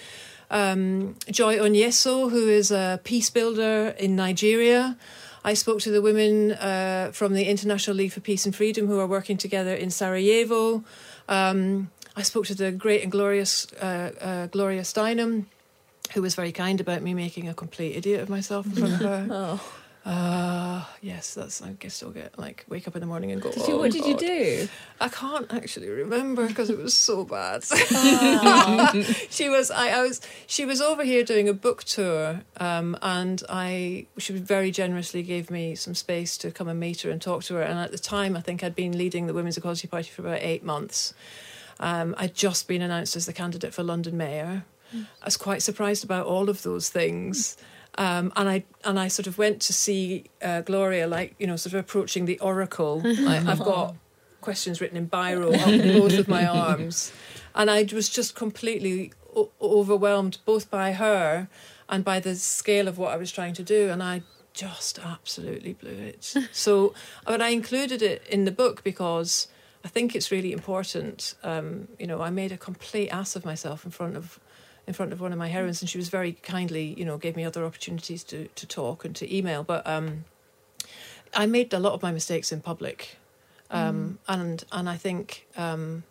um, 0.49 1.15
Joy 1.29 1.57
Onyesoh, 1.57 2.31
who 2.31 2.49
is 2.49 2.71
a 2.71 2.99
peace 3.03 3.29
builder 3.29 3.95
in 3.97 4.15
Nigeria. 4.15 4.97
I 5.43 5.55
spoke 5.55 5.79
to 5.81 5.91
the 5.91 6.01
women 6.01 6.51
uh, 6.51 7.11
from 7.13 7.33
the 7.33 7.45
International 7.45 7.95
League 7.95 8.11
for 8.11 8.19
Peace 8.19 8.45
and 8.45 8.55
Freedom 8.55 8.87
who 8.87 8.99
are 8.99 9.07
working 9.07 9.37
together 9.37 9.73
in 9.73 9.89
Sarajevo. 9.89 10.83
Um, 11.27 11.89
I 12.15 12.21
spoke 12.21 12.45
to 12.47 12.55
the 12.55 12.71
great 12.71 13.01
and 13.03 13.11
glorious 13.11 13.71
uh, 13.73 14.11
uh, 14.21 14.47
Gloria 14.47 14.81
Steinem, 14.81 15.45
who 16.13 16.21
was 16.21 16.35
very 16.35 16.51
kind 16.51 16.79
about 16.79 17.01
me 17.01 17.13
making 17.13 17.47
a 17.47 17.53
complete 17.53 17.95
idiot 17.95 18.21
of 18.21 18.29
myself 18.29 18.65
in 18.65 18.71
front 18.73 18.93
of 18.93 18.99
her. 18.99 19.27
Oh. 19.31 19.73
Uh, 20.03 20.83
yes, 21.01 21.35
that's 21.35 21.61
I 21.61 21.73
guess 21.73 21.93
still 21.93 22.09
get 22.09 22.39
like 22.39 22.65
wake 22.67 22.87
up 22.87 22.95
in 22.95 23.01
the 23.01 23.05
morning 23.07 23.31
and 23.31 23.39
go. 23.39 23.51
Did 23.51 23.67
you, 23.67 23.75
"Oh, 23.75 23.77
what 23.77 23.91
did 23.91 24.03
you 24.03 24.17
do? 24.17 24.67
I 24.99 25.09
can't 25.09 25.53
actually 25.53 25.89
remember 25.89 26.47
because 26.47 26.71
it 26.71 26.77
was 26.79 26.95
so 26.95 27.23
bad. 27.23 27.63
she 29.29 29.47
was 29.47 29.69
I, 29.69 29.89
I 29.89 30.01
was 30.01 30.19
she 30.47 30.65
was 30.65 30.81
over 30.81 31.03
here 31.03 31.23
doing 31.23 31.47
a 31.47 31.53
book 31.53 31.83
tour, 31.83 32.41
um, 32.57 32.97
and 33.03 33.43
I 33.47 34.07
she 34.17 34.33
very 34.33 34.71
generously 34.71 35.21
gave 35.21 35.51
me 35.51 35.75
some 35.75 35.93
space 35.93 36.35
to 36.39 36.49
come 36.49 36.67
and 36.67 36.79
meet 36.79 37.01
her 37.01 37.11
and 37.11 37.21
talk 37.21 37.43
to 37.43 37.55
her. 37.55 37.61
And 37.61 37.77
at 37.77 37.91
the 37.91 37.99
time, 37.99 38.35
I 38.35 38.41
think 38.41 38.63
I'd 38.63 38.75
been 38.75 38.97
leading 38.97 39.27
the 39.27 39.33
Women's 39.35 39.57
Equality 39.57 39.87
Party 39.87 40.09
for 40.09 40.23
about 40.23 40.39
eight 40.41 40.63
months. 40.63 41.13
Um, 41.79 42.15
I'd 42.17 42.33
just 42.33 42.67
been 42.67 42.81
announced 42.81 43.15
as 43.15 43.27
the 43.27 43.33
candidate 43.33 43.73
for 43.73 43.83
London 43.83 44.17
Mayor. 44.17 44.65
I 44.93 45.25
was 45.25 45.37
quite 45.37 45.61
surprised 45.61 46.03
about 46.03 46.25
all 46.25 46.49
of 46.49 46.63
those 46.63 46.89
things. 46.89 47.55
Um, 47.97 48.31
and 48.35 48.47
I 48.47 48.63
and 48.85 48.99
I 48.99 49.09
sort 49.09 49.27
of 49.27 49.37
went 49.37 49.61
to 49.63 49.73
see 49.73 50.25
uh, 50.41 50.61
Gloria, 50.61 51.07
like 51.07 51.35
you 51.39 51.47
know, 51.47 51.55
sort 51.57 51.73
of 51.73 51.79
approaching 51.79 52.25
the 52.25 52.39
oracle. 52.39 53.01
I, 53.05 53.43
I've 53.45 53.59
got 53.59 53.95
questions 54.39 54.81
written 54.81 54.97
in 54.97 55.09
biro 55.09 55.57
on 55.61 55.99
both 55.99 56.17
of 56.17 56.27
my 56.27 56.45
arms, 56.45 57.11
and 57.53 57.69
I 57.69 57.87
was 57.93 58.09
just 58.09 58.33
completely 58.35 59.11
o- 59.35 59.51
overwhelmed 59.61 60.37
both 60.45 60.71
by 60.71 60.93
her 60.93 61.47
and 61.89 62.05
by 62.05 62.19
the 62.19 62.35
scale 62.35 62.87
of 62.87 62.97
what 62.97 63.11
I 63.11 63.17
was 63.17 63.31
trying 63.31 63.53
to 63.55 63.63
do, 63.63 63.89
and 63.89 64.01
I 64.01 64.23
just 64.53 64.99
absolutely 64.99 65.73
blew 65.73 65.91
it. 65.91 66.33
so, 66.51 66.93
but 67.25 67.41
I 67.41 67.49
included 67.49 68.01
it 68.01 68.25
in 68.27 68.45
the 68.45 68.51
book 68.51 68.83
because 68.83 69.47
I 69.83 69.87
think 69.87 70.15
it's 70.15 70.31
really 70.31 70.51
important. 70.51 71.35
Um, 71.43 71.87
you 71.99 72.07
know, 72.07 72.21
I 72.21 72.29
made 72.29 72.51
a 72.51 72.57
complete 72.57 73.09
ass 73.09 73.35
of 73.35 73.45
myself 73.45 73.85
in 73.85 73.91
front 73.91 74.15
of 74.15 74.39
in 74.87 74.93
front 74.93 75.13
of 75.13 75.21
one 75.21 75.31
of 75.31 75.37
my 75.39 75.47
heroines, 75.47 75.81
and 75.81 75.89
she 75.89 75.97
was 75.97 76.09
very 76.09 76.33
kindly, 76.33 76.95
you 76.97 77.05
know, 77.05 77.17
gave 77.17 77.35
me 77.35 77.43
other 77.45 77.63
opportunities 77.65 78.23
to 78.25 78.47
to 78.55 78.65
talk 78.67 79.05
and 79.05 79.15
to 79.15 79.35
email. 79.37 79.63
But 79.63 79.85
um, 79.87 80.25
I 81.33 81.45
made 81.45 81.73
a 81.73 81.79
lot 81.79 81.93
of 81.93 82.01
my 82.01 82.11
mistakes 82.11 82.51
in 82.51 82.61
public, 82.61 83.17
um, 83.69 84.19
and 84.27 84.63
and 84.71 84.89
I 84.89 84.97
think 84.97 85.47
um, 85.55 86.03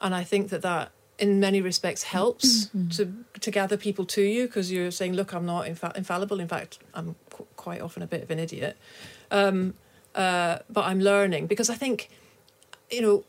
and 0.00 0.14
I 0.14 0.24
think 0.24 0.50
that 0.50 0.62
that 0.62 0.90
in 1.18 1.40
many 1.40 1.60
respects 1.60 2.04
helps 2.04 2.70
to 2.90 3.12
to 3.40 3.50
gather 3.50 3.76
people 3.76 4.04
to 4.04 4.22
you 4.22 4.46
because 4.46 4.70
you're 4.70 4.92
saying, 4.92 5.14
look, 5.14 5.32
I'm 5.32 5.46
not 5.46 5.66
infa- 5.66 5.96
infallible. 5.96 6.38
In 6.40 6.48
fact, 6.48 6.78
I'm 6.94 7.16
qu- 7.30 7.46
quite 7.56 7.80
often 7.80 8.02
a 8.02 8.06
bit 8.06 8.22
of 8.22 8.30
an 8.30 8.38
idiot, 8.38 8.76
um, 9.30 9.74
uh, 10.14 10.58
but 10.70 10.84
I'm 10.84 11.00
learning 11.00 11.46
because 11.48 11.70
I 11.70 11.74
think, 11.76 12.08
you 12.90 13.00
know. 13.02 13.24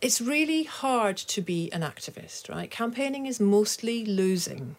It's 0.00 0.20
really 0.20 0.62
hard 0.62 1.18
to 1.18 1.42
be 1.42 1.70
an 1.72 1.82
activist, 1.82 2.48
right? 2.48 2.70
Campaigning 2.70 3.26
is 3.26 3.38
mostly 3.38 4.04
losing. 4.04 4.76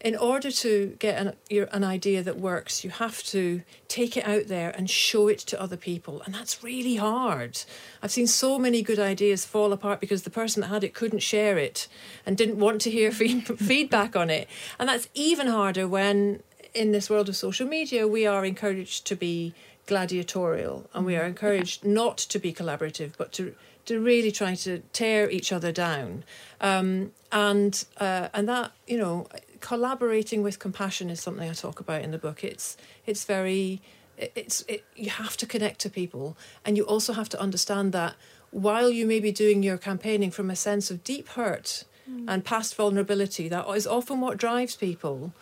In 0.00 0.16
order 0.16 0.50
to 0.50 0.96
get 0.98 1.18
an, 1.18 1.34
your, 1.48 1.68
an 1.72 1.84
idea 1.84 2.22
that 2.22 2.38
works, 2.38 2.82
you 2.82 2.90
have 2.90 3.22
to 3.24 3.62
take 3.88 4.16
it 4.16 4.26
out 4.26 4.48
there 4.48 4.70
and 4.70 4.88
show 4.88 5.28
it 5.28 5.38
to 5.40 5.60
other 5.60 5.76
people. 5.76 6.22
And 6.22 6.34
that's 6.34 6.64
really 6.64 6.96
hard. 6.96 7.62
I've 8.02 8.10
seen 8.10 8.26
so 8.26 8.58
many 8.58 8.82
good 8.82 8.98
ideas 8.98 9.44
fall 9.44 9.72
apart 9.72 10.00
because 10.00 10.22
the 10.22 10.30
person 10.30 10.62
that 10.62 10.68
had 10.68 10.84
it 10.84 10.94
couldn't 10.94 11.20
share 11.20 11.58
it 11.58 11.88
and 12.24 12.36
didn't 12.36 12.58
want 12.58 12.80
to 12.82 12.90
hear 12.90 13.10
feed, 13.20 13.46
feedback 13.46 14.16
on 14.16 14.30
it. 14.30 14.48
And 14.78 14.88
that's 14.88 15.08
even 15.14 15.46
harder 15.46 15.86
when, 15.86 16.42
in 16.74 16.92
this 16.92 17.10
world 17.10 17.28
of 17.28 17.36
social 17.36 17.66
media, 17.66 18.08
we 18.08 18.26
are 18.26 18.44
encouraged 18.44 19.06
to 19.06 19.16
be 19.16 19.54
gladiatorial 19.86 20.88
and 20.94 21.04
we 21.04 21.16
are 21.16 21.20
mm-hmm. 21.20 21.30
encouraged 21.30 21.84
not 21.84 22.16
to 22.16 22.38
be 22.38 22.52
collaborative, 22.52 23.12
but 23.18 23.32
to 23.32 23.54
to 23.90 23.98
really 23.98 24.30
try 24.30 24.54
to 24.54 24.78
tear 24.92 25.28
each 25.28 25.50
other 25.50 25.72
down, 25.72 26.22
um, 26.60 27.10
and 27.32 27.84
uh, 27.98 28.28
and 28.32 28.48
that 28.48 28.70
you 28.86 28.96
know, 28.96 29.26
collaborating 29.58 30.44
with 30.44 30.60
compassion 30.60 31.10
is 31.10 31.20
something 31.20 31.50
I 31.50 31.54
talk 31.54 31.80
about 31.80 32.02
in 32.02 32.12
the 32.12 32.18
book. 32.18 32.44
It's 32.44 32.76
it's 33.04 33.24
very 33.24 33.82
it's 34.16 34.64
it, 34.68 34.84
you 34.94 35.10
have 35.10 35.36
to 35.38 35.46
connect 35.46 35.80
to 35.80 35.90
people, 35.90 36.36
and 36.64 36.76
you 36.76 36.84
also 36.84 37.12
have 37.14 37.28
to 37.30 37.40
understand 37.40 37.92
that 37.92 38.14
while 38.52 38.90
you 38.90 39.06
may 39.06 39.18
be 39.18 39.32
doing 39.32 39.64
your 39.64 39.76
campaigning 39.76 40.30
from 40.30 40.50
a 40.50 40.56
sense 40.56 40.88
of 40.92 41.02
deep 41.02 41.26
hurt 41.30 41.84
and 42.26 42.44
past 42.44 42.74
vulnerability, 42.74 43.48
that 43.48 43.68
is 43.70 43.86
often 43.86 44.20
what 44.20 44.36
drives 44.36 44.76
people. 44.76 45.32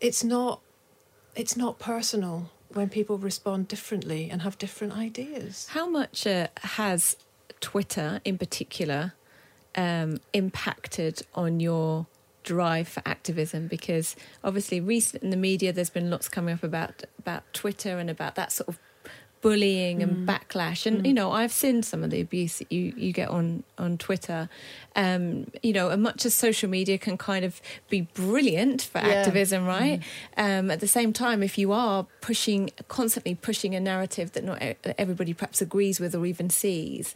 It's 0.00 0.22
not 0.22 0.60
it's 1.34 1.56
not 1.56 1.78
personal 1.78 2.50
when 2.72 2.88
people 2.88 3.18
respond 3.18 3.68
differently 3.68 4.28
and 4.30 4.42
have 4.42 4.58
different 4.58 4.94
ideas. 4.94 5.68
How 5.70 5.88
much 5.88 6.26
uh, 6.26 6.48
has 6.62 7.16
Twitter, 7.60 8.20
in 8.24 8.38
particular, 8.38 9.14
um, 9.74 10.20
impacted 10.32 11.22
on 11.34 11.60
your 11.60 12.06
drive 12.42 12.88
for 12.88 13.02
activism? 13.06 13.66
Because 13.68 14.16
obviously, 14.44 14.80
recent 14.80 15.22
in 15.22 15.30
the 15.30 15.36
media, 15.36 15.72
there's 15.72 15.90
been 15.90 16.10
lots 16.10 16.28
coming 16.28 16.54
up 16.54 16.62
about 16.62 17.04
about 17.18 17.42
Twitter 17.52 17.98
and 17.98 18.10
about 18.10 18.34
that 18.34 18.52
sort 18.52 18.68
of 18.68 18.78
bullying 19.42 20.02
and 20.02 20.26
backlash 20.26 20.86
and 20.86 21.06
you 21.06 21.12
know 21.12 21.30
i've 21.30 21.52
seen 21.52 21.82
some 21.82 22.02
of 22.02 22.10
the 22.10 22.20
abuse 22.20 22.58
that 22.58 22.72
you 22.72 22.92
you 22.96 23.12
get 23.12 23.28
on 23.28 23.62
on 23.78 23.98
twitter 23.98 24.48
um 24.96 25.46
you 25.62 25.72
know 25.72 25.90
and 25.90 26.02
much 26.02 26.24
as 26.26 26.34
social 26.34 26.68
media 26.68 26.96
can 26.98 27.16
kind 27.16 27.44
of 27.44 27.60
be 27.88 28.00
brilliant 28.14 28.82
for 28.82 28.98
Yeah. 28.98 29.08
activism 29.08 29.66
right 29.66 30.00
um 30.36 30.70
at 30.70 30.80
the 30.80 30.88
same 30.88 31.12
time 31.12 31.42
if 31.42 31.56
you 31.58 31.70
are 31.72 32.06
pushing 32.20 32.70
constantly 32.88 33.34
pushing 33.34 33.74
a 33.74 33.80
narrative 33.80 34.32
that 34.32 34.42
not 34.42 34.58
everybody 34.98 35.32
perhaps 35.34 35.60
agrees 35.60 36.00
with 36.00 36.14
or 36.14 36.24
even 36.26 36.48
sees 36.50 37.14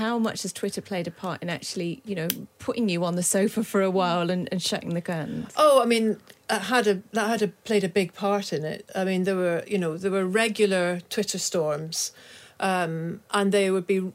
how 0.00 0.18
much 0.18 0.42
has 0.42 0.52
twitter 0.52 0.80
played 0.80 1.06
a 1.06 1.10
part 1.10 1.42
in 1.42 1.48
actually 1.50 2.00
you 2.04 2.14
know 2.14 2.28
putting 2.58 2.88
you 2.88 3.04
on 3.04 3.14
the 3.16 3.22
sofa 3.22 3.62
for 3.62 3.82
a 3.82 3.90
while 3.90 4.30
and, 4.30 4.48
and 4.50 4.62
shutting 4.62 4.94
the 4.94 5.00
curtains 5.02 5.52
Oh, 5.56 5.82
I 5.82 5.86
mean, 5.86 6.18
that 6.48 6.62
had 6.62 6.86
a 6.86 7.02
that 7.12 7.28
had 7.28 7.42
a 7.42 7.48
played 7.48 7.84
a 7.84 7.88
big 7.88 8.14
part 8.14 8.52
in 8.52 8.64
it. 8.64 8.88
I 8.94 9.04
mean, 9.04 9.24
there 9.24 9.36
were 9.36 9.62
you 9.66 9.78
know 9.78 9.96
there 9.96 10.10
were 10.10 10.24
regular 10.26 11.00
Twitter 11.10 11.38
storms, 11.38 12.12
um, 12.60 13.20
and 13.30 13.52
they 13.52 13.70
would 13.70 13.86
be 13.86 14.12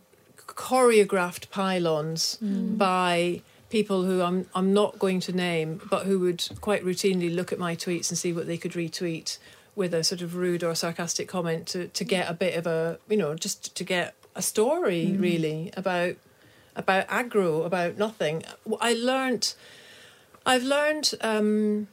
choreographed 0.47 1.49
pile-ons 1.49 2.37
mm. 2.43 2.77
by 2.77 3.41
people 3.69 4.03
who 4.03 4.21
I'm 4.21 4.47
I'm 4.55 4.73
not 4.73 4.99
going 4.99 5.19
to 5.21 5.33
name, 5.33 5.81
but 5.89 6.05
who 6.05 6.19
would 6.19 6.47
quite 6.61 6.83
routinely 6.83 7.33
look 7.33 7.51
at 7.51 7.59
my 7.59 7.75
tweets 7.75 8.09
and 8.09 8.17
see 8.17 8.31
what 8.33 8.47
they 8.47 8.57
could 8.57 8.73
retweet 8.73 9.37
with 9.75 9.93
a 9.93 10.03
sort 10.03 10.21
of 10.21 10.35
rude 10.35 10.63
or 10.63 10.73
sarcastic 10.75 11.27
comment 11.27 11.67
to 11.67 11.87
to 11.89 12.05
mm. 12.05 12.07
get 12.07 12.29
a 12.29 12.33
bit 12.33 12.55
of 12.55 12.65
a 12.67 12.99
you 13.09 13.17
know 13.17 13.35
just 13.35 13.75
to 13.75 13.83
get 13.83 14.15
a 14.35 14.41
story 14.41 15.07
mm. 15.07 15.21
really 15.21 15.71
about 15.75 16.15
about 16.75 17.07
aggro 17.07 17.65
about 17.65 17.97
nothing. 17.97 18.43
I 18.79 18.93
learnt 18.93 19.55
I've 20.45 20.63
learned 20.63 21.13
um, 21.21 21.87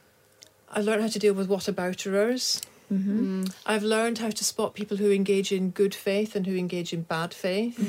I've 0.71 0.85
learned 0.85 1.01
how 1.01 1.07
to 1.07 1.19
deal 1.19 1.33
with 1.33 1.49
whatabouterers. 1.49 2.61
Mm-hmm. 2.91 3.45
I've 3.65 3.83
learned 3.83 4.19
how 4.19 4.29
to 4.29 4.43
spot 4.43 4.75
people 4.75 4.97
who 4.97 5.11
engage 5.11 5.51
in 5.51 5.71
good 5.71 5.95
faith 5.95 6.35
and 6.35 6.45
who 6.45 6.55
engage 6.55 6.93
in 6.93 7.03
bad 7.03 7.33
faith, 7.33 7.79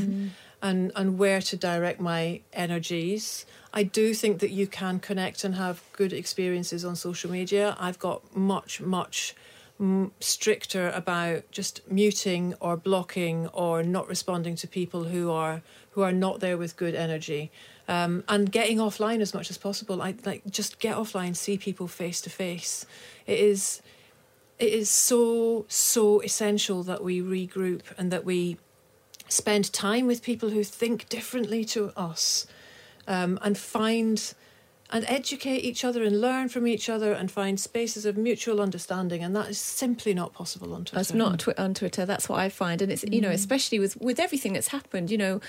and 0.65 0.91
and 0.97 1.19
where 1.19 1.43
to 1.43 1.57
direct 1.57 2.01
my 2.01 2.41
energies. 2.53 3.47
I 3.73 3.83
do 3.83 4.15
think 4.15 4.39
that 4.41 4.51
you 4.51 4.67
can 4.67 4.99
connect 4.99 5.45
and 5.45 5.55
have 5.57 5.83
good 5.93 6.13
experiences 6.13 6.85
on 6.85 6.97
social 6.97 7.31
media. 7.31 7.77
I've 7.79 7.99
got 7.99 8.35
much 8.35 8.81
much 8.81 9.37
stricter 10.21 10.89
about 10.91 11.51
just 11.51 11.81
muting 11.91 12.55
or 12.61 12.77
blocking 12.77 13.49
or 13.49 13.83
not 13.83 14.09
responding 14.09 14.55
to 14.55 14.67
people 14.69 15.05
who 15.05 15.31
are 15.31 15.63
who 15.91 16.03
are 16.03 16.13
not 16.13 16.39
there 16.41 16.57
with 16.57 16.77
good 16.77 16.95
energy 16.95 17.51
um, 17.89 18.23
and 18.29 18.53
getting 18.53 18.79
offline 18.79 19.21
as 19.21 19.35
much 19.35 19.51
as 19.51 19.59
possible 19.59 20.01
i 20.01 20.15
like 20.25 20.49
just 20.49 20.79
get 20.79 20.97
offline 20.97 21.35
see 21.35 21.59
people 21.59 21.89
face 21.89 22.21
to 22.21 22.31
face 22.31 22.87
it 23.27 23.37
is 23.37 23.83
it 24.61 24.73
is 24.73 24.89
so 24.89 25.65
so 25.67 26.21
essential 26.21 26.85
that 26.85 27.03
we 27.03 27.21
regroup 27.21 27.83
and 27.99 28.13
that 28.13 28.25
we 28.25 28.57
spend 29.29 29.73
time 29.73 30.07
with 30.07 30.23
people 30.23 30.51
who 30.51 30.65
think 30.65 31.09
differently 31.09 31.65
to 31.65 31.93
us 31.97 32.47
um, 33.07 33.39
and 33.43 33.57
find 33.59 34.35
and 34.91 35.05
educate 35.09 35.65
each 35.65 35.85
other 35.85 36.05
and 36.05 36.21
learn 36.21 36.49
from 36.49 36.69
each 36.69 36.89
other 36.89 37.13
and 37.13 37.31
find 37.31 37.59
spaces 37.59 38.05
of 38.05 38.17
mutual 38.17 38.61
understanding 38.61 39.25
and 39.25 39.35
that 39.35 39.49
is 39.49 39.59
simply 39.59 40.13
not 40.15 40.33
possible 40.33 40.75
on 40.75 40.85
Twitter. 40.85 40.97
That's 40.97 41.15
not 41.15 41.39
twi- 41.41 41.55
on 41.57 41.75
Twitter. 41.75 42.05
That's 42.05 42.29
what 42.29 42.39
I 42.39 42.49
find, 42.49 42.83
and 42.83 42.93
it's 42.93 43.03
you 43.03 43.21
know, 43.21 43.31
especially 43.31 43.79
with 43.79 43.97
with 44.01 44.21
everything 44.21 44.53
that's 44.53 44.69
happened. 44.69 45.11
You 45.11 45.19
know, 45.19 45.41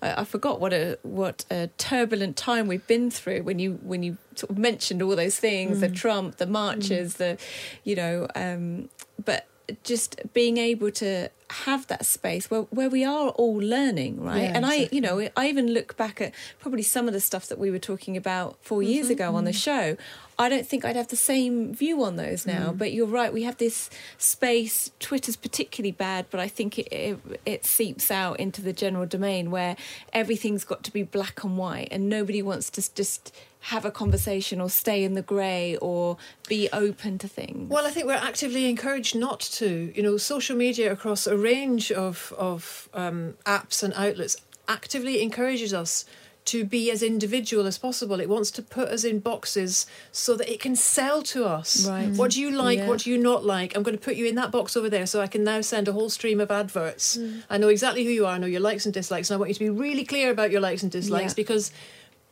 I, 0.00 0.20
I 0.22 0.24
forgot 0.24 0.60
what 0.60 0.72
a 0.72 0.98
what 1.02 1.44
a 1.50 1.68
turbulent 1.76 2.36
time 2.36 2.66
we've 2.66 2.86
been 2.86 3.10
through 3.10 3.42
when 3.42 3.58
you 3.58 3.78
when 3.82 4.02
you 4.02 4.16
sort 4.36 4.50
of 4.50 4.58
mentioned 4.58 5.02
all 5.02 5.16
those 5.16 5.38
things, 5.38 5.80
the 5.80 5.88
Trump, 5.90 6.36
the 6.36 6.46
marches, 6.46 7.14
the, 7.14 7.36
you 7.84 7.96
know, 7.96 8.26
um, 8.34 8.88
but 9.22 9.46
just 9.82 10.20
being 10.32 10.58
able 10.58 10.90
to 10.90 11.30
have 11.50 11.86
that 11.86 12.04
space 12.04 12.50
where, 12.50 12.62
where 12.62 12.90
we 12.90 13.04
are 13.04 13.28
all 13.28 13.56
learning 13.56 14.22
right? 14.22 14.42
Yeah, 14.42 14.52
and 14.54 14.66
i 14.66 14.88
you 14.90 15.00
know 15.00 15.28
i 15.36 15.48
even 15.48 15.72
look 15.72 15.96
back 15.96 16.20
at 16.20 16.32
probably 16.58 16.82
some 16.82 17.06
of 17.06 17.14
the 17.14 17.20
stuff 17.20 17.46
that 17.46 17.58
we 17.58 17.70
were 17.70 17.78
talking 17.78 18.16
about 18.16 18.58
4 18.62 18.82
years 18.82 19.06
mm-hmm, 19.06 19.12
ago 19.12 19.34
on 19.36 19.44
the 19.44 19.50
mm-hmm. 19.50 19.58
show 19.58 19.96
i 20.38 20.48
don't 20.48 20.66
think 20.66 20.84
i'd 20.84 20.96
have 20.96 21.08
the 21.08 21.16
same 21.16 21.74
view 21.74 22.02
on 22.02 22.16
those 22.16 22.46
now 22.46 22.72
but 22.72 22.92
you're 22.92 23.06
right 23.06 23.32
we 23.32 23.42
have 23.42 23.56
this 23.58 23.90
space. 24.18 24.90
Twitter's 25.00 25.36
particularly 25.36 25.92
bad 25.92 26.26
but 26.30 26.40
i 26.40 26.48
think 26.48 26.78
it, 26.78 26.88
it 26.92 27.18
it 27.44 27.64
seeps 27.64 28.10
out 28.10 28.38
into 28.40 28.62
the 28.62 28.72
general 28.72 29.06
domain 29.06 29.50
where 29.50 29.76
everything's 30.12 30.64
got 30.64 30.82
to 30.84 30.92
be 30.92 31.02
black 31.02 31.44
and 31.44 31.56
white 31.58 31.88
and 31.90 32.08
nobody 32.08 32.42
wants 32.42 32.70
to 32.70 32.94
just 32.94 33.34
have 33.64 33.86
a 33.86 33.90
conversation 33.90 34.60
or 34.60 34.68
stay 34.68 35.04
in 35.04 35.14
the 35.14 35.22
grey 35.22 35.74
or 35.80 36.18
be 36.48 36.68
open 36.74 37.16
to 37.16 37.26
things. 37.26 37.70
Well, 37.70 37.86
I 37.86 37.90
think 37.90 38.06
we're 38.06 38.12
actively 38.12 38.68
encouraged 38.68 39.16
not 39.16 39.40
to. 39.40 39.90
You 39.94 40.02
know, 40.02 40.18
social 40.18 40.54
media 40.54 40.92
across 40.92 41.26
a 41.26 41.36
range 41.36 41.90
of 41.90 42.34
of 42.36 42.90
um, 42.92 43.34
apps 43.46 43.82
and 43.82 43.94
outlets 43.94 44.36
actively 44.68 45.22
encourages 45.22 45.72
us 45.72 46.04
to 46.46 46.64
be 46.64 46.90
as 46.90 47.02
individual 47.02 47.66
as 47.66 47.78
possible. 47.78 48.20
It 48.20 48.28
wants 48.28 48.50
to 48.52 48.62
put 48.62 48.88
us 48.88 49.02
in 49.02 49.20
boxes 49.20 49.86
so 50.12 50.36
that 50.36 50.48
it 50.52 50.60
can 50.60 50.76
sell 50.76 51.22
to 51.22 51.46
us. 51.46 51.86
Right. 51.88 52.08
What 52.10 52.32
do 52.32 52.40
you 52.40 52.50
like? 52.50 52.78
Yeah. 52.80 52.88
What 52.88 53.00
do 53.00 53.10
you 53.10 53.16
not 53.16 53.44
like? 53.46 53.74
I'm 53.74 53.82
going 53.82 53.96
to 53.96 54.02
put 54.04 54.16
you 54.16 54.26
in 54.26 54.34
that 54.34 54.50
box 54.50 54.76
over 54.76 54.90
there 54.90 55.06
so 55.06 55.20
I 55.22 55.26
can 55.26 55.42
now 55.42 55.62
send 55.62 55.88
a 55.88 55.92
whole 55.92 56.10
stream 56.10 56.40
of 56.40 56.50
adverts. 56.50 57.16
Hmm. 57.16 57.38
I 57.48 57.56
know 57.56 57.68
exactly 57.68 58.04
who 58.04 58.10
you 58.10 58.26
are. 58.26 58.34
I 58.34 58.38
know 58.38 58.46
your 58.46 58.60
likes 58.60 58.84
and 58.84 58.92
dislikes, 58.92 59.30
and 59.30 59.36
I 59.36 59.38
want 59.38 59.48
you 59.48 59.54
to 59.54 59.60
be 59.60 59.70
really 59.70 60.04
clear 60.04 60.30
about 60.30 60.50
your 60.50 60.60
likes 60.60 60.82
and 60.82 60.92
dislikes 60.92 61.32
Yeah. 61.32 61.36
because 61.36 61.72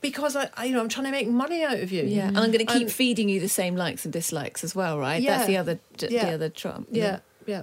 because 0.03 0.35
I, 0.37 0.51
I 0.57 0.65
you 0.67 0.73
know 0.75 0.81
I'm 0.81 0.89
trying 0.89 1.07
to 1.07 1.13
make 1.13 1.29
money 1.29 1.63
out 1.63 1.79
of 1.79 1.91
you. 1.93 2.03
Yeah, 2.03 2.29
and 2.29 2.37
I'm 2.39 2.51
going 2.51 2.67
to 2.67 2.73
keep 2.73 2.83
And- 2.83 2.93
feeding 2.93 3.29
you 3.29 3.41
the 3.41 3.49
same 3.49 3.77
likes 3.77 4.05
and 4.05 4.13
dislikes 4.13 4.63
as 4.65 4.75
well, 4.75 4.99
right? 4.99 5.23
Yeah. 5.23 5.37
That's 5.39 5.47
the 5.47 5.57
other 5.57 5.79
the 5.99 6.11
Yeah. 6.13 6.27
other 6.35 6.49
Trump. 6.51 6.89
Yeah, 6.91 7.21
yeah. 7.47 7.63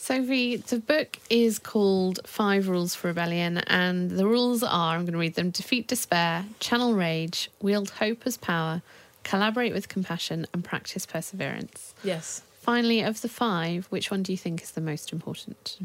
Sophie, 0.00 0.56
the 0.56 0.78
book 0.78 1.18
is 1.28 1.58
called 1.58 2.20
Five 2.24 2.68
Rules 2.68 2.94
for 2.94 3.08
Rebellion, 3.08 3.58
and 3.58 4.10
the 4.10 4.26
rules 4.26 4.62
are 4.62 4.94
I'm 4.94 5.02
going 5.02 5.12
to 5.12 5.18
read 5.18 5.34
them 5.34 5.50
defeat 5.50 5.86
despair, 5.86 6.46
channel 6.58 6.94
rage, 6.94 7.50
wield 7.60 7.90
hope 7.90 8.22
as 8.24 8.38
power, 8.38 8.80
collaborate 9.24 9.74
with 9.74 9.90
compassion, 9.90 10.46
and 10.54 10.64
practice 10.64 11.04
perseverance. 11.04 11.94
Yes. 12.02 12.40
Finally, 12.60 13.02
of 13.02 13.20
the 13.20 13.28
five, 13.28 13.86
which 13.90 14.10
one 14.10 14.22
do 14.22 14.32
you 14.32 14.38
think 14.38 14.62
is 14.62 14.70
the 14.70 14.80
most 14.80 15.12
important? 15.12 15.76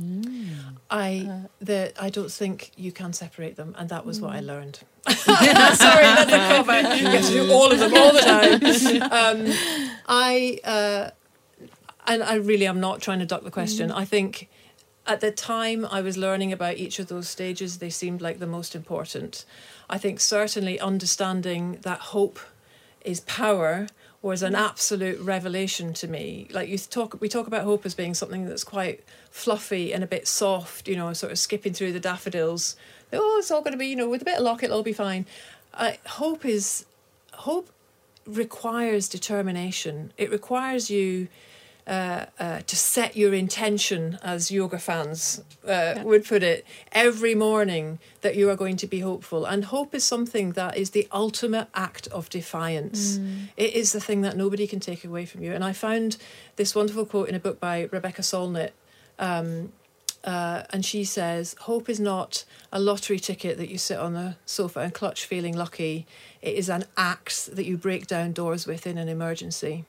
I 0.89 1.41
the 1.59 1.91
I 2.01 2.09
don't 2.09 2.32
think 2.32 2.72
you 2.78 2.93
can 2.93 3.11
separate 3.11 3.57
them, 3.57 3.76
and 3.78 3.89
that 3.89 4.05
was 4.05 4.22
what 4.22 4.32
I 4.32 4.39
learned. 4.39 4.80
Sorry, 5.09 5.36
that's 5.36 6.32
a 6.32 6.38
cop 6.38 6.70
out. 6.70 6.97
You 6.97 7.03
get 7.03 7.24
to 7.26 7.32
do 7.32 7.51
all 7.51 7.70
of 7.70 7.80
them 7.80 7.93
all 7.93 8.13
the 8.13 8.22
time. 8.22 8.61
Um, 9.11 9.53
I 10.07 10.59
uh, 10.63 11.09
and 12.08 12.24
I 12.24 12.36
really 12.36 12.68
am 12.68 12.80
not 12.80 13.01
trying 13.01 13.20
to 13.20 13.26
duck 13.26 13.43
the 13.43 13.51
question. 13.51 13.91
I 13.91 14.06
think 14.06 14.49
at 15.08 15.22
the 15.22 15.32
time 15.32 15.86
I 15.86 16.01
was 16.01 16.18
learning 16.18 16.51
about 16.51 16.78
each 16.78 16.99
of 16.99 17.08
those 17.08 17.30
stages, 17.30 17.78
they 17.78 17.89
seemed 17.89 18.22
like 18.22 18.39
the 18.39 18.47
most 18.47 18.76
important. 18.76 19.45
I 19.89 19.97
think 19.97 20.20
certainly 20.20 20.80
understanding 20.80 21.80
that 21.82 21.99
hope 21.99 22.39
is 23.01 23.20
power 23.22 23.88
was 24.22 24.41
an 24.41 24.56
absolute 24.56 25.20
revelation 25.20 25.93
to 25.93 26.08
me. 26.08 26.47
Like 26.51 26.68
you 26.68 26.80
talk, 26.80 27.22
we 27.22 27.30
talk 27.30 27.45
about 27.45 27.64
hope 27.64 27.86
as 27.86 27.93
being 27.93 28.16
something 28.16 28.45
that's 28.45 28.64
quite 28.64 29.03
fluffy 29.30 29.93
and 29.93 30.03
a 30.03 30.08
bit 30.08 30.28
soft, 30.28 30.88
you 30.88 30.95
know, 30.95 31.14
sort 31.14 31.32
of 31.32 31.38
skipping 31.38 31.74
through 31.74 31.91
the 31.91 31.99
daffodils. 31.99 32.76
Oh, 33.14 33.38
it's 33.38 33.51
all 33.51 33.62
going 33.62 33.74
to 33.74 33.78
be, 33.78 33.86
you 33.88 33.95
know, 33.95 34.10
with 34.10 34.24
a 34.24 34.26
bit 34.26 34.38
of 34.38 34.43
luck, 34.43 34.64
it'll 34.64 34.78
all 34.78 34.84
be 34.84 34.93
fine. 34.93 35.28
Uh, 35.76 35.91
hope 36.08 36.43
is 36.43 36.86
hope 37.34 37.70
requires 38.26 39.08
determination. 39.08 40.12
It 40.18 40.32
requires 40.32 40.89
you 40.89 41.28
uh, 41.88 42.26
uh, 42.40 42.62
to 42.62 42.76
set 42.76 43.16
your 43.16 43.34
intention, 43.34 44.18
as 44.24 44.50
yoga 44.50 44.80
fans 44.80 45.44
uh, 45.68 46.02
would 46.04 46.26
put 46.26 46.42
it, 46.42 46.66
every 46.92 47.36
morning 47.36 48.00
that 48.22 48.36
you 48.36 48.50
are 48.50 48.56
going 48.56 48.76
to 48.78 48.88
be 48.88 49.02
hopeful. 49.02 49.46
And 49.46 49.66
hope 49.66 49.94
is 49.94 50.04
something 50.04 50.54
that 50.54 50.78
is 50.78 50.92
the 50.92 51.08
ultimate 51.12 51.68
act 51.76 52.08
of 52.08 52.30
defiance. 52.30 53.20
It 53.56 53.74
is 53.74 53.92
the 53.92 54.00
thing 54.00 54.22
that 54.22 54.36
nobody 54.36 54.66
can 54.66 54.80
take 54.80 55.06
away 55.06 55.26
from 55.26 55.44
you. 55.44 55.54
And 55.54 55.64
I 55.64 55.74
found 55.74 56.18
this 56.56 56.74
wonderful 56.74 57.06
quote 57.06 57.30
in 57.30 57.36
a 57.36 57.40
book 57.40 57.60
by 57.60 57.88
Rebecca 57.92 58.24
Solnit. 58.24 58.72
Um, 59.20 59.72
uh, 60.24 60.64
and 60.72 60.84
she 60.84 61.04
says, 61.04 61.56
Hope 61.62 61.88
is 61.88 62.00
not 62.00 62.46
a 62.72 62.80
lottery 62.80 63.20
ticket 63.20 63.58
that 63.58 63.70
you 63.70 63.78
sit 63.78 64.00
on 64.00 64.14
the 64.14 64.38
sofa 64.46 64.80
and 64.80 64.94
clutch 64.94 65.26
feeling 65.26 65.56
lucky. 65.56 66.08
It 66.42 66.56
is 66.56 66.68
an 66.68 66.86
axe 66.98 67.46
that 67.46 67.66
you 67.66 67.78
break 67.78 68.08
down 68.08 68.34
doors 68.34 68.66
with 68.66 68.88
in 68.88 68.98
an 68.98 69.08
emergency. 69.08 69.86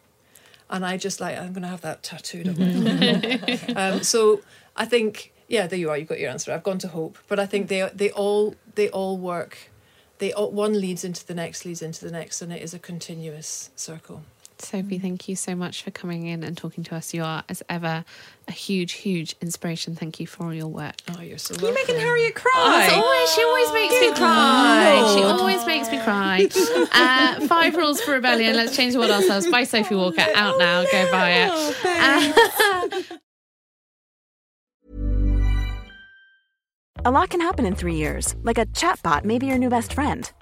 And 0.68 0.84
I 0.84 0.96
just 0.96 1.20
like, 1.20 1.38
I'm 1.38 1.52
going 1.52 1.62
to 1.62 1.68
have 1.68 1.82
that 1.82 2.02
tattooed 2.02 2.48
on 2.48 2.58
my 2.58 3.60
um, 3.76 4.02
So 4.02 4.42
I 4.76 4.84
think, 4.84 5.32
yeah, 5.48 5.66
there 5.66 5.78
you 5.78 5.90
are. 5.90 5.96
You've 5.96 6.08
got 6.08 6.18
your 6.18 6.30
answer. 6.30 6.52
I've 6.52 6.64
gone 6.64 6.78
to 6.78 6.88
hope. 6.88 7.18
But 7.28 7.38
I 7.38 7.46
think 7.46 7.68
they, 7.68 7.88
they, 7.94 8.10
all, 8.10 8.56
they 8.74 8.88
all 8.90 9.16
work. 9.16 9.70
They 10.18 10.32
all, 10.32 10.50
one 10.50 10.80
leads 10.80 11.04
into 11.04 11.24
the 11.24 11.34
next, 11.34 11.64
leads 11.64 11.82
into 11.82 12.04
the 12.04 12.10
next, 12.10 12.42
and 12.42 12.52
it 12.52 12.62
is 12.62 12.74
a 12.74 12.78
continuous 12.78 13.70
circle. 13.76 14.22
Sophie, 14.58 14.98
thank 14.98 15.28
you 15.28 15.36
so 15.36 15.54
much 15.54 15.82
for 15.82 15.90
coming 15.90 16.26
in 16.26 16.42
and 16.42 16.56
talking 16.56 16.82
to 16.84 16.94
us. 16.96 17.12
You 17.12 17.22
are, 17.24 17.44
as 17.48 17.62
ever, 17.68 18.04
a 18.48 18.52
huge, 18.52 18.92
huge 18.92 19.36
inspiration. 19.40 19.94
Thank 19.94 20.18
you 20.18 20.26
for 20.26 20.44
all 20.46 20.54
your 20.54 20.68
work. 20.68 20.94
Oh, 21.16 21.20
you're 21.20 21.38
so 21.38 21.54
You're 21.54 21.74
making 21.74 21.94
welcome. 21.96 22.08
Harriet 22.08 22.34
cry. 22.34 22.86
As 22.86 22.92
always, 22.92 23.34
she 23.34 23.42
always 23.42 23.72
makes 23.72 23.94
me 24.00 24.12
cry. 24.14 25.14
She 25.16 25.22
always 25.22 25.66
makes 25.66 25.90
me 25.90 26.00
cry. 26.00 26.48
Uh, 26.98 27.46
five 27.46 27.76
rules 27.76 28.00
for 28.00 28.12
rebellion. 28.12 28.56
Let's 28.56 28.74
change 28.74 28.94
the 28.94 28.98
world 29.00 29.10
ourselves. 29.10 29.46
By 29.48 29.64
Sophie 29.64 29.94
Walker. 29.94 30.24
Out 30.34 30.58
now. 30.58 30.84
Go 30.84 31.10
buy 31.10 31.30
it. 31.30 31.76
Uh, 31.86 33.02
A 37.04 37.10
lot 37.10 37.30
can 37.30 37.40
happen 37.40 37.64
in 37.66 37.76
three 37.76 37.94
years, 37.94 38.34
like 38.42 38.58
a 38.58 38.66
chatbot 38.66 39.24
may 39.24 39.38
be 39.38 39.46
your 39.46 39.58
new 39.58 39.68
best 39.70 39.92
friend. 39.92 40.28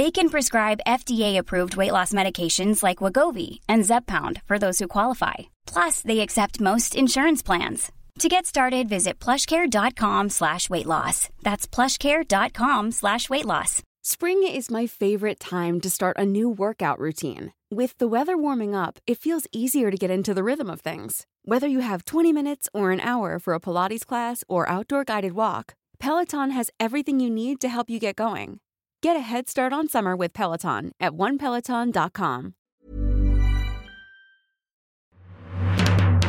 They 0.00 0.10
can 0.10 0.30
prescribe 0.30 0.86
FDA-approved 0.86 1.76
weight 1.76 1.92
loss 1.92 2.14
medications 2.14 2.82
like 2.82 3.02
Wegovy 3.02 3.60
and 3.68 3.82
Zepbound 3.84 4.40
for 4.46 4.58
those 4.58 4.78
who 4.78 4.88
qualify. 4.88 5.34
Plus, 5.66 6.00
they 6.00 6.20
accept 6.20 6.58
most 6.58 6.94
insurance 6.94 7.42
plans. 7.42 7.92
To 8.20 8.28
get 8.30 8.46
started, 8.46 8.88
visit 8.88 9.20
plushcare.com 9.20 10.30
slash 10.30 10.70
weight 10.70 10.86
loss. 10.86 11.28
That's 11.42 11.66
plushcare.com 11.66 12.92
slash 12.92 13.28
weight 13.28 13.44
loss. 13.44 13.82
Spring 14.02 14.42
is 14.42 14.70
my 14.70 14.86
favorite 14.86 15.38
time 15.38 15.82
to 15.82 15.90
start 15.90 16.16
a 16.16 16.24
new 16.24 16.48
workout 16.48 16.98
routine. 16.98 17.52
With 17.70 17.92
the 17.98 18.08
weather 18.08 18.38
warming 18.38 18.74
up, 18.74 19.00
it 19.06 19.18
feels 19.18 19.46
easier 19.52 19.90
to 19.90 19.98
get 19.98 20.10
into 20.10 20.32
the 20.32 20.42
rhythm 20.42 20.70
of 20.70 20.80
things. 20.80 21.26
Whether 21.44 21.68
you 21.68 21.80
have 21.80 22.06
20 22.06 22.32
minutes 22.32 22.70
or 22.72 22.90
an 22.90 23.00
hour 23.00 23.38
for 23.38 23.52
a 23.52 23.60
Pilates 23.60 24.06
class 24.06 24.44
or 24.48 24.66
outdoor 24.66 25.04
guided 25.04 25.34
walk, 25.34 25.74
Peloton 25.98 26.52
has 26.52 26.70
everything 26.80 27.20
you 27.20 27.28
need 27.28 27.60
to 27.60 27.68
help 27.68 27.90
you 27.90 28.00
get 28.00 28.16
going. 28.16 28.60
Get 29.02 29.16
a 29.16 29.20
head 29.20 29.48
start 29.48 29.72
on 29.72 29.88
summer 29.88 30.14
with 30.14 30.34
Peloton 30.34 30.92
at 31.00 31.12
onepeloton.com. 31.12 32.54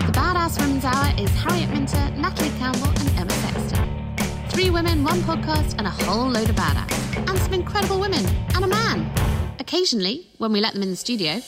The 0.06 0.12
Badass 0.14 0.58
Women's 0.58 0.86
Hour 0.86 1.14
is 1.20 1.30
Harriet 1.32 1.70
Minter, 1.70 2.12
Natalie 2.16 2.50
Campbell, 2.60 2.88
and 2.88 3.10
Emma 3.20 3.32
Sexton. 3.32 4.48
Three 4.52 4.70
women, 4.70 5.04
one 5.04 5.20
podcast, 5.24 5.76
and 5.80 5.86
a 5.86 5.90
whole 5.90 6.30
load 6.30 6.50
of 6.50 6.56
badass. 6.56 7.18
And 7.18 7.38
some 7.40 7.54
incredible 7.54 8.00
women, 8.00 8.26
and 8.56 8.64
a 8.64 8.68
man. 8.68 9.12
Occasionally, 9.60 10.28
when 10.38 10.54
we 10.54 10.62
let 10.62 10.72
them 10.74 10.84
in 10.84 10.92
the 10.92 10.96
studio. 10.96 11.42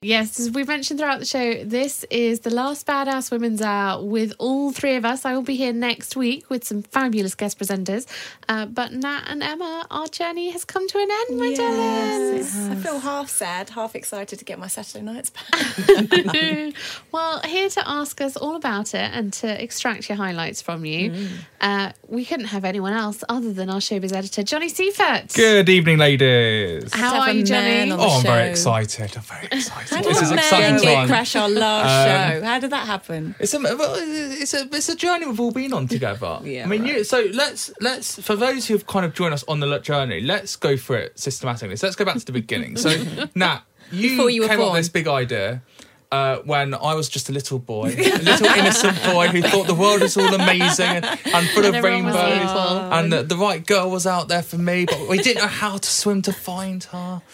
Yes, 0.00 0.38
as 0.38 0.52
we've 0.52 0.68
mentioned 0.68 1.00
throughout 1.00 1.18
the 1.18 1.24
show, 1.24 1.64
this 1.64 2.04
is 2.08 2.40
the 2.40 2.50
last 2.50 2.86
Badass 2.86 3.32
Women's 3.32 3.60
Hour 3.60 4.04
with 4.04 4.32
all 4.38 4.70
three 4.70 4.94
of 4.94 5.04
us. 5.04 5.24
I 5.24 5.34
will 5.34 5.42
be 5.42 5.56
here 5.56 5.72
next 5.72 6.14
week 6.14 6.48
with 6.48 6.62
some 6.64 6.82
fabulous 6.84 7.34
guest 7.34 7.58
presenters. 7.58 8.06
Uh, 8.48 8.66
but 8.66 8.92
Nat 8.92 9.24
and 9.26 9.42
Emma, 9.42 9.84
our 9.90 10.06
journey 10.06 10.50
has 10.50 10.64
come 10.64 10.86
to 10.86 10.98
an 10.98 11.08
end, 11.10 11.40
my 11.40 11.52
darlings. 11.52 12.56
I 12.70 12.76
feel 12.76 13.00
half 13.00 13.28
sad, 13.28 13.70
half 13.70 13.96
excited 13.96 14.38
to 14.38 14.44
get 14.44 14.60
my 14.60 14.68
Saturday 14.68 15.04
nights 15.04 15.30
back. 15.30 16.74
well, 17.12 17.40
here 17.40 17.68
to 17.68 17.88
ask 17.88 18.20
us 18.20 18.36
all 18.36 18.54
about 18.54 18.94
it 18.94 19.10
and 19.12 19.32
to 19.34 19.60
extract 19.62 20.08
your 20.08 20.16
highlights 20.16 20.62
from 20.62 20.84
you, 20.84 21.08
Mm. 21.10 21.28
uh, 21.60 21.92
we 22.06 22.24
couldn't 22.24 22.46
have 22.46 22.64
anyone 22.64 22.92
else 22.92 23.24
other 23.28 23.52
than 23.52 23.68
our 23.70 23.78
showbiz 23.80 24.12
editor, 24.12 24.42
Johnny 24.44 24.68
Seifert. 24.68 25.32
Good 25.34 25.68
evening, 25.68 25.98
ladies. 25.98 26.92
How 26.94 27.20
are 27.20 27.32
you, 27.32 27.42
Johnny? 27.42 27.90
Oh, 27.90 28.18
I'm 28.18 28.22
very 28.22 28.48
excited. 28.50 29.16
I'm 29.16 29.22
very 29.22 29.46
excited. 29.50 29.87
How 29.90 30.02
this 30.02 30.16
did 30.18 30.22
is 30.24 30.30
a 30.30 30.34
exciting 30.34 30.82
get 30.82 31.06
crash 31.08 31.36
our 31.36 31.48
last 31.48 32.08
Um, 32.08 32.40
show? 32.40 32.46
How 32.46 32.58
did 32.60 32.70
that 32.70 32.86
happen? 32.86 33.34
It's 33.38 33.54
a 33.54 33.60
well, 33.60 33.94
it's 33.98 34.54
a 34.54 34.68
it's 34.72 34.88
a 34.88 34.96
journey 34.96 35.26
we've 35.26 35.40
all 35.40 35.52
been 35.52 35.72
on 35.72 35.88
together. 35.88 36.40
Yeah, 36.44 36.64
I 36.64 36.66
mean, 36.66 36.82
right. 36.82 36.94
you, 36.98 37.04
so 37.04 37.26
let's 37.32 37.70
let's 37.80 38.20
for 38.20 38.36
those 38.36 38.66
who've 38.68 38.86
kind 38.86 39.04
of 39.04 39.12
joined 39.14 39.34
us 39.34 39.44
on 39.48 39.60
the 39.60 39.78
journey, 39.78 40.20
let's 40.20 40.56
go 40.56 40.76
for 40.76 40.96
it 40.96 41.18
systematically. 41.18 41.76
So 41.76 41.86
let's 41.86 41.96
go 41.96 42.04
back 42.04 42.16
to 42.18 42.24
the 42.24 42.32
beginning. 42.32 42.76
So 42.76 42.90
Nat, 43.34 43.62
you, 43.90 44.10
Before 44.10 44.30
you 44.30 44.46
came 44.46 44.60
up 44.60 44.72
with 44.72 44.80
this 44.80 44.88
big 44.88 45.08
idea. 45.08 45.62
Uh, 46.10 46.38
when 46.46 46.72
I 46.72 46.94
was 46.94 47.06
just 47.10 47.28
a 47.28 47.32
little 47.32 47.58
boy, 47.58 47.88
a 47.94 48.16
little 48.22 48.46
innocent 48.46 48.96
boy 49.04 49.28
who 49.28 49.42
thought 49.42 49.66
the 49.66 49.74
world 49.74 50.00
was 50.00 50.16
all 50.16 50.32
amazing 50.34 50.86
and, 50.86 51.04
and 51.04 51.48
full 51.50 51.66
And 51.66 51.76
of 51.76 51.84
rainbows, 51.84 52.14
and 52.16 53.12
the, 53.12 53.22
the 53.24 53.36
right 53.36 53.62
girl 53.66 53.90
was 53.90 54.06
out 54.06 54.28
there 54.28 54.40
for 54.42 54.56
me, 54.56 54.86
but 54.86 55.06
we 55.06 55.18
didn't 55.18 55.42
know 55.42 55.48
how 55.48 55.76
to 55.76 55.86
swim 55.88 56.22
to 56.22 56.32
find 56.32 56.82
her. 56.84 57.20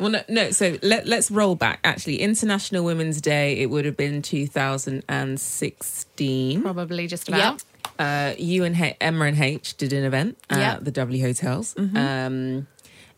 Well, 0.00 0.10
no, 0.10 0.22
no 0.28 0.50
so 0.52 0.78
let, 0.80 1.08
let's 1.08 1.28
roll 1.28 1.56
back. 1.56 1.80
Actually, 1.82 2.20
International 2.20 2.84
Women's 2.84 3.20
Day, 3.20 3.58
it 3.58 3.66
would 3.68 3.84
have 3.84 3.96
been 3.96 4.22
2016. 4.22 6.62
Probably 6.62 7.06
just 7.08 7.28
about. 7.28 7.64
Uh, 7.98 8.34
you 8.38 8.62
and 8.64 8.76
H- 8.80 8.94
Emma 9.00 9.24
and 9.24 9.36
H 9.42 9.76
did 9.76 9.92
an 9.92 10.04
event 10.04 10.38
at 10.50 10.58
Yep. 10.58 10.84
the 10.84 10.90
W 10.92 11.20
Hotels. 11.24 11.74
Um, 11.76 12.68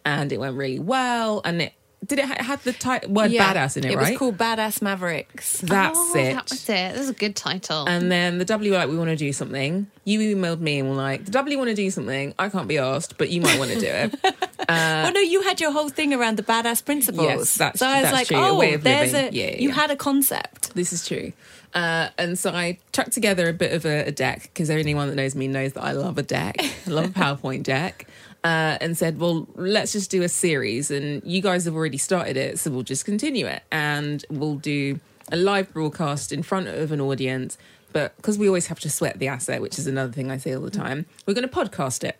and 0.06 0.32
it 0.32 0.40
went 0.40 0.56
really 0.56 0.78
well. 0.78 1.42
And 1.44 1.60
it 1.62 1.74
did 2.06 2.18
it 2.18 2.24
ha- 2.24 2.42
had 2.42 2.60
the 2.60 2.72
ti- 2.72 3.06
word 3.08 3.30
Yeah, 3.30 3.52
badass 3.52 3.76
in 3.76 3.84
it, 3.84 3.92
It 3.92 3.96
right? 3.96 4.10
was 4.10 4.18
called 4.18 4.38
Badass 4.38 4.80
Mavericks. 4.82 5.60
That's 5.60 5.98
oh, 5.98 6.16
it. 6.16 6.32
That 6.34 6.50
was 6.50 6.62
it. 6.64 6.66
That 6.66 6.98
was 6.98 7.08
a 7.10 7.12
good 7.14 7.36
title. 7.36 7.86
And 7.86 8.10
then 8.10 8.38
the 8.38 8.44
W 8.46 8.72
were 8.72 8.78
like, 8.78 8.88
we 8.88 8.96
want 8.96 9.10
to 9.10 9.16
do 9.16 9.32
something. 9.32 9.86
You 10.04 10.20
emailed 10.34 10.60
me 10.60 10.78
and 10.80 10.88
were 10.88 10.96
like, 10.96 11.26
the 11.26 11.30
W 11.32 11.58
want 11.58 11.68
to 11.68 11.74
do 11.74 11.90
something. 11.90 12.34
I 12.38 12.48
can't 12.48 12.68
be 12.68 12.78
asked, 12.78 13.18
but 13.18 13.28
you 13.30 13.40
might 13.42 13.58
want 13.58 13.70
to 13.72 13.78
do 13.80 13.86
it. 13.86 14.14
well, 14.68 15.12
no, 15.12 15.20
you 15.20 15.42
had 15.42 15.60
your 15.60 15.72
whole 15.72 15.88
thing 15.90 16.14
around 16.14 16.36
the 16.38 16.42
badass 16.42 16.84
principles. 16.84 17.26
Yes, 17.26 17.54
that's- 17.56 17.78
so 17.80 17.86
I 17.86 18.00
was 18.00 18.10
that's 18.10 18.12
like, 18.14 18.26
true, 18.28 18.38
a 18.38 18.48
oh, 18.50 18.56
way 18.58 18.74
of 18.74 18.82
there's 18.82 19.12
living. 19.12 19.34
a. 19.34 19.36
Yeah, 19.36 19.50
yeah, 19.50 19.56
you 19.58 19.68
yeah. 19.68 19.74
had 19.74 19.90
a 19.90 19.96
concept. 19.96 20.74
This 20.74 20.92
is 20.92 21.06
true. 21.06 21.32
Uh, 21.74 22.08
and 22.18 22.36
so 22.38 22.50
I 22.50 22.78
chucked 22.92 23.12
together 23.12 23.48
a 23.48 23.52
bit 23.52 23.72
of 23.72 23.84
a, 23.84 24.06
a 24.06 24.10
deck 24.10 24.42
because 24.44 24.70
anyone 24.70 25.08
that 25.08 25.14
knows 25.14 25.36
me 25.36 25.46
knows 25.46 25.74
that 25.74 25.84
I 25.84 25.92
love 25.92 26.18
a 26.18 26.22
deck. 26.22 26.56
I 26.58 26.90
love 26.90 27.04
a 27.04 27.08
PowerPoint 27.20 27.62
deck. 27.62 28.06
Uh, 28.42 28.78
and 28.80 28.96
said, 28.96 29.20
well, 29.20 29.46
let's 29.54 29.92
just 29.92 30.10
do 30.10 30.22
a 30.22 30.28
series. 30.28 30.90
And 30.90 31.22
you 31.24 31.42
guys 31.42 31.66
have 31.66 31.74
already 31.74 31.98
started 31.98 32.38
it, 32.38 32.58
so 32.58 32.70
we'll 32.70 32.82
just 32.82 33.04
continue 33.04 33.44
it. 33.44 33.62
And 33.70 34.24
we'll 34.30 34.56
do 34.56 34.98
a 35.30 35.36
live 35.36 35.70
broadcast 35.74 36.32
in 36.32 36.42
front 36.42 36.68
of 36.68 36.90
an 36.90 37.02
audience. 37.02 37.58
But 37.92 38.16
because 38.16 38.38
we 38.38 38.46
always 38.46 38.68
have 38.68 38.80
to 38.80 38.88
sweat 38.88 39.18
the 39.18 39.28
asset, 39.28 39.60
which 39.60 39.78
is 39.78 39.86
another 39.86 40.12
thing 40.12 40.30
I 40.30 40.38
say 40.38 40.54
all 40.54 40.62
the 40.62 40.70
time, 40.70 41.04
we're 41.26 41.34
going 41.34 41.46
to 41.46 41.54
podcast 41.54 42.02
it 42.02 42.16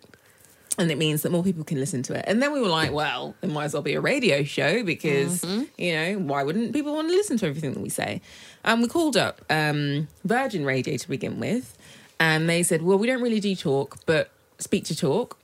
and 0.77 0.89
it 0.89 0.97
means 0.97 1.21
that 1.21 1.31
more 1.31 1.43
people 1.43 1.63
can 1.63 1.79
listen 1.79 2.01
to 2.03 2.13
it. 2.13 2.23
And 2.27 2.41
then 2.41 2.53
we 2.53 2.61
were 2.61 2.67
like, 2.67 2.91
well, 2.91 3.35
it 3.41 3.49
might 3.49 3.65
as 3.65 3.73
well 3.73 3.81
be 3.81 3.93
a 3.93 4.01
radio 4.01 4.43
show 4.43 4.83
because 4.83 5.43
you 5.77 5.93
know 5.93 6.17
why 6.19 6.43
wouldn't 6.43 6.73
people 6.73 6.93
want 6.93 7.09
to 7.09 7.13
listen 7.13 7.37
to 7.37 7.47
everything 7.47 7.73
that 7.73 7.81
we 7.81 7.89
say? 7.89 8.21
And 8.63 8.81
we 8.81 8.87
called 8.87 9.17
up 9.17 9.41
um, 9.49 10.07
Virgin 10.23 10.65
Radio 10.65 10.97
to 10.97 11.09
begin 11.09 11.39
with, 11.39 11.77
and 12.19 12.49
they 12.49 12.63
said, 12.63 12.81
well, 12.83 12.97
we 12.97 13.07
don't 13.07 13.21
really 13.21 13.39
do 13.39 13.55
talk, 13.55 13.97
but 14.05 14.31
speak 14.59 14.85
to 14.85 14.95
talk. 14.95 15.37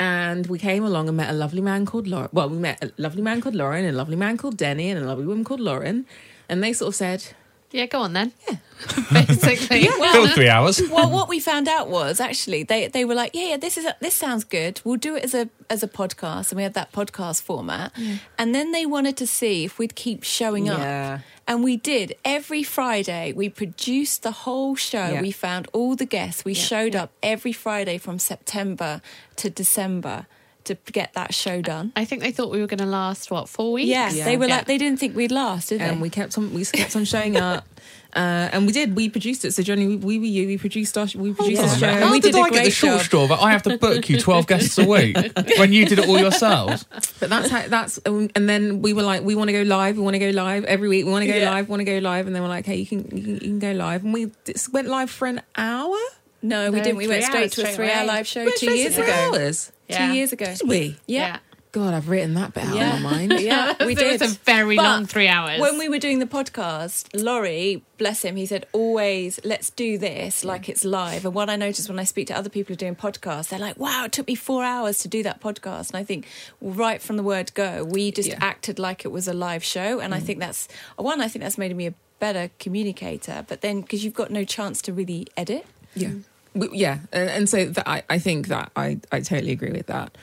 And 0.00 0.46
we 0.48 0.58
came 0.58 0.84
along 0.84 1.08
and 1.08 1.16
met 1.16 1.30
a 1.30 1.32
lovely 1.32 1.60
man 1.60 1.86
called 1.86 2.06
Lauren. 2.08 2.28
Well, 2.32 2.48
we 2.48 2.58
met 2.58 2.82
a 2.82 2.90
lovely 2.98 3.22
man 3.22 3.40
called 3.40 3.54
Lauren, 3.54 3.84
and 3.84 3.94
a 3.94 3.96
lovely 3.96 4.16
man 4.16 4.36
called 4.36 4.56
Denny, 4.56 4.90
and 4.90 5.02
a 5.02 5.06
lovely 5.06 5.26
woman 5.26 5.44
called 5.44 5.60
Lauren. 5.60 6.06
And 6.48 6.62
they 6.62 6.72
sort 6.72 6.88
of 6.88 6.94
said, 6.96 7.24
yeah, 7.70 7.86
go 7.86 8.00
on 8.02 8.12
then. 8.12 8.32
Yeah. 8.48 8.56
Basically. 9.12 9.84
Still 9.84 10.28
three 10.28 10.48
hours. 10.48 10.80
well, 10.90 11.10
what 11.10 11.28
we 11.28 11.40
found 11.40 11.68
out 11.68 11.88
was 11.88 12.20
actually 12.20 12.62
they 12.64 12.88
they 12.88 13.04
were 13.04 13.14
like, 13.14 13.30
yeah, 13.34 13.50
yeah, 13.50 13.56
this 13.56 13.76
is 13.78 13.84
a, 13.84 13.96
this 14.00 14.14
sounds 14.14 14.44
good. 14.44 14.80
We'll 14.84 14.96
do 14.96 15.16
it 15.16 15.24
as 15.24 15.34
a 15.34 15.48
as 15.70 15.82
a 15.82 15.88
podcast, 15.88 16.50
and 16.50 16.56
we 16.56 16.62
had 16.64 16.74
that 16.74 16.92
podcast 16.92 17.42
format. 17.42 17.92
And 18.38 18.54
then 18.54 18.72
they 18.72 18.86
wanted 18.86 19.16
to 19.18 19.26
see 19.26 19.64
if 19.64 19.78
we'd 19.78 19.94
keep 19.94 20.22
showing 20.24 20.66
Yeah. 20.66 20.74
up, 21.16 21.20
and 21.46 21.62
we 21.62 21.76
did. 21.76 22.14
Every 22.24 22.62
Friday, 22.62 23.32
we 23.34 23.48
produced 23.48 24.22
the 24.22 24.30
whole 24.30 24.74
show. 24.76 25.08
Yeah. 25.10 25.20
We 25.22 25.30
found 25.30 25.68
all 25.72 25.94
the 25.96 26.06
guests. 26.06 26.44
We 26.44 26.54
showed 26.54 26.94
up 26.96 27.10
every 27.22 27.52
Friday 27.52 27.98
from 27.98 28.18
September 28.18 29.00
to 29.36 29.50
December 29.50 30.26
to 30.64 30.78
get 30.92 31.12
that 31.12 31.34
show 31.34 31.60
done. 31.60 31.92
I 31.94 32.06
think 32.06 32.22
they 32.22 32.30
thought 32.32 32.50
we 32.50 32.58
were 32.60 32.66
going 32.66 32.78
to 32.78 32.86
last, 32.86 33.30
what, 33.30 33.50
four 33.50 33.72
weeks? 33.72 33.88
Yeah, 33.88 34.10
they 34.10 34.38
were 34.38 34.46
Yeah. 34.46 34.56
like 34.56 34.66
they 34.66 34.78
didn't 34.78 34.98
think 34.98 35.14
we'd 35.14 35.30
last, 35.30 35.68
did 35.68 35.80
they? 35.80 35.84
and 35.84 36.00
we 36.00 36.08
kept 36.08 36.38
on 36.38 36.54
we 36.54 36.64
kept 36.64 36.96
on 36.96 37.04
showing 37.04 37.36
up. 37.36 37.66
Uh, 38.14 38.48
and 38.52 38.66
we 38.66 38.72
did. 38.72 38.94
We 38.94 39.08
produced 39.08 39.44
it. 39.44 39.52
So 39.52 39.62
Johnny, 39.62 39.86
we, 39.88 39.96
we 39.96 40.18
were 40.18 40.24
you. 40.24 40.46
We 40.46 40.56
produced 40.58 40.96
our 40.96 41.06
we 41.16 41.32
produced 41.34 41.62
Oh, 41.62 41.66
the 41.66 41.76
show. 41.76 41.86
and 41.86 42.04
How 42.04 42.12
we 42.12 42.20
did, 42.20 42.32
did, 42.32 42.40
a 42.40 42.42
I 42.44 42.50
get 42.50 42.64
the 42.64 42.70
short 42.70 42.98
job. 42.98 43.00
straw 43.06 43.26
that 43.26 43.40
I 43.40 43.50
have 43.52 43.62
to 43.64 43.76
book 43.78 44.08
you 44.08 44.18
12 44.20 44.46
guests 44.46 44.78
a 44.78 44.86
week 44.86 45.16
when 45.58 45.72
you 45.72 45.84
did 45.86 45.98
it 45.98 46.08
all 46.08 46.18
yourselves? 46.18 46.84
But 47.20 47.28
that's 47.30 47.50
how 47.50 47.66
that's. 47.68 47.98
um, 48.06 48.30
And 48.36 48.48
then 48.48 48.82
we 48.82 48.92
were 48.92 49.02
like, 49.02 49.22
we 49.22 49.34
want 49.34 49.48
to 49.48 49.52
go 49.52 49.62
live. 49.62 49.96
We 49.96 50.02
want 50.02 50.14
to 50.14 50.20
go 50.20 50.30
live 50.30 50.64
every 50.64 50.88
week. 50.88 51.04
We 51.06 51.10
want 51.12 51.24
to 51.24 51.28
go 51.30 51.36
Yeah. 51.36 51.50
live. 51.50 51.68
Want 51.68 51.80
to 51.80 51.84
go 51.84 51.98
live. 51.98 52.26
And 52.26 52.34
then 52.36 52.42
we're 52.42 52.48
like, 52.48 52.66
hey, 52.66 52.76
you 52.76 52.86
can 52.86 52.98
you 53.16 53.22
can, 53.22 53.34
you 53.34 53.40
can 53.40 53.58
go 53.58 53.72
live. 53.72 54.04
And 54.04 54.12
we 54.12 54.30
just 54.44 54.72
went 54.72 54.88
live 54.88 55.10
for 55.10 55.26
an 55.26 55.42
hour. 55.56 55.96
no, 56.42 56.70
we 56.70 56.80
didn't. 56.80 56.96
We 56.96 57.08
went 57.08 57.24
straight 57.24 57.42
hours 57.42 57.52
to 57.52 57.62
a 57.68 57.72
three-hour 57.72 58.06
live 58.06 58.26
show 58.26 58.48
two 58.56 58.72
years 58.72 58.96
ago. 58.98 59.10
hours. 59.32 59.72
Yeah. 59.88 60.06
Two 60.08 60.14
years 60.14 60.32
ago. 60.32 60.54
Did 60.54 60.68
we? 60.68 60.96
Yeah. 61.06 61.38
God, 61.74 61.92
I've 61.92 62.08
written 62.08 62.34
that 62.34 62.54
bit 62.54 62.62
out 62.66 62.76
Yeah. 62.76 62.96
of 62.96 63.02
my 63.02 63.10
mind. 63.10 63.32
Yeah, 63.40 63.74
we 63.84 63.94
It 63.94 63.98
did. 63.98 64.20
was 64.20 64.30
a 64.36 64.38
very 64.44 64.76
But 64.76 64.84
long 64.84 65.06
three 65.06 65.26
hours. 65.26 65.60
When 65.60 65.76
we 65.76 65.88
were 65.88 65.98
doing 65.98 66.20
the 66.20 66.26
podcast, 66.26 67.08
Laurie, 67.20 67.82
bless 67.98 68.22
him, 68.22 68.36
he 68.36 68.46
said, 68.46 68.66
always 68.72 69.40
let's 69.42 69.70
do 69.70 69.98
this 69.98 70.44
like 70.44 70.68
it's 70.68 70.84
live. 70.84 71.24
And 71.24 71.34
what 71.34 71.50
I 71.50 71.56
noticed 71.56 71.88
when 71.88 71.98
I 71.98 72.04
speak 72.04 72.28
to 72.28 72.36
other 72.36 72.48
people 72.48 72.68
who 72.68 72.74
are 72.74 72.76
doing 72.76 72.94
podcasts, 72.94 73.48
they're 73.48 73.58
like, 73.58 73.76
wow, 73.76 74.04
it 74.04 74.12
took 74.12 74.28
me 74.28 74.36
four 74.36 74.62
hours 74.62 75.00
to 75.00 75.08
do 75.08 75.24
that 75.24 75.40
podcast. 75.40 75.88
And 75.90 75.96
I 75.96 76.04
think 76.04 76.28
right 76.60 77.02
from 77.02 77.16
the 77.16 77.24
word 77.24 77.52
go, 77.54 77.82
we 77.82 78.12
just 78.12 78.28
Yeah. 78.28 78.38
acted 78.40 78.78
like 78.78 79.04
it 79.04 79.08
was 79.08 79.26
a 79.26 79.34
live 79.34 79.64
show. 79.64 79.98
And 79.98 80.14
I 80.14 80.20
mm. 80.20 80.22
think 80.22 80.38
that's, 80.38 80.68
one, 80.94 81.20
I 81.20 81.26
think 81.26 81.42
that's 81.42 81.58
made 81.58 81.74
me 81.76 81.88
a 81.88 81.94
better 82.20 82.50
communicator. 82.60 83.44
But 83.48 83.62
then, 83.62 83.80
because 83.80 84.04
you've 84.04 84.14
got 84.14 84.30
no 84.30 84.44
chance 84.44 84.80
to 84.82 84.92
really 84.92 85.26
edit. 85.36 85.66
Yeah, 85.96 86.10
mm. 86.10 86.22
We- 86.54 86.78
yeah, 86.78 86.98
and, 87.12 87.28
and 87.28 87.48
so 87.48 87.66
that, 87.66 87.88
I, 87.88 88.04
I 88.08 88.20
think 88.20 88.46
that 88.46 88.70
I, 88.76 89.00
I 89.10 89.18
totally 89.22 89.50
agree 89.50 89.72
with 89.72 89.88
that. 89.88 90.16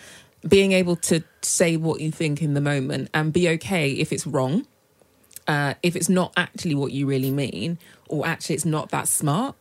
Being 0.48 0.72
able 0.72 0.96
to 0.96 1.24
say 1.42 1.78
what 1.78 2.02
you 2.02 2.12
think 2.12 2.42
in 2.42 2.54
the 2.54 2.62
moment 2.62 3.10
and 3.14 3.32
be 3.32 3.48
okay 3.50 3.92
if 3.92 4.12
it's 4.12 4.26
wrong, 4.26 4.66
uh, 5.48 5.74
if 5.84 5.96
it's 5.96 6.10
not 6.10 6.34
actually 6.38 6.76
what 6.76 6.92
you 6.92 7.06
really 7.06 7.32
mean, 7.32 7.78
or 8.08 8.26
actually 8.26 8.56
it's 8.56 8.66
not 8.66 8.89
that 8.89 9.08
smart. 9.08 9.56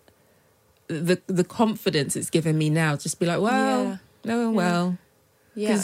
The 0.88 1.20
the 1.26 1.44
confidence 1.44 2.16
it's 2.16 2.30
given 2.30 2.58
me 2.58 2.70
now, 2.70 2.96
just 2.96 3.20
be 3.20 3.26
like, 3.26 3.40
well, 3.40 3.98
Yeah. 4.24 4.34
oh 4.34 4.50
well, 4.50 4.98
Yeah. 5.54 5.82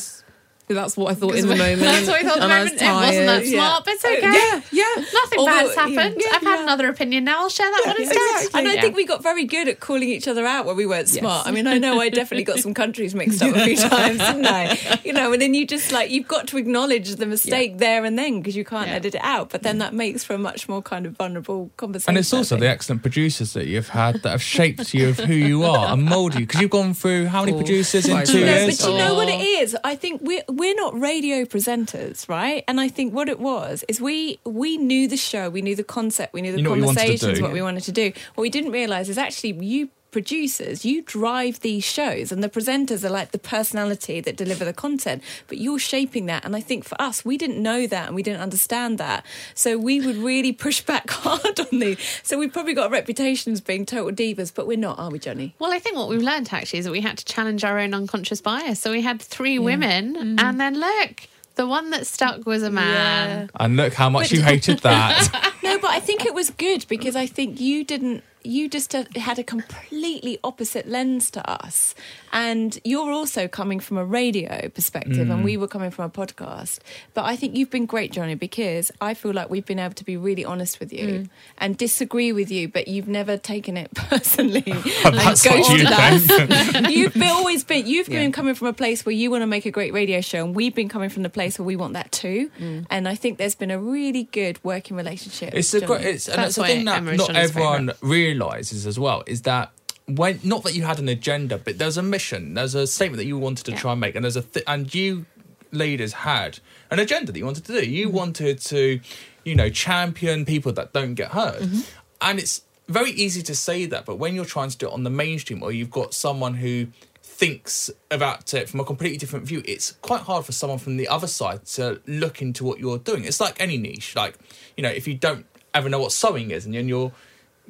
Because 0.66 0.82
that's 0.82 0.96
what 0.96 1.12
I 1.12 1.14
thought 1.14 1.36
in 1.36 1.46
the 1.46 1.54
moment. 1.54 1.80
That's 1.80 2.08
what 2.08 2.16
I 2.16 2.22
thought 2.24 2.34
in 2.38 2.40
the 2.40 2.44
and 2.46 2.52
I 2.52 2.62
was 2.64 2.72
moment. 2.72 2.82
It 2.82 2.92
wasn't 2.92 3.26
that 3.26 3.38
tired. 3.38 3.46
smart, 3.46 3.84
but 3.84 3.94
it's 3.94 4.04
okay. 4.04 4.20
Yeah, 4.20 4.60
yeah. 4.72 5.04
Nothing 5.14 5.38
Although- 5.38 5.52
bad's 5.52 5.74
happened. 5.76 6.16
yeah, 6.18 6.28
I've 6.32 6.42
had 6.42 6.56
yeah. 6.56 6.62
another 6.64 6.88
opinion 6.88 7.24
now. 7.24 7.42
I'll 7.42 7.48
share 7.48 7.70
that 7.70 7.82
one 7.86 8.00
instead. 8.00 8.54
And 8.58 8.68
I 8.68 8.74
Yeah. 8.74 8.80
think 8.80 8.96
we 8.96 9.04
got 9.04 9.22
very 9.22 9.44
good 9.44 9.68
at 9.68 9.78
calling 9.78 10.08
each 10.08 10.26
other 10.26 10.44
out 10.44 10.66
when 10.66 10.74
we 10.76 10.84
weren't 10.86 11.08
smart. 11.08 11.46
I 11.46 11.52
mean, 11.52 11.66
I 11.68 11.78
know 11.78 12.00
I 12.00 12.08
definitely 12.08 12.42
got 12.44 12.58
some 12.58 12.74
countries 12.74 13.14
mixed 13.14 13.40
up 13.42 13.54
a 13.54 13.64
few 13.64 13.76
times, 13.88 14.18
didn't 14.18 14.46
I? 14.46 14.98
You 15.04 15.12
know, 15.12 15.32
and 15.32 15.40
then 15.40 15.54
you 15.54 15.66
just 15.66 15.92
like 15.92 16.10
you've 16.10 16.26
got 16.26 16.48
to 16.48 16.56
acknowledge 16.56 17.14
the 17.14 17.26
mistake 17.26 17.78
there 17.78 18.04
and 18.04 18.18
then 18.18 18.40
because 18.40 18.56
you 18.56 18.64
can't 18.64 18.88
edit 18.88 19.14
it 19.14 19.20
out. 19.22 19.50
But 19.50 19.62
then 19.62 19.78
that 19.78 19.94
makes 19.94 20.24
for 20.24 20.34
a 20.34 20.38
much 20.38 20.68
more 20.68 20.82
kind 20.82 21.06
of 21.06 21.12
vulnerable 21.16 21.70
conversation. 21.76 22.10
And 22.10 22.18
it's 22.18 22.32
also 22.32 22.56
the 22.56 22.68
excellent 22.68 23.02
producers 23.02 23.52
that 23.52 23.66
you've 23.66 23.90
had 23.90 24.22
that 24.22 24.30
have 24.30 24.42
shaped 24.42 24.92
you 24.94 25.10
of 25.10 25.18
who 25.20 25.34
you 25.34 25.62
are 25.62 25.92
and 25.92 26.04
moulded 26.04 26.40
you. 26.40 26.46
Because 26.46 26.60
you've 26.60 26.70
gone 26.70 26.92
through 26.92 27.26
how 27.26 27.40
many 27.42 27.52
Four, 27.52 27.60
producers 27.62 28.08
in 28.08 28.24
two 28.26 28.38
years? 28.40 28.80
but 28.80 28.90
you 28.90 28.98
know 28.98 29.14
what 29.14 29.28
it 29.28 29.38
oh. 29.40 29.62
is? 29.62 29.76
I 29.84 29.94
think 29.94 30.20
we're 30.22 30.42
we're 30.56 30.74
not 30.74 30.98
radio 30.98 31.44
presenters, 31.44 32.28
right? 32.28 32.64
And 32.66 32.80
I 32.80 32.88
think 32.88 33.12
what 33.12 33.28
it 33.28 33.38
was 33.38 33.84
is 33.88 34.00
we 34.00 34.38
we 34.44 34.78
knew 34.78 35.06
the 35.06 35.16
show, 35.16 35.50
we 35.50 35.60
knew 35.62 35.76
the 35.76 35.84
concept, 35.84 36.32
we 36.32 36.40
knew 36.42 36.52
the 36.52 36.58
You 36.58 36.64
know 36.64 36.70
what 36.70 36.80
conversations, 36.96 37.38
do. 37.38 37.42
what 37.44 37.52
we 37.52 37.60
wanted 37.62 37.82
to 37.84 37.92
do. 37.92 38.12
What 38.34 38.42
we 38.42 38.50
didn't 38.50 38.72
realise 38.72 39.08
is 39.08 39.18
actually 39.18 39.52
you 39.64 39.90
producers, 40.10 40.84
you 40.84 41.02
drive 41.02 41.60
these 41.60 41.84
shows 41.84 42.32
and 42.32 42.42
the 42.42 42.48
presenters 42.48 43.04
are 43.04 43.10
like 43.10 43.32
the 43.32 43.38
personality 43.38 44.20
that 44.20 44.36
deliver 44.36 44.64
the 44.64 44.72
content, 44.72 45.22
but 45.46 45.58
you're 45.58 45.78
shaping 45.78 46.26
that. 46.26 46.44
And 46.44 46.56
I 46.56 46.60
think 46.60 46.84
for 46.84 47.00
us, 47.00 47.24
we 47.24 47.36
didn't 47.36 47.62
know 47.62 47.86
that 47.86 48.06
and 48.06 48.14
we 48.14 48.22
didn't 48.22 48.40
understand 48.40 48.98
that. 48.98 49.24
So 49.54 49.78
we 49.78 50.00
would 50.00 50.16
really 50.16 50.52
push 50.52 50.80
back 50.80 51.10
hard 51.10 51.60
on 51.60 51.78
these. 51.78 51.98
So 52.22 52.38
we've 52.38 52.52
probably 52.52 52.74
got 52.74 52.86
a 52.86 52.90
reputation 52.90 53.52
as 53.52 53.60
being 53.60 53.84
total 53.86 54.12
divas, 54.12 54.52
but 54.54 54.66
we're 54.66 54.76
not, 54.76 54.98
are 54.98 55.10
we, 55.10 55.18
Johnny? 55.18 55.54
Well, 55.58 55.72
I 55.72 55.78
think 55.78 55.96
what 55.96 56.08
we've 56.08 56.22
learned 56.22 56.48
actually 56.52 56.80
is 56.80 56.84
that 56.84 56.92
we 56.92 57.00
had 57.00 57.18
to 57.18 57.24
challenge 57.24 57.64
our 57.64 57.78
own 57.78 57.94
unconscious 57.94 58.40
bias. 58.40 58.80
So 58.80 58.92
we 58.92 59.02
had 59.02 59.20
three 59.20 59.58
women, 59.58 60.14
mm. 60.16 60.40
and 60.40 60.60
then 60.60 60.78
look, 60.78 61.28
the 61.56 61.66
one 61.66 61.90
that 61.90 62.06
stuck 62.06 62.46
was 62.46 62.62
a 62.62 62.70
man. 62.70 63.50
And 63.58 63.76
look 63.76 63.94
how 63.94 64.08
much 64.08 64.30
you 64.30 64.42
hated 64.42 64.80
that. 64.80 65.52
No, 65.66 65.80
but 65.80 65.90
I 65.90 65.98
think 65.98 66.24
it 66.24 66.32
was 66.32 66.50
good 66.50 66.86
because 66.86 67.16
I 67.16 67.26
think 67.26 67.60
you 67.60 67.82
didn't. 67.82 68.22
You 68.46 68.68
just 68.68 68.94
uh, 68.94 69.04
had 69.16 69.38
a 69.38 69.44
completely 69.44 70.38
opposite 70.44 70.88
lens 70.88 71.30
to 71.32 71.50
us, 71.50 71.94
and 72.32 72.78
you're 72.84 73.10
also 73.10 73.48
coming 73.48 73.80
from 73.80 73.98
a 73.98 74.04
radio 74.04 74.68
perspective, 74.68 75.28
and 75.30 75.40
Mm. 75.40 75.44
we 75.44 75.56
were 75.56 75.68
coming 75.68 75.90
from 75.90 76.04
a 76.06 76.10
podcast. 76.10 76.78
But 77.14 77.24
I 77.24 77.36
think 77.36 77.56
you've 77.56 77.70
been 77.70 77.86
great, 77.86 78.12
Johnny, 78.12 78.34
because 78.34 78.90
I 79.00 79.14
feel 79.14 79.32
like 79.32 79.50
we've 79.50 79.66
been 79.66 79.78
able 79.78 79.94
to 79.94 80.04
be 80.04 80.16
really 80.16 80.44
honest 80.44 80.80
with 80.80 80.92
you 80.92 81.06
Mm. 81.06 81.28
and 81.58 81.76
disagree 81.76 82.32
with 82.32 82.50
you, 82.50 82.68
but 82.68 82.88
you've 82.88 83.08
never 83.08 83.36
taken 83.36 83.76
it 83.76 83.92
personally. 83.94 84.60
That's 85.02 85.44
what 85.44 85.68
you 85.68 85.84
ghosted 85.84 85.86
us. 85.86 86.26
think. 86.26 86.90
you've 86.96 87.14
been, 87.14 87.22
always 87.24 87.64
been. 87.64 87.86
You've 87.86 88.08
Yeah. 88.08 88.20
been 88.20 88.32
coming 88.32 88.54
from 88.54 88.68
a 88.68 88.72
place 88.72 89.04
where 89.04 89.14
you 89.14 89.30
want 89.30 89.42
to 89.42 89.46
make 89.46 89.66
a 89.66 89.70
great 89.70 89.92
radio 89.92 90.20
show, 90.20 90.44
and 90.44 90.54
we've 90.54 90.74
been 90.74 90.88
coming 90.88 91.08
from 91.08 91.22
the 91.22 91.30
place 91.30 91.58
where 91.58 91.66
we 91.66 91.76
want 91.76 91.94
that 91.94 92.12
too. 92.12 92.50
Mm. 92.60 92.86
And 92.90 93.08
I 93.08 93.14
think 93.14 93.38
there's 93.38 93.54
been 93.54 93.70
a 93.70 93.78
really 93.78 94.24
good 94.32 94.58
working 94.62 94.96
relationship. 94.96 95.54
It's 95.54 95.72
a 95.74 95.80
great, 95.80 96.04
it's, 96.04 96.28
and 96.28 96.38
That's 96.38 96.56
it's 96.56 96.58
a 96.58 96.64
thing 96.66 96.84
that 96.86 96.98
Emma 96.98 97.12
is 97.12 97.18
not 97.18 97.26
Johnny's 97.28 97.50
everyone 97.50 97.92
realizes 98.40 98.86
as 98.86 98.98
well 98.98 99.22
is 99.26 99.42
that 99.42 99.70
when 100.06 100.38
not 100.44 100.62
that 100.64 100.74
you 100.74 100.82
had 100.84 100.98
an 100.98 101.08
agenda, 101.08 101.58
but 101.58 101.78
there's 101.78 101.96
a 101.96 102.02
mission, 102.02 102.54
there's 102.54 102.74
a 102.74 102.86
statement 102.86 103.16
that 103.18 103.26
you 103.26 103.36
wanted 103.38 103.64
to 103.66 103.72
try 103.72 103.92
and 103.92 104.00
make, 104.00 104.14
and 104.14 104.24
there's 104.24 104.36
a 104.36 104.42
th- 104.42 104.64
and 104.68 104.94
you 104.94 105.26
leaders 105.72 106.12
had 106.12 106.60
an 106.90 107.00
agenda 107.00 107.32
that 107.32 107.38
you 107.38 107.44
wanted 107.44 107.64
to 107.64 107.80
do. 107.80 107.84
You 107.90 108.06
Mm-hmm. 108.06 108.16
wanted 108.16 108.58
to, 108.60 109.00
you 109.44 109.54
know, 109.56 109.68
champion 109.68 110.44
people 110.44 110.72
that 110.72 110.92
don't 110.92 111.14
get 111.14 111.32
hurt, 111.32 111.60
Mm-hmm. 111.60 111.80
and 112.20 112.38
it's 112.38 112.62
very 112.88 113.10
easy 113.10 113.42
to 113.42 113.54
say 113.54 113.84
that, 113.86 114.04
but 114.04 114.16
when 114.16 114.34
you're 114.36 114.44
trying 114.44 114.70
to 114.70 114.78
do 114.78 114.86
it 114.86 114.92
on 114.92 115.02
the 115.02 115.10
mainstream, 115.10 115.60
or 115.62 115.72
you've 115.72 115.90
got 115.90 116.14
someone 116.14 116.54
who 116.54 116.86
thinks 117.22 117.90
about 118.12 118.54
it 118.54 118.68
from 118.68 118.78
a 118.78 118.84
completely 118.84 119.18
different 119.18 119.44
view, 119.44 119.60
it's 119.66 119.90
quite 120.02 120.20
hard 120.22 120.44
for 120.46 120.52
someone 120.52 120.78
from 120.78 120.96
the 120.96 121.08
other 121.08 121.26
side 121.26 121.64
to 121.66 122.00
look 122.06 122.40
into 122.40 122.62
what 122.64 122.78
you're 122.78 122.98
doing. 122.98 123.24
It's 123.24 123.40
like 123.40 123.60
any 123.60 123.76
niche. 123.76 124.14
Like, 124.14 124.36
you 124.76 124.82
know, 124.84 124.88
if 124.88 125.08
you 125.08 125.14
don't 125.14 125.44
ever 125.74 125.88
know 125.88 125.98
what 125.98 126.12
sewing 126.12 126.52
is 126.52 126.64
and 126.64 126.74
then 126.74 126.88
you're 126.88 127.10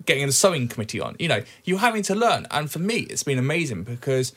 getting 0.05 0.25
a 0.25 0.33
sewing 0.33 0.69
committee 0.69 1.01
on, 1.01 1.17
you 1.19 1.29
know, 1.29 1.43
you're 1.65 1.79
having 1.79 2.03
to 2.05 2.15
learn. 2.15 2.47
And 2.51 2.71
for 2.71 2.79
me, 2.79 2.99
it's 3.11 3.23
been 3.23 3.39
amazing 3.39 3.85
because 3.85 4.33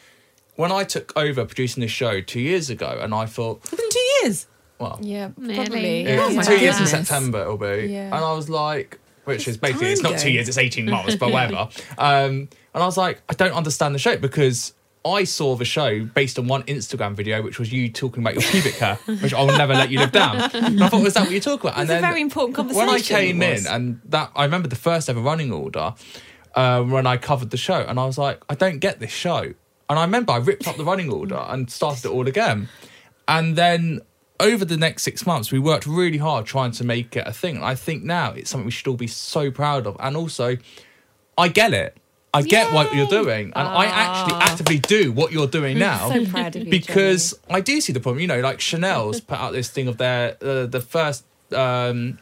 when 0.56 0.72
I 0.72 0.84
took 0.84 1.12
over 1.18 1.46
producing 1.46 1.82
this 1.82 1.92
show 1.92 2.22
two 2.22 2.40
years 2.40 2.70
ago 2.70 2.98
and 3.02 3.14
I 3.14 3.26
thought, 3.26 3.60
It's 3.64 3.70
been 3.82 3.90
two 3.90 4.10
years. 4.24 4.48
well, 4.80 5.00
Yeah, 5.02 5.30
Nearly. 5.38 5.56
probably. 5.56 6.02
it's 6.06 6.22
Oh 6.22 6.30
my 6.36 6.44
two 6.44 6.58
years 6.60 6.80
in. 6.80 6.88
September 6.88 7.42
it'll 7.42 7.58
be. 7.58 7.88
Yeah. 7.92 8.06
And 8.06 8.16
I 8.16 8.34
was 8.34 8.50
like, 8.50 9.00
which 9.26 9.48
is 9.48 9.58
basically, 9.58 9.92
it's 9.92 10.02
time 10.02 10.14
not 10.14 10.20
two 10.22 10.32
years, 10.32 10.48
it's 10.48 10.58
18 10.58 10.86
months, 10.90 11.16
but 11.16 11.32
whatever. 11.34 11.70
Um, 11.98 12.50
and 12.74 12.84
I 12.84 12.86
was 12.86 12.98
like, 12.98 13.22
I 13.30 13.34
don't 13.34 13.54
understand 13.54 13.94
the 13.96 14.00
show 14.00 14.18
because 14.18 14.74
I 15.06 15.24
saw 15.24 15.56
the 15.56 15.66
show 15.66 16.04
based 16.04 16.38
on 16.38 16.48
one 16.48 16.64
Instagram 16.64 17.14
video, 17.16 17.42
which 17.42 17.58
was 17.58 17.72
you 17.72 17.90
talking 17.90 18.22
about 18.22 18.34
your 18.34 18.44
pubic 18.44 18.76
hair, 18.76 18.96
which 19.22 19.34
I 19.34 19.42
will 19.42 19.58
never 19.58 19.74
let 19.74 19.90
you 19.90 20.00
live 20.00 20.12
down. 20.12 20.50
And 20.54 20.84
I 20.84 20.90
thought, 20.90 21.02
was 21.04 21.14
that 21.14 21.24
what 21.24 21.32
you 21.32 21.40
talk 21.40 21.62
about? 21.62 21.80
It's 21.80 21.90
and 21.90 22.04
a 22.04 22.08
very 22.08 22.22
important 22.22 22.56
conversation. 22.56 22.88
When 22.88 22.96
I 22.96 23.00
came 23.00 23.42
in, 23.42 23.66
and 23.68 24.02
that 24.06 24.32
I 24.36 24.44
remember 24.44 24.68
the 24.68 24.76
first 24.76 25.10
ever 25.10 25.22
running 25.22 25.54
order 25.54 25.94
um, 26.56 26.92
when 26.92 27.08
I 27.08 27.18
covered 27.18 27.50
the 27.50 27.58
show, 27.58 27.80
and 27.80 28.00
I 28.00 28.06
was 28.06 28.18
like, 28.18 28.44
I 28.50 28.56
don't 28.56 28.80
get 28.80 29.00
this 29.00 29.12
show. 29.12 29.54
And 29.90 29.98
I 29.98 30.04
remember 30.04 30.34
I 30.34 30.38
ripped 30.38 30.68
up 30.68 30.76
the 30.76 30.84
running 30.84 31.12
order 31.12 31.44
and 31.48 31.72
started 31.72 32.06
it 32.06 32.10
all 32.10 32.28
again. 32.28 32.70
And 33.28 33.56
then 33.56 34.02
over 34.40 34.66
the 34.66 34.78
next 34.78 35.04
six 35.04 35.26
months, 35.26 35.52
we 35.52 35.60
worked 35.60 35.88
really 35.88 36.18
hard 36.18 36.46
trying 36.46 36.72
to 36.72 36.84
make 36.84 37.16
it 37.16 37.26
a 37.26 37.34
thing. 37.34 37.56
And 37.56 37.66
I 37.66 37.76
think 37.76 38.04
now 38.04 38.32
it's 38.34 38.50
something 38.50 38.66
we 38.66 38.72
should 38.72 38.88
all 38.88 38.98
be 38.98 39.08
so 39.08 39.50
proud 39.50 39.88
of. 39.88 39.98
And 40.00 40.16
also, 40.16 40.58
I 41.38 41.48
get 41.48 41.74
it. 41.74 41.98
I 42.34 42.42
get 42.44 42.72
what 42.72 42.94
you're 42.94 43.08
doing, 43.08 43.54
and 43.56 43.68
I 43.68 43.86
actually 43.86 44.40
actively 44.40 44.78
do 44.80 45.12
what 45.12 45.32
you're 45.32 45.48
doing 45.48 45.80
now. 45.80 46.10
So 46.12 46.26
proud 46.26 46.56
of 46.56 46.64
you, 46.66 46.70
because 46.70 47.34
I 47.50 47.60
do 47.62 47.82
see 47.82 47.92
the 47.94 48.00
problem. 48.00 48.20
You 48.22 48.28
know, 48.28 48.40
like 48.42 48.60
Chanel's 48.60 49.20
put 49.20 49.40
out 49.40 49.52
this 49.54 49.70
thing 49.70 49.88
of 49.88 49.98
their 49.98 50.38
uh, 50.42 50.66
the 50.68 50.80
first 50.82 51.26
um, 51.54 52.20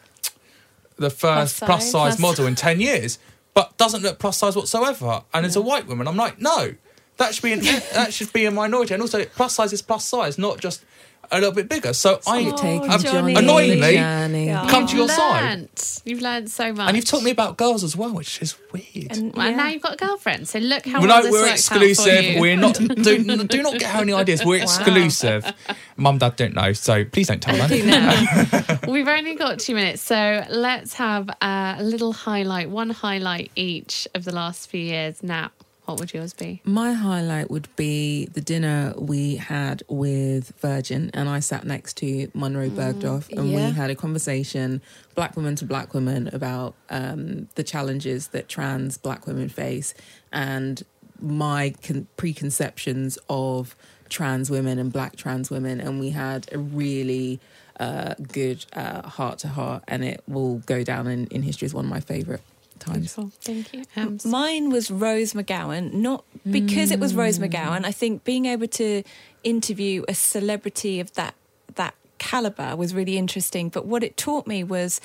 the 0.97 1.09
first 1.09 1.57
Plus 1.57 1.59
plus 1.59 1.83
size. 1.83 1.91
size, 1.91 2.15
Plus- 2.15 2.19
model 2.19 2.47
in 2.47 2.55
ten 2.55 2.79
years, 2.79 3.19
but 3.53 3.77
doesn't 3.77 4.01
look 4.01 4.17
plus 4.17 4.37
size 4.37 4.55
whatsoever, 4.55 5.23
and 5.33 5.45
it's 5.45 5.55
a 5.57 5.61
white 5.61 5.87
woman. 5.87 6.07
I'm 6.07 6.15
like, 6.15 6.39
no, 6.39 6.75
that 7.17 7.33
should 7.33 7.43
be 7.43 7.51
an, 7.53 7.59
that 7.93 8.13
should 8.13 8.31
be 8.31 8.45
a 8.45 8.51
minority, 8.51 8.93
and 8.93 9.01
also 9.01 9.25
plus 9.25 9.55
size 9.55 9.73
is 9.73 9.81
plus 9.81 10.05
size, 10.05 10.37
not 10.37 10.59
just 10.59 10.85
a 11.31 11.35
little 11.35 11.51
bit 11.53 11.67
bigger. 11.69 11.93
So 11.93 12.19
I 12.27 12.39
You're 12.39 12.57
taking 12.57 12.89
um, 12.91 13.01
Johnny. 13.01 13.35
annoyingly 13.35 13.95
Johnny. 13.95 14.45
Yeah. 14.47 14.67
come 14.69 14.87
to 14.87 14.95
your 14.95 15.09
side. 15.09 15.69
You've 16.05 16.21
learned 16.21 16.49
so 16.49 16.71
much. 16.73 16.87
and 16.87 16.95
you've 16.95 17.05
taught 17.05 17.23
me 17.23 17.31
about 17.31 17.57
girls 17.57 17.83
as 17.83 17.95
well, 17.95 18.13
which 18.13 18.41
is 18.41 18.55
weird. 18.71 19.11
And, 19.17 19.33
Well, 19.35 19.49
yeah. 19.49 19.55
now 19.55 19.67
you've 19.67 19.81
got 19.81 19.93
a 19.95 19.97
girlfriend. 20.05 20.47
So 20.47 20.59
look 20.59 20.85
how 20.85 20.99
Well, 20.99 21.07
well 21.09 21.17
no, 21.17 21.23
this 21.23 21.31
we're 21.31 21.41
worked 21.41 21.71
out 21.71 21.77
for 21.79 21.83
exclusive. 21.85 22.23
you. 22.25 22.41
We're 22.41 22.55
not. 22.57 22.75
Do, 23.07 23.45
do 23.45 23.61
not 23.63 23.79
get 23.79 23.95
any 23.95 24.13
ideas. 24.13 24.45
We're 24.45 24.61
exclusive. 24.63 25.53
Mum, 25.97 26.17
dad 26.17 26.35
don't 26.35 26.53
know, 26.55 26.73
so 26.73 27.03
please 27.05 27.27
don't 27.27 27.41
tell 27.41 27.55
them. 27.55 28.79
We've 28.87 29.07
only 29.07 29.35
got 29.35 29.59
two 29.59 29.73
minutes, 29.75 30.01
so 30.01 30.45
let's 30.49 30.93
have 30.95 31.29
uh, 31.41 31.75
a 31.79 31.83
little 31.83 32.13
highlight, 32.13 32.69
one 32.69 32.89
highlight 32.89 33.51
each 33.55 34.07
of 34.15 34.23
the 34.23 34.33
last 34.33 34.69
few 34.69 34.79
years. 34.81 35.21
Nat, 35.23 35.49
what 35.87 36.01
would 36.01 36.13
yours 36.13 36.33
be? 36.33 36.61
My 36.65 36.91
highlight 36.91 37.49
would 37.49 37.73
be 37.77 38.25
the 38.25 38.41
dinner 38.41 38.93
we 38.97 39.37
had 39.37 39.83
with 39.87 40.51
Virgin, 40.59 41.09
and 41.13 41.29
I 41.29 41.39
sat 41.39 41.63
next 41.63 41.95
to 41.97 42.29
Munroe 42.33 42.69
Bergdorf, 42.69 43.31
and 43.31 43.49
yeah. 43.49 43.67
we 43.67 43.73
had 43.73 43.89
a 43.89 43.95
conversation, 43.95 44.81
black 45.15 45.37
woman 45.37 45.55
to 45.55 45.65
black 45.65 45.93
woman, 45.93 46.29
about 46.33 46.75
um, 46.89 47.47
the 47.55 47.63
challenges 47.63 48.27
that 48.29 48.49
trans 48.49 48.97
black 48.97 49.27
women 49.27 49.47
face 49.47 49.93
and 50.33 50.83
my 51.21 51.73
con- 51.81 52.07
preconceptions 52.17 53.17
of 53.29 53.73
trans 54.09 54.51
women 54.51 54.79
and 54.79 54.91
black 54.91 55.15
trans 55.15 55.49
women. 55.49 55.79
And 55.79 56.01
we 56.01 56.09
had 56.09 56.49
a 56.51 56.59
really 56.59 57.39
uh, 57.79 58.15
good 58.31 58.65
heart 58.75 59.39
to 59.39 59.47
heart, 59.47 59.85
and 59.87 60.03
it 60.03 60.21
will 60.27 60.57
go 60.59 60.83
down 60.83 61.07
in, 61.07 61.27
in 61.27 61.43
history 61.43 61.65
as 61.65 61.73
one 61.73 61.85
of 61.85 61.89
my 61.89 62.01
favourite 62.01 62.41
times. 62.77 63.13
Thank 63.41 63.73
you. 63.73 63.83
Um, 63.95 64.19
Mine 64.25 64.69
was 64.69 64.89
Rose 64.89 65.33
McGowan, 65.33 65.93
not 65.93 66.23
because 66.49 66.91
it 66.91 66.99
was 66.99 67.13
Rose 67.13 67.39
mm. 67.39 67.49
McGowan. 67.49 67.85
I 67.85 67.91
think 67.91 68.23
being 68.23 68.45
able 68.45 68.67
to 68.67 69.03
interview 69.43 70.03
a 70.07 70.13
celebrity 70.13 70.99
of 70.99 71.13
that 71.13 71.35
that 71.75 71.95
caliber 72.17 72.75
was 72.75 72.93
really 72.93 73.17
interesting. 73.17 73.69
But 73.69 73.85
what 73.85 74.03
it 74.03 74.17
taught 74.17 74.47
me 74.47 74.63
was 74.63 74.99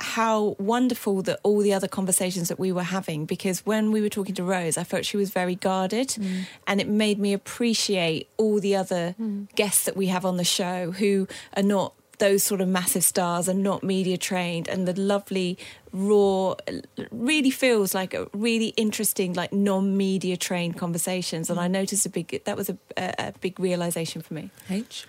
how 0.00 0.56
wonderful 0.58 1.22
that 1.22 1.38
all 1.42 1.60
the 1.60 1.72
other 1.72 1.88
conversations 1.88 2.48
that 2.48 2.58
we 2.58 2.72
were 2.72 2.82
having 2.82 3.26
because 3.26 3.64
when 3.64 3.92
we 3.92 4.00
were 4.00 4.08
talking 4.08 4.34
to 4.34 4.42
Rose 4.42 4.76
I 4.76 4.82
felt 4.82 5.04
she 5.04 5.16
was 5.16 5.30
very 5.30 5.54
guarded 5.54 6.08
mm. 6.08 6.46
and 6.66 6.80
it 6.80 6.88
made 6.88 7.18
me 7.18 7.32
appreciate 7.32 8.28
all 8.36 8.58
the 8.58 8.74
other 8.74 9.14
mm. 9.20 9.48
guests 9.54 9.84
that 9.84 9.96
we 9.96 10.08
have 10.08 10.24
on 10.24 10.36
the 10.36 10.44
show 10.44 10.90
who 10.90 11.28
are 11.56 11.62
not 11.62 11.94
those 12.24 12.42
sort 12.42 12.62
of 12.62 12.68
massive 12.68 13.04
stars 13.04 13.50
are 13.50 13.60
not 13.70 13.82
media 13.82 14.16
trained 14.16 14.66
and 14.66 14.88
the 14.88 14.98
lovely 14.98 15.58
raw 15.92 16.54
really 17.10 17.50
feels 17.50 17.94
like 17.94 18.14
a 18.14 18.26
really 18.32 18.68
interesting 18.78 19.34
like 19.34 19.52
non-media 19.52 20.34
trained 20.38 20.78
conversations. 20.78 21.50
And 21.50 21.60
i 21.60 21.68
mm. 21.68 21.72
noticed 21.72 22.06
a 22.06 22.08
big 22.08 22.42
that 22.44 22.56
was 22.56 22.70
a, 22.70 22.78
a, 22.96 23.14
a 23.18 23.32
big 23.40 23.60
realization 23.60 24.22
for 24.22 24.32
me. 24.32 24.50
H 24.70 25.06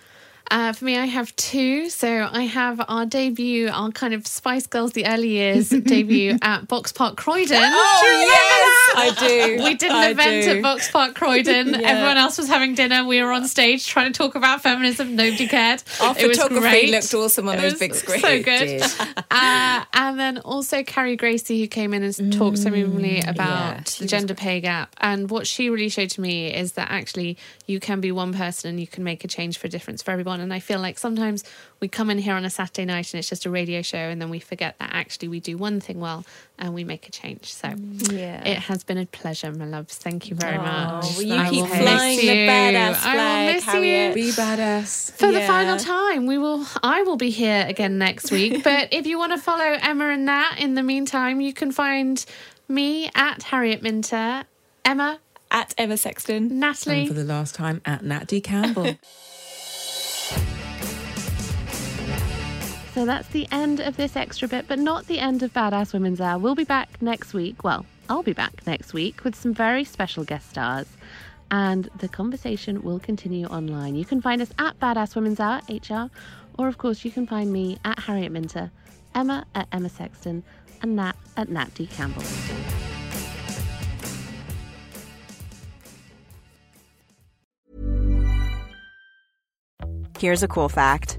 uh, 0.50 0.72
for 0.72 0.84
me, 0.84 0.96
I 0.96 1.06
have 1.06 1.34
two. 1.36 1.90
So 1.90 2.28
I 2.30 2.42
have 2.42 2.80
our 2.88 3.06
debut, 3.06 3.68
our 3.68 3.90
kind 3.90 4.14
of 4.14 4.26
Spice 4.26 4.66
Girls, 4.66 4.92
the 4.92 5.06
early 5.06 5.28
years 5.28 5.68
debut 5.84 6.38
at 6.42 6.66
Boxpark 6.68 7.16
Croydon. 7.16 7.58
Oh, 7.62 7.98
do 8.02 8.06
yes. 8.08 9.20
I 9.20 9.28
do. 9.58 9.64
We 9.64 9.74
did 9.74 9.90
an 9.90 9.96
I 9.96 10.08
event 10.10 10.44
do. 10.44 10.50
at 10.58 10.62
Boxpark 10.64 11.14
Croydon. 11.14 11.68
Yeah. 11.70 11.78
Everyone 11.88 12.16
else 12.16 12.38
was 12.38 12.48
having 12.48 12.74
dinner. 12.74 13.04
We 13.04 13.22
were 13.22 13.32
on 13.32 13.48
stage 13.48 13.86
trying 13.86 14.12
to 14.12 14.16
talk 14.16 14.34
about 14.34 14.62
feminism. 14.62 15.16
Nobody 15.16 15.48
cared. 15.48 15.82
Our 16.00 16.16
it 16.18 16.26
was 16.28 16.36
photography 16.38 16.60
great. 16.60 16.90
looked 16.90 17.12
awesome 17.14 17.48
on 17.48 17.58
It 17.58 17.62
those 17.62 17.78
big 17.78 17.94
screens. 17.94 18.22
So 18.22 18.42
good. 18.42 18.82
uh, 19.30 19.84
and 19.94 20.18
then 20.18 20.38
also 20.38 20.82
Carrie 20.82 21.16
Gracie, 21.16 21.60
who 21.60 21.66
came 21.66 21.92
in 21.94 22.02
and 22.02 22.32
talked 22.32 22.58
so 22.58 22.70
movingly 22.70 23.20
about 23.20 23.36
yeah, 23.38 23.80
the 23.98 24.06
gender 24.06 24.34
pay 24.34 24.60
gap. 24.60 24.94
And 24.98 25.28
what 25.30 25.46
she 25.46 25.70
really 25.70 25.88
showed 25.88 26.10
to 26.10 26.20
me 26.20 26.52
is 26.54 26.72
that 26.72 26.90
actually 26.90 27.36
you 27.66 27.80
can 27.80 28.00
be 28.00 28.12
one 28.12 28.32
person 28.32 28.70
and 28.70 28.80
you 28.80 28.86
can 28.86 29.02
make 29.04 29.24
a 29.24 29.28
change 29.28 29.58
for 29.58 29.66
a 29.66 29.70
difference 29.70 30.02
for 30.02 30.10
everyone. 30.12 30.35
And 30.40 30.52
I 30.52 30.60
feel 30.60 30.80
like 30.80 30.98
sometimes 30.98 31.44
we 31.80 31.88
come 31.88 32.10
in 32.10 32.18
here 32.18 32.34
on 32.34 32.44
a 32.44 32.50
Saturday 32.50 32.84
night 32.84 33.12
and 33.12 33.18
it's 33.18 33.28
just 33.28 33.44
a 33.46 33.50
radio 33.50 33.82
show, 33.82 33.98
and 33.98 34.20
then 34.20 34.30
we 34.30 34.38
forget 34.40 34.78
that 34.78 34.90
actually 34.92 35.28
we 35.28 35.40
do 35.40 35.56
one 35.58 35.80
thing 35.80 36.00
well 36.00 36.24
and 36.58 36.72
we 36.74 36.84
make 36.84 37.06
a 37.08 37.10
change. 37.10 37.52
So 37.52 37.68
Yeah. 38.12 38.42
it 38.46 38.58
has 38.58 38.82
been 38.84 38.98
a 38.98 39.06
pleasure, 39.06 39.52
my 39.52 39.66
loves. 39.66 39.96
Thank 39.96 40.30
you 40.30 40.36
very 40.36 40.56
Oh, 40.56 40.62
much. 40.62 41.04
well, 41.16 41.22
you 41.22 41.34
I 41.34 41.50
keep 41.50 41.60
will 41.62 41.66
flying 41.68 42.16
miss 42.16 42.20
the 42.20 42.26
you. 42.26 42.48
badass 42.48 42.98
I 43.04 43.14
will 43.46 43.52
miss 43.54 43.64
Harriet. 43.64 44.16
you 44.16 44.24
Be 44.24 44.30
badass. 44.32 45.12
for 45.12 45.32
the 45.32 45.40
final 45.42 45.78
time. 45.78 46.26
We 46.26 46.38
will. 46.38 46.66
I 46.82 47.02
will 47.02 47.16
be 47.16 47.30
here 47.30 47.64
again 47.68 47.98
next 47.98 48.30
week. 48.30 48.64
but 48.70 48.92
if 48.92 49.06
you 49.06 49.18
want 49.18 49.32
to 49.32 49.38
follow 49.38 49.64
Emma 49.82 50.08
and 50.08 50.24
Nat 50.24 50.56
in 50.58 50.74
the 50.74 50.82
meantime, 50.82 51.40
you 51.40 51.52
can 51.52 51.72
find 51.72 52.24
me 52.68 53.10
at 53.14 53.42
Harriet 53.44 53.82
Minter, 53.82 54.44
Emma 54.84 55.18
at 55.50 55.72
Emma 55.78 55.96
Sexton, 55.96 56.58
Natalie. 56.58 57.00
And 57.00 57.08
for 57.08 57.14
the 57.14 57.22
last 57.24 57.54
time 57.54 57.80
at 57.84 58.02
Nat 58.04 58.26
D. 58.26 58.40
Campbell. 58.40 58.96
So 62.96 63.04
that's 63.04 63.28
the 63.28 63.46
end 63.52 63.80
of 63.80 63.98
this 63.98 64.16
extra 64.16 64.48
bit, 64.48 64.68
but 64.68 64.78
not 64.78 65.06
the 65.06 65.18
end 65.18 65.42
of 65.42 65.52
Badass 65.52 65.92
Women's 65.92 66.18
Hour. 66.18 66.38
We'll 66.38 66.54
be 66.54 66.64
back 66.64 67.02
next 67.02 67.34
week. 67.34 67.62
Well, 67.62 67.84
I'll 68.08 68.22
be 68.22 68.32
back 68.32 68.66
next 68.66 68.94
week 68.94 69.22
with 69.22 69.34
some 69.34 69.52
very 69.52 69.84
special 69.84 70.24
guest 70.24 70.48
stars. 70.48 70.86
And 71.50 71.90
the 71.98 72.08
conversation 72.08 72.80
will 72.80 72.98
continue 72.98 73.44
online. 73.48 73.96
You 73.96 74.06
can 74.06 74.22
find 74.22 74.40
us 74.40 74.50
at 74.58 74.80
Badass 74.80 75.14
Women's 75.14 75.40
Hour, 75.40 75.60
HR, 75.68 76.08
or 76.56 76.68
of 76.68 76.78
course, 76.78 77.04
you 77.04 77.10
can 77.10 77.26
find 77.26 77.52
me 77.52 77.76
at 77.84 77.98
Harriet 77.98 78.32
Minter, 78.32 78.70
Emma 79.14 79.44
at 79.54 79.68
Emma 79.72 79.90
Sexton, 79.90 80.42
and 80.80 80.96
Nat 80.96 81.16
at 81.36 81.50
Nat 81.50 81.74
D. 81.74 81.86
Campbell. 81.88 82.22
Here's 90.18 90.42
a 90.42 90.48
cool 90.48 90.70
fact 90.70 91.18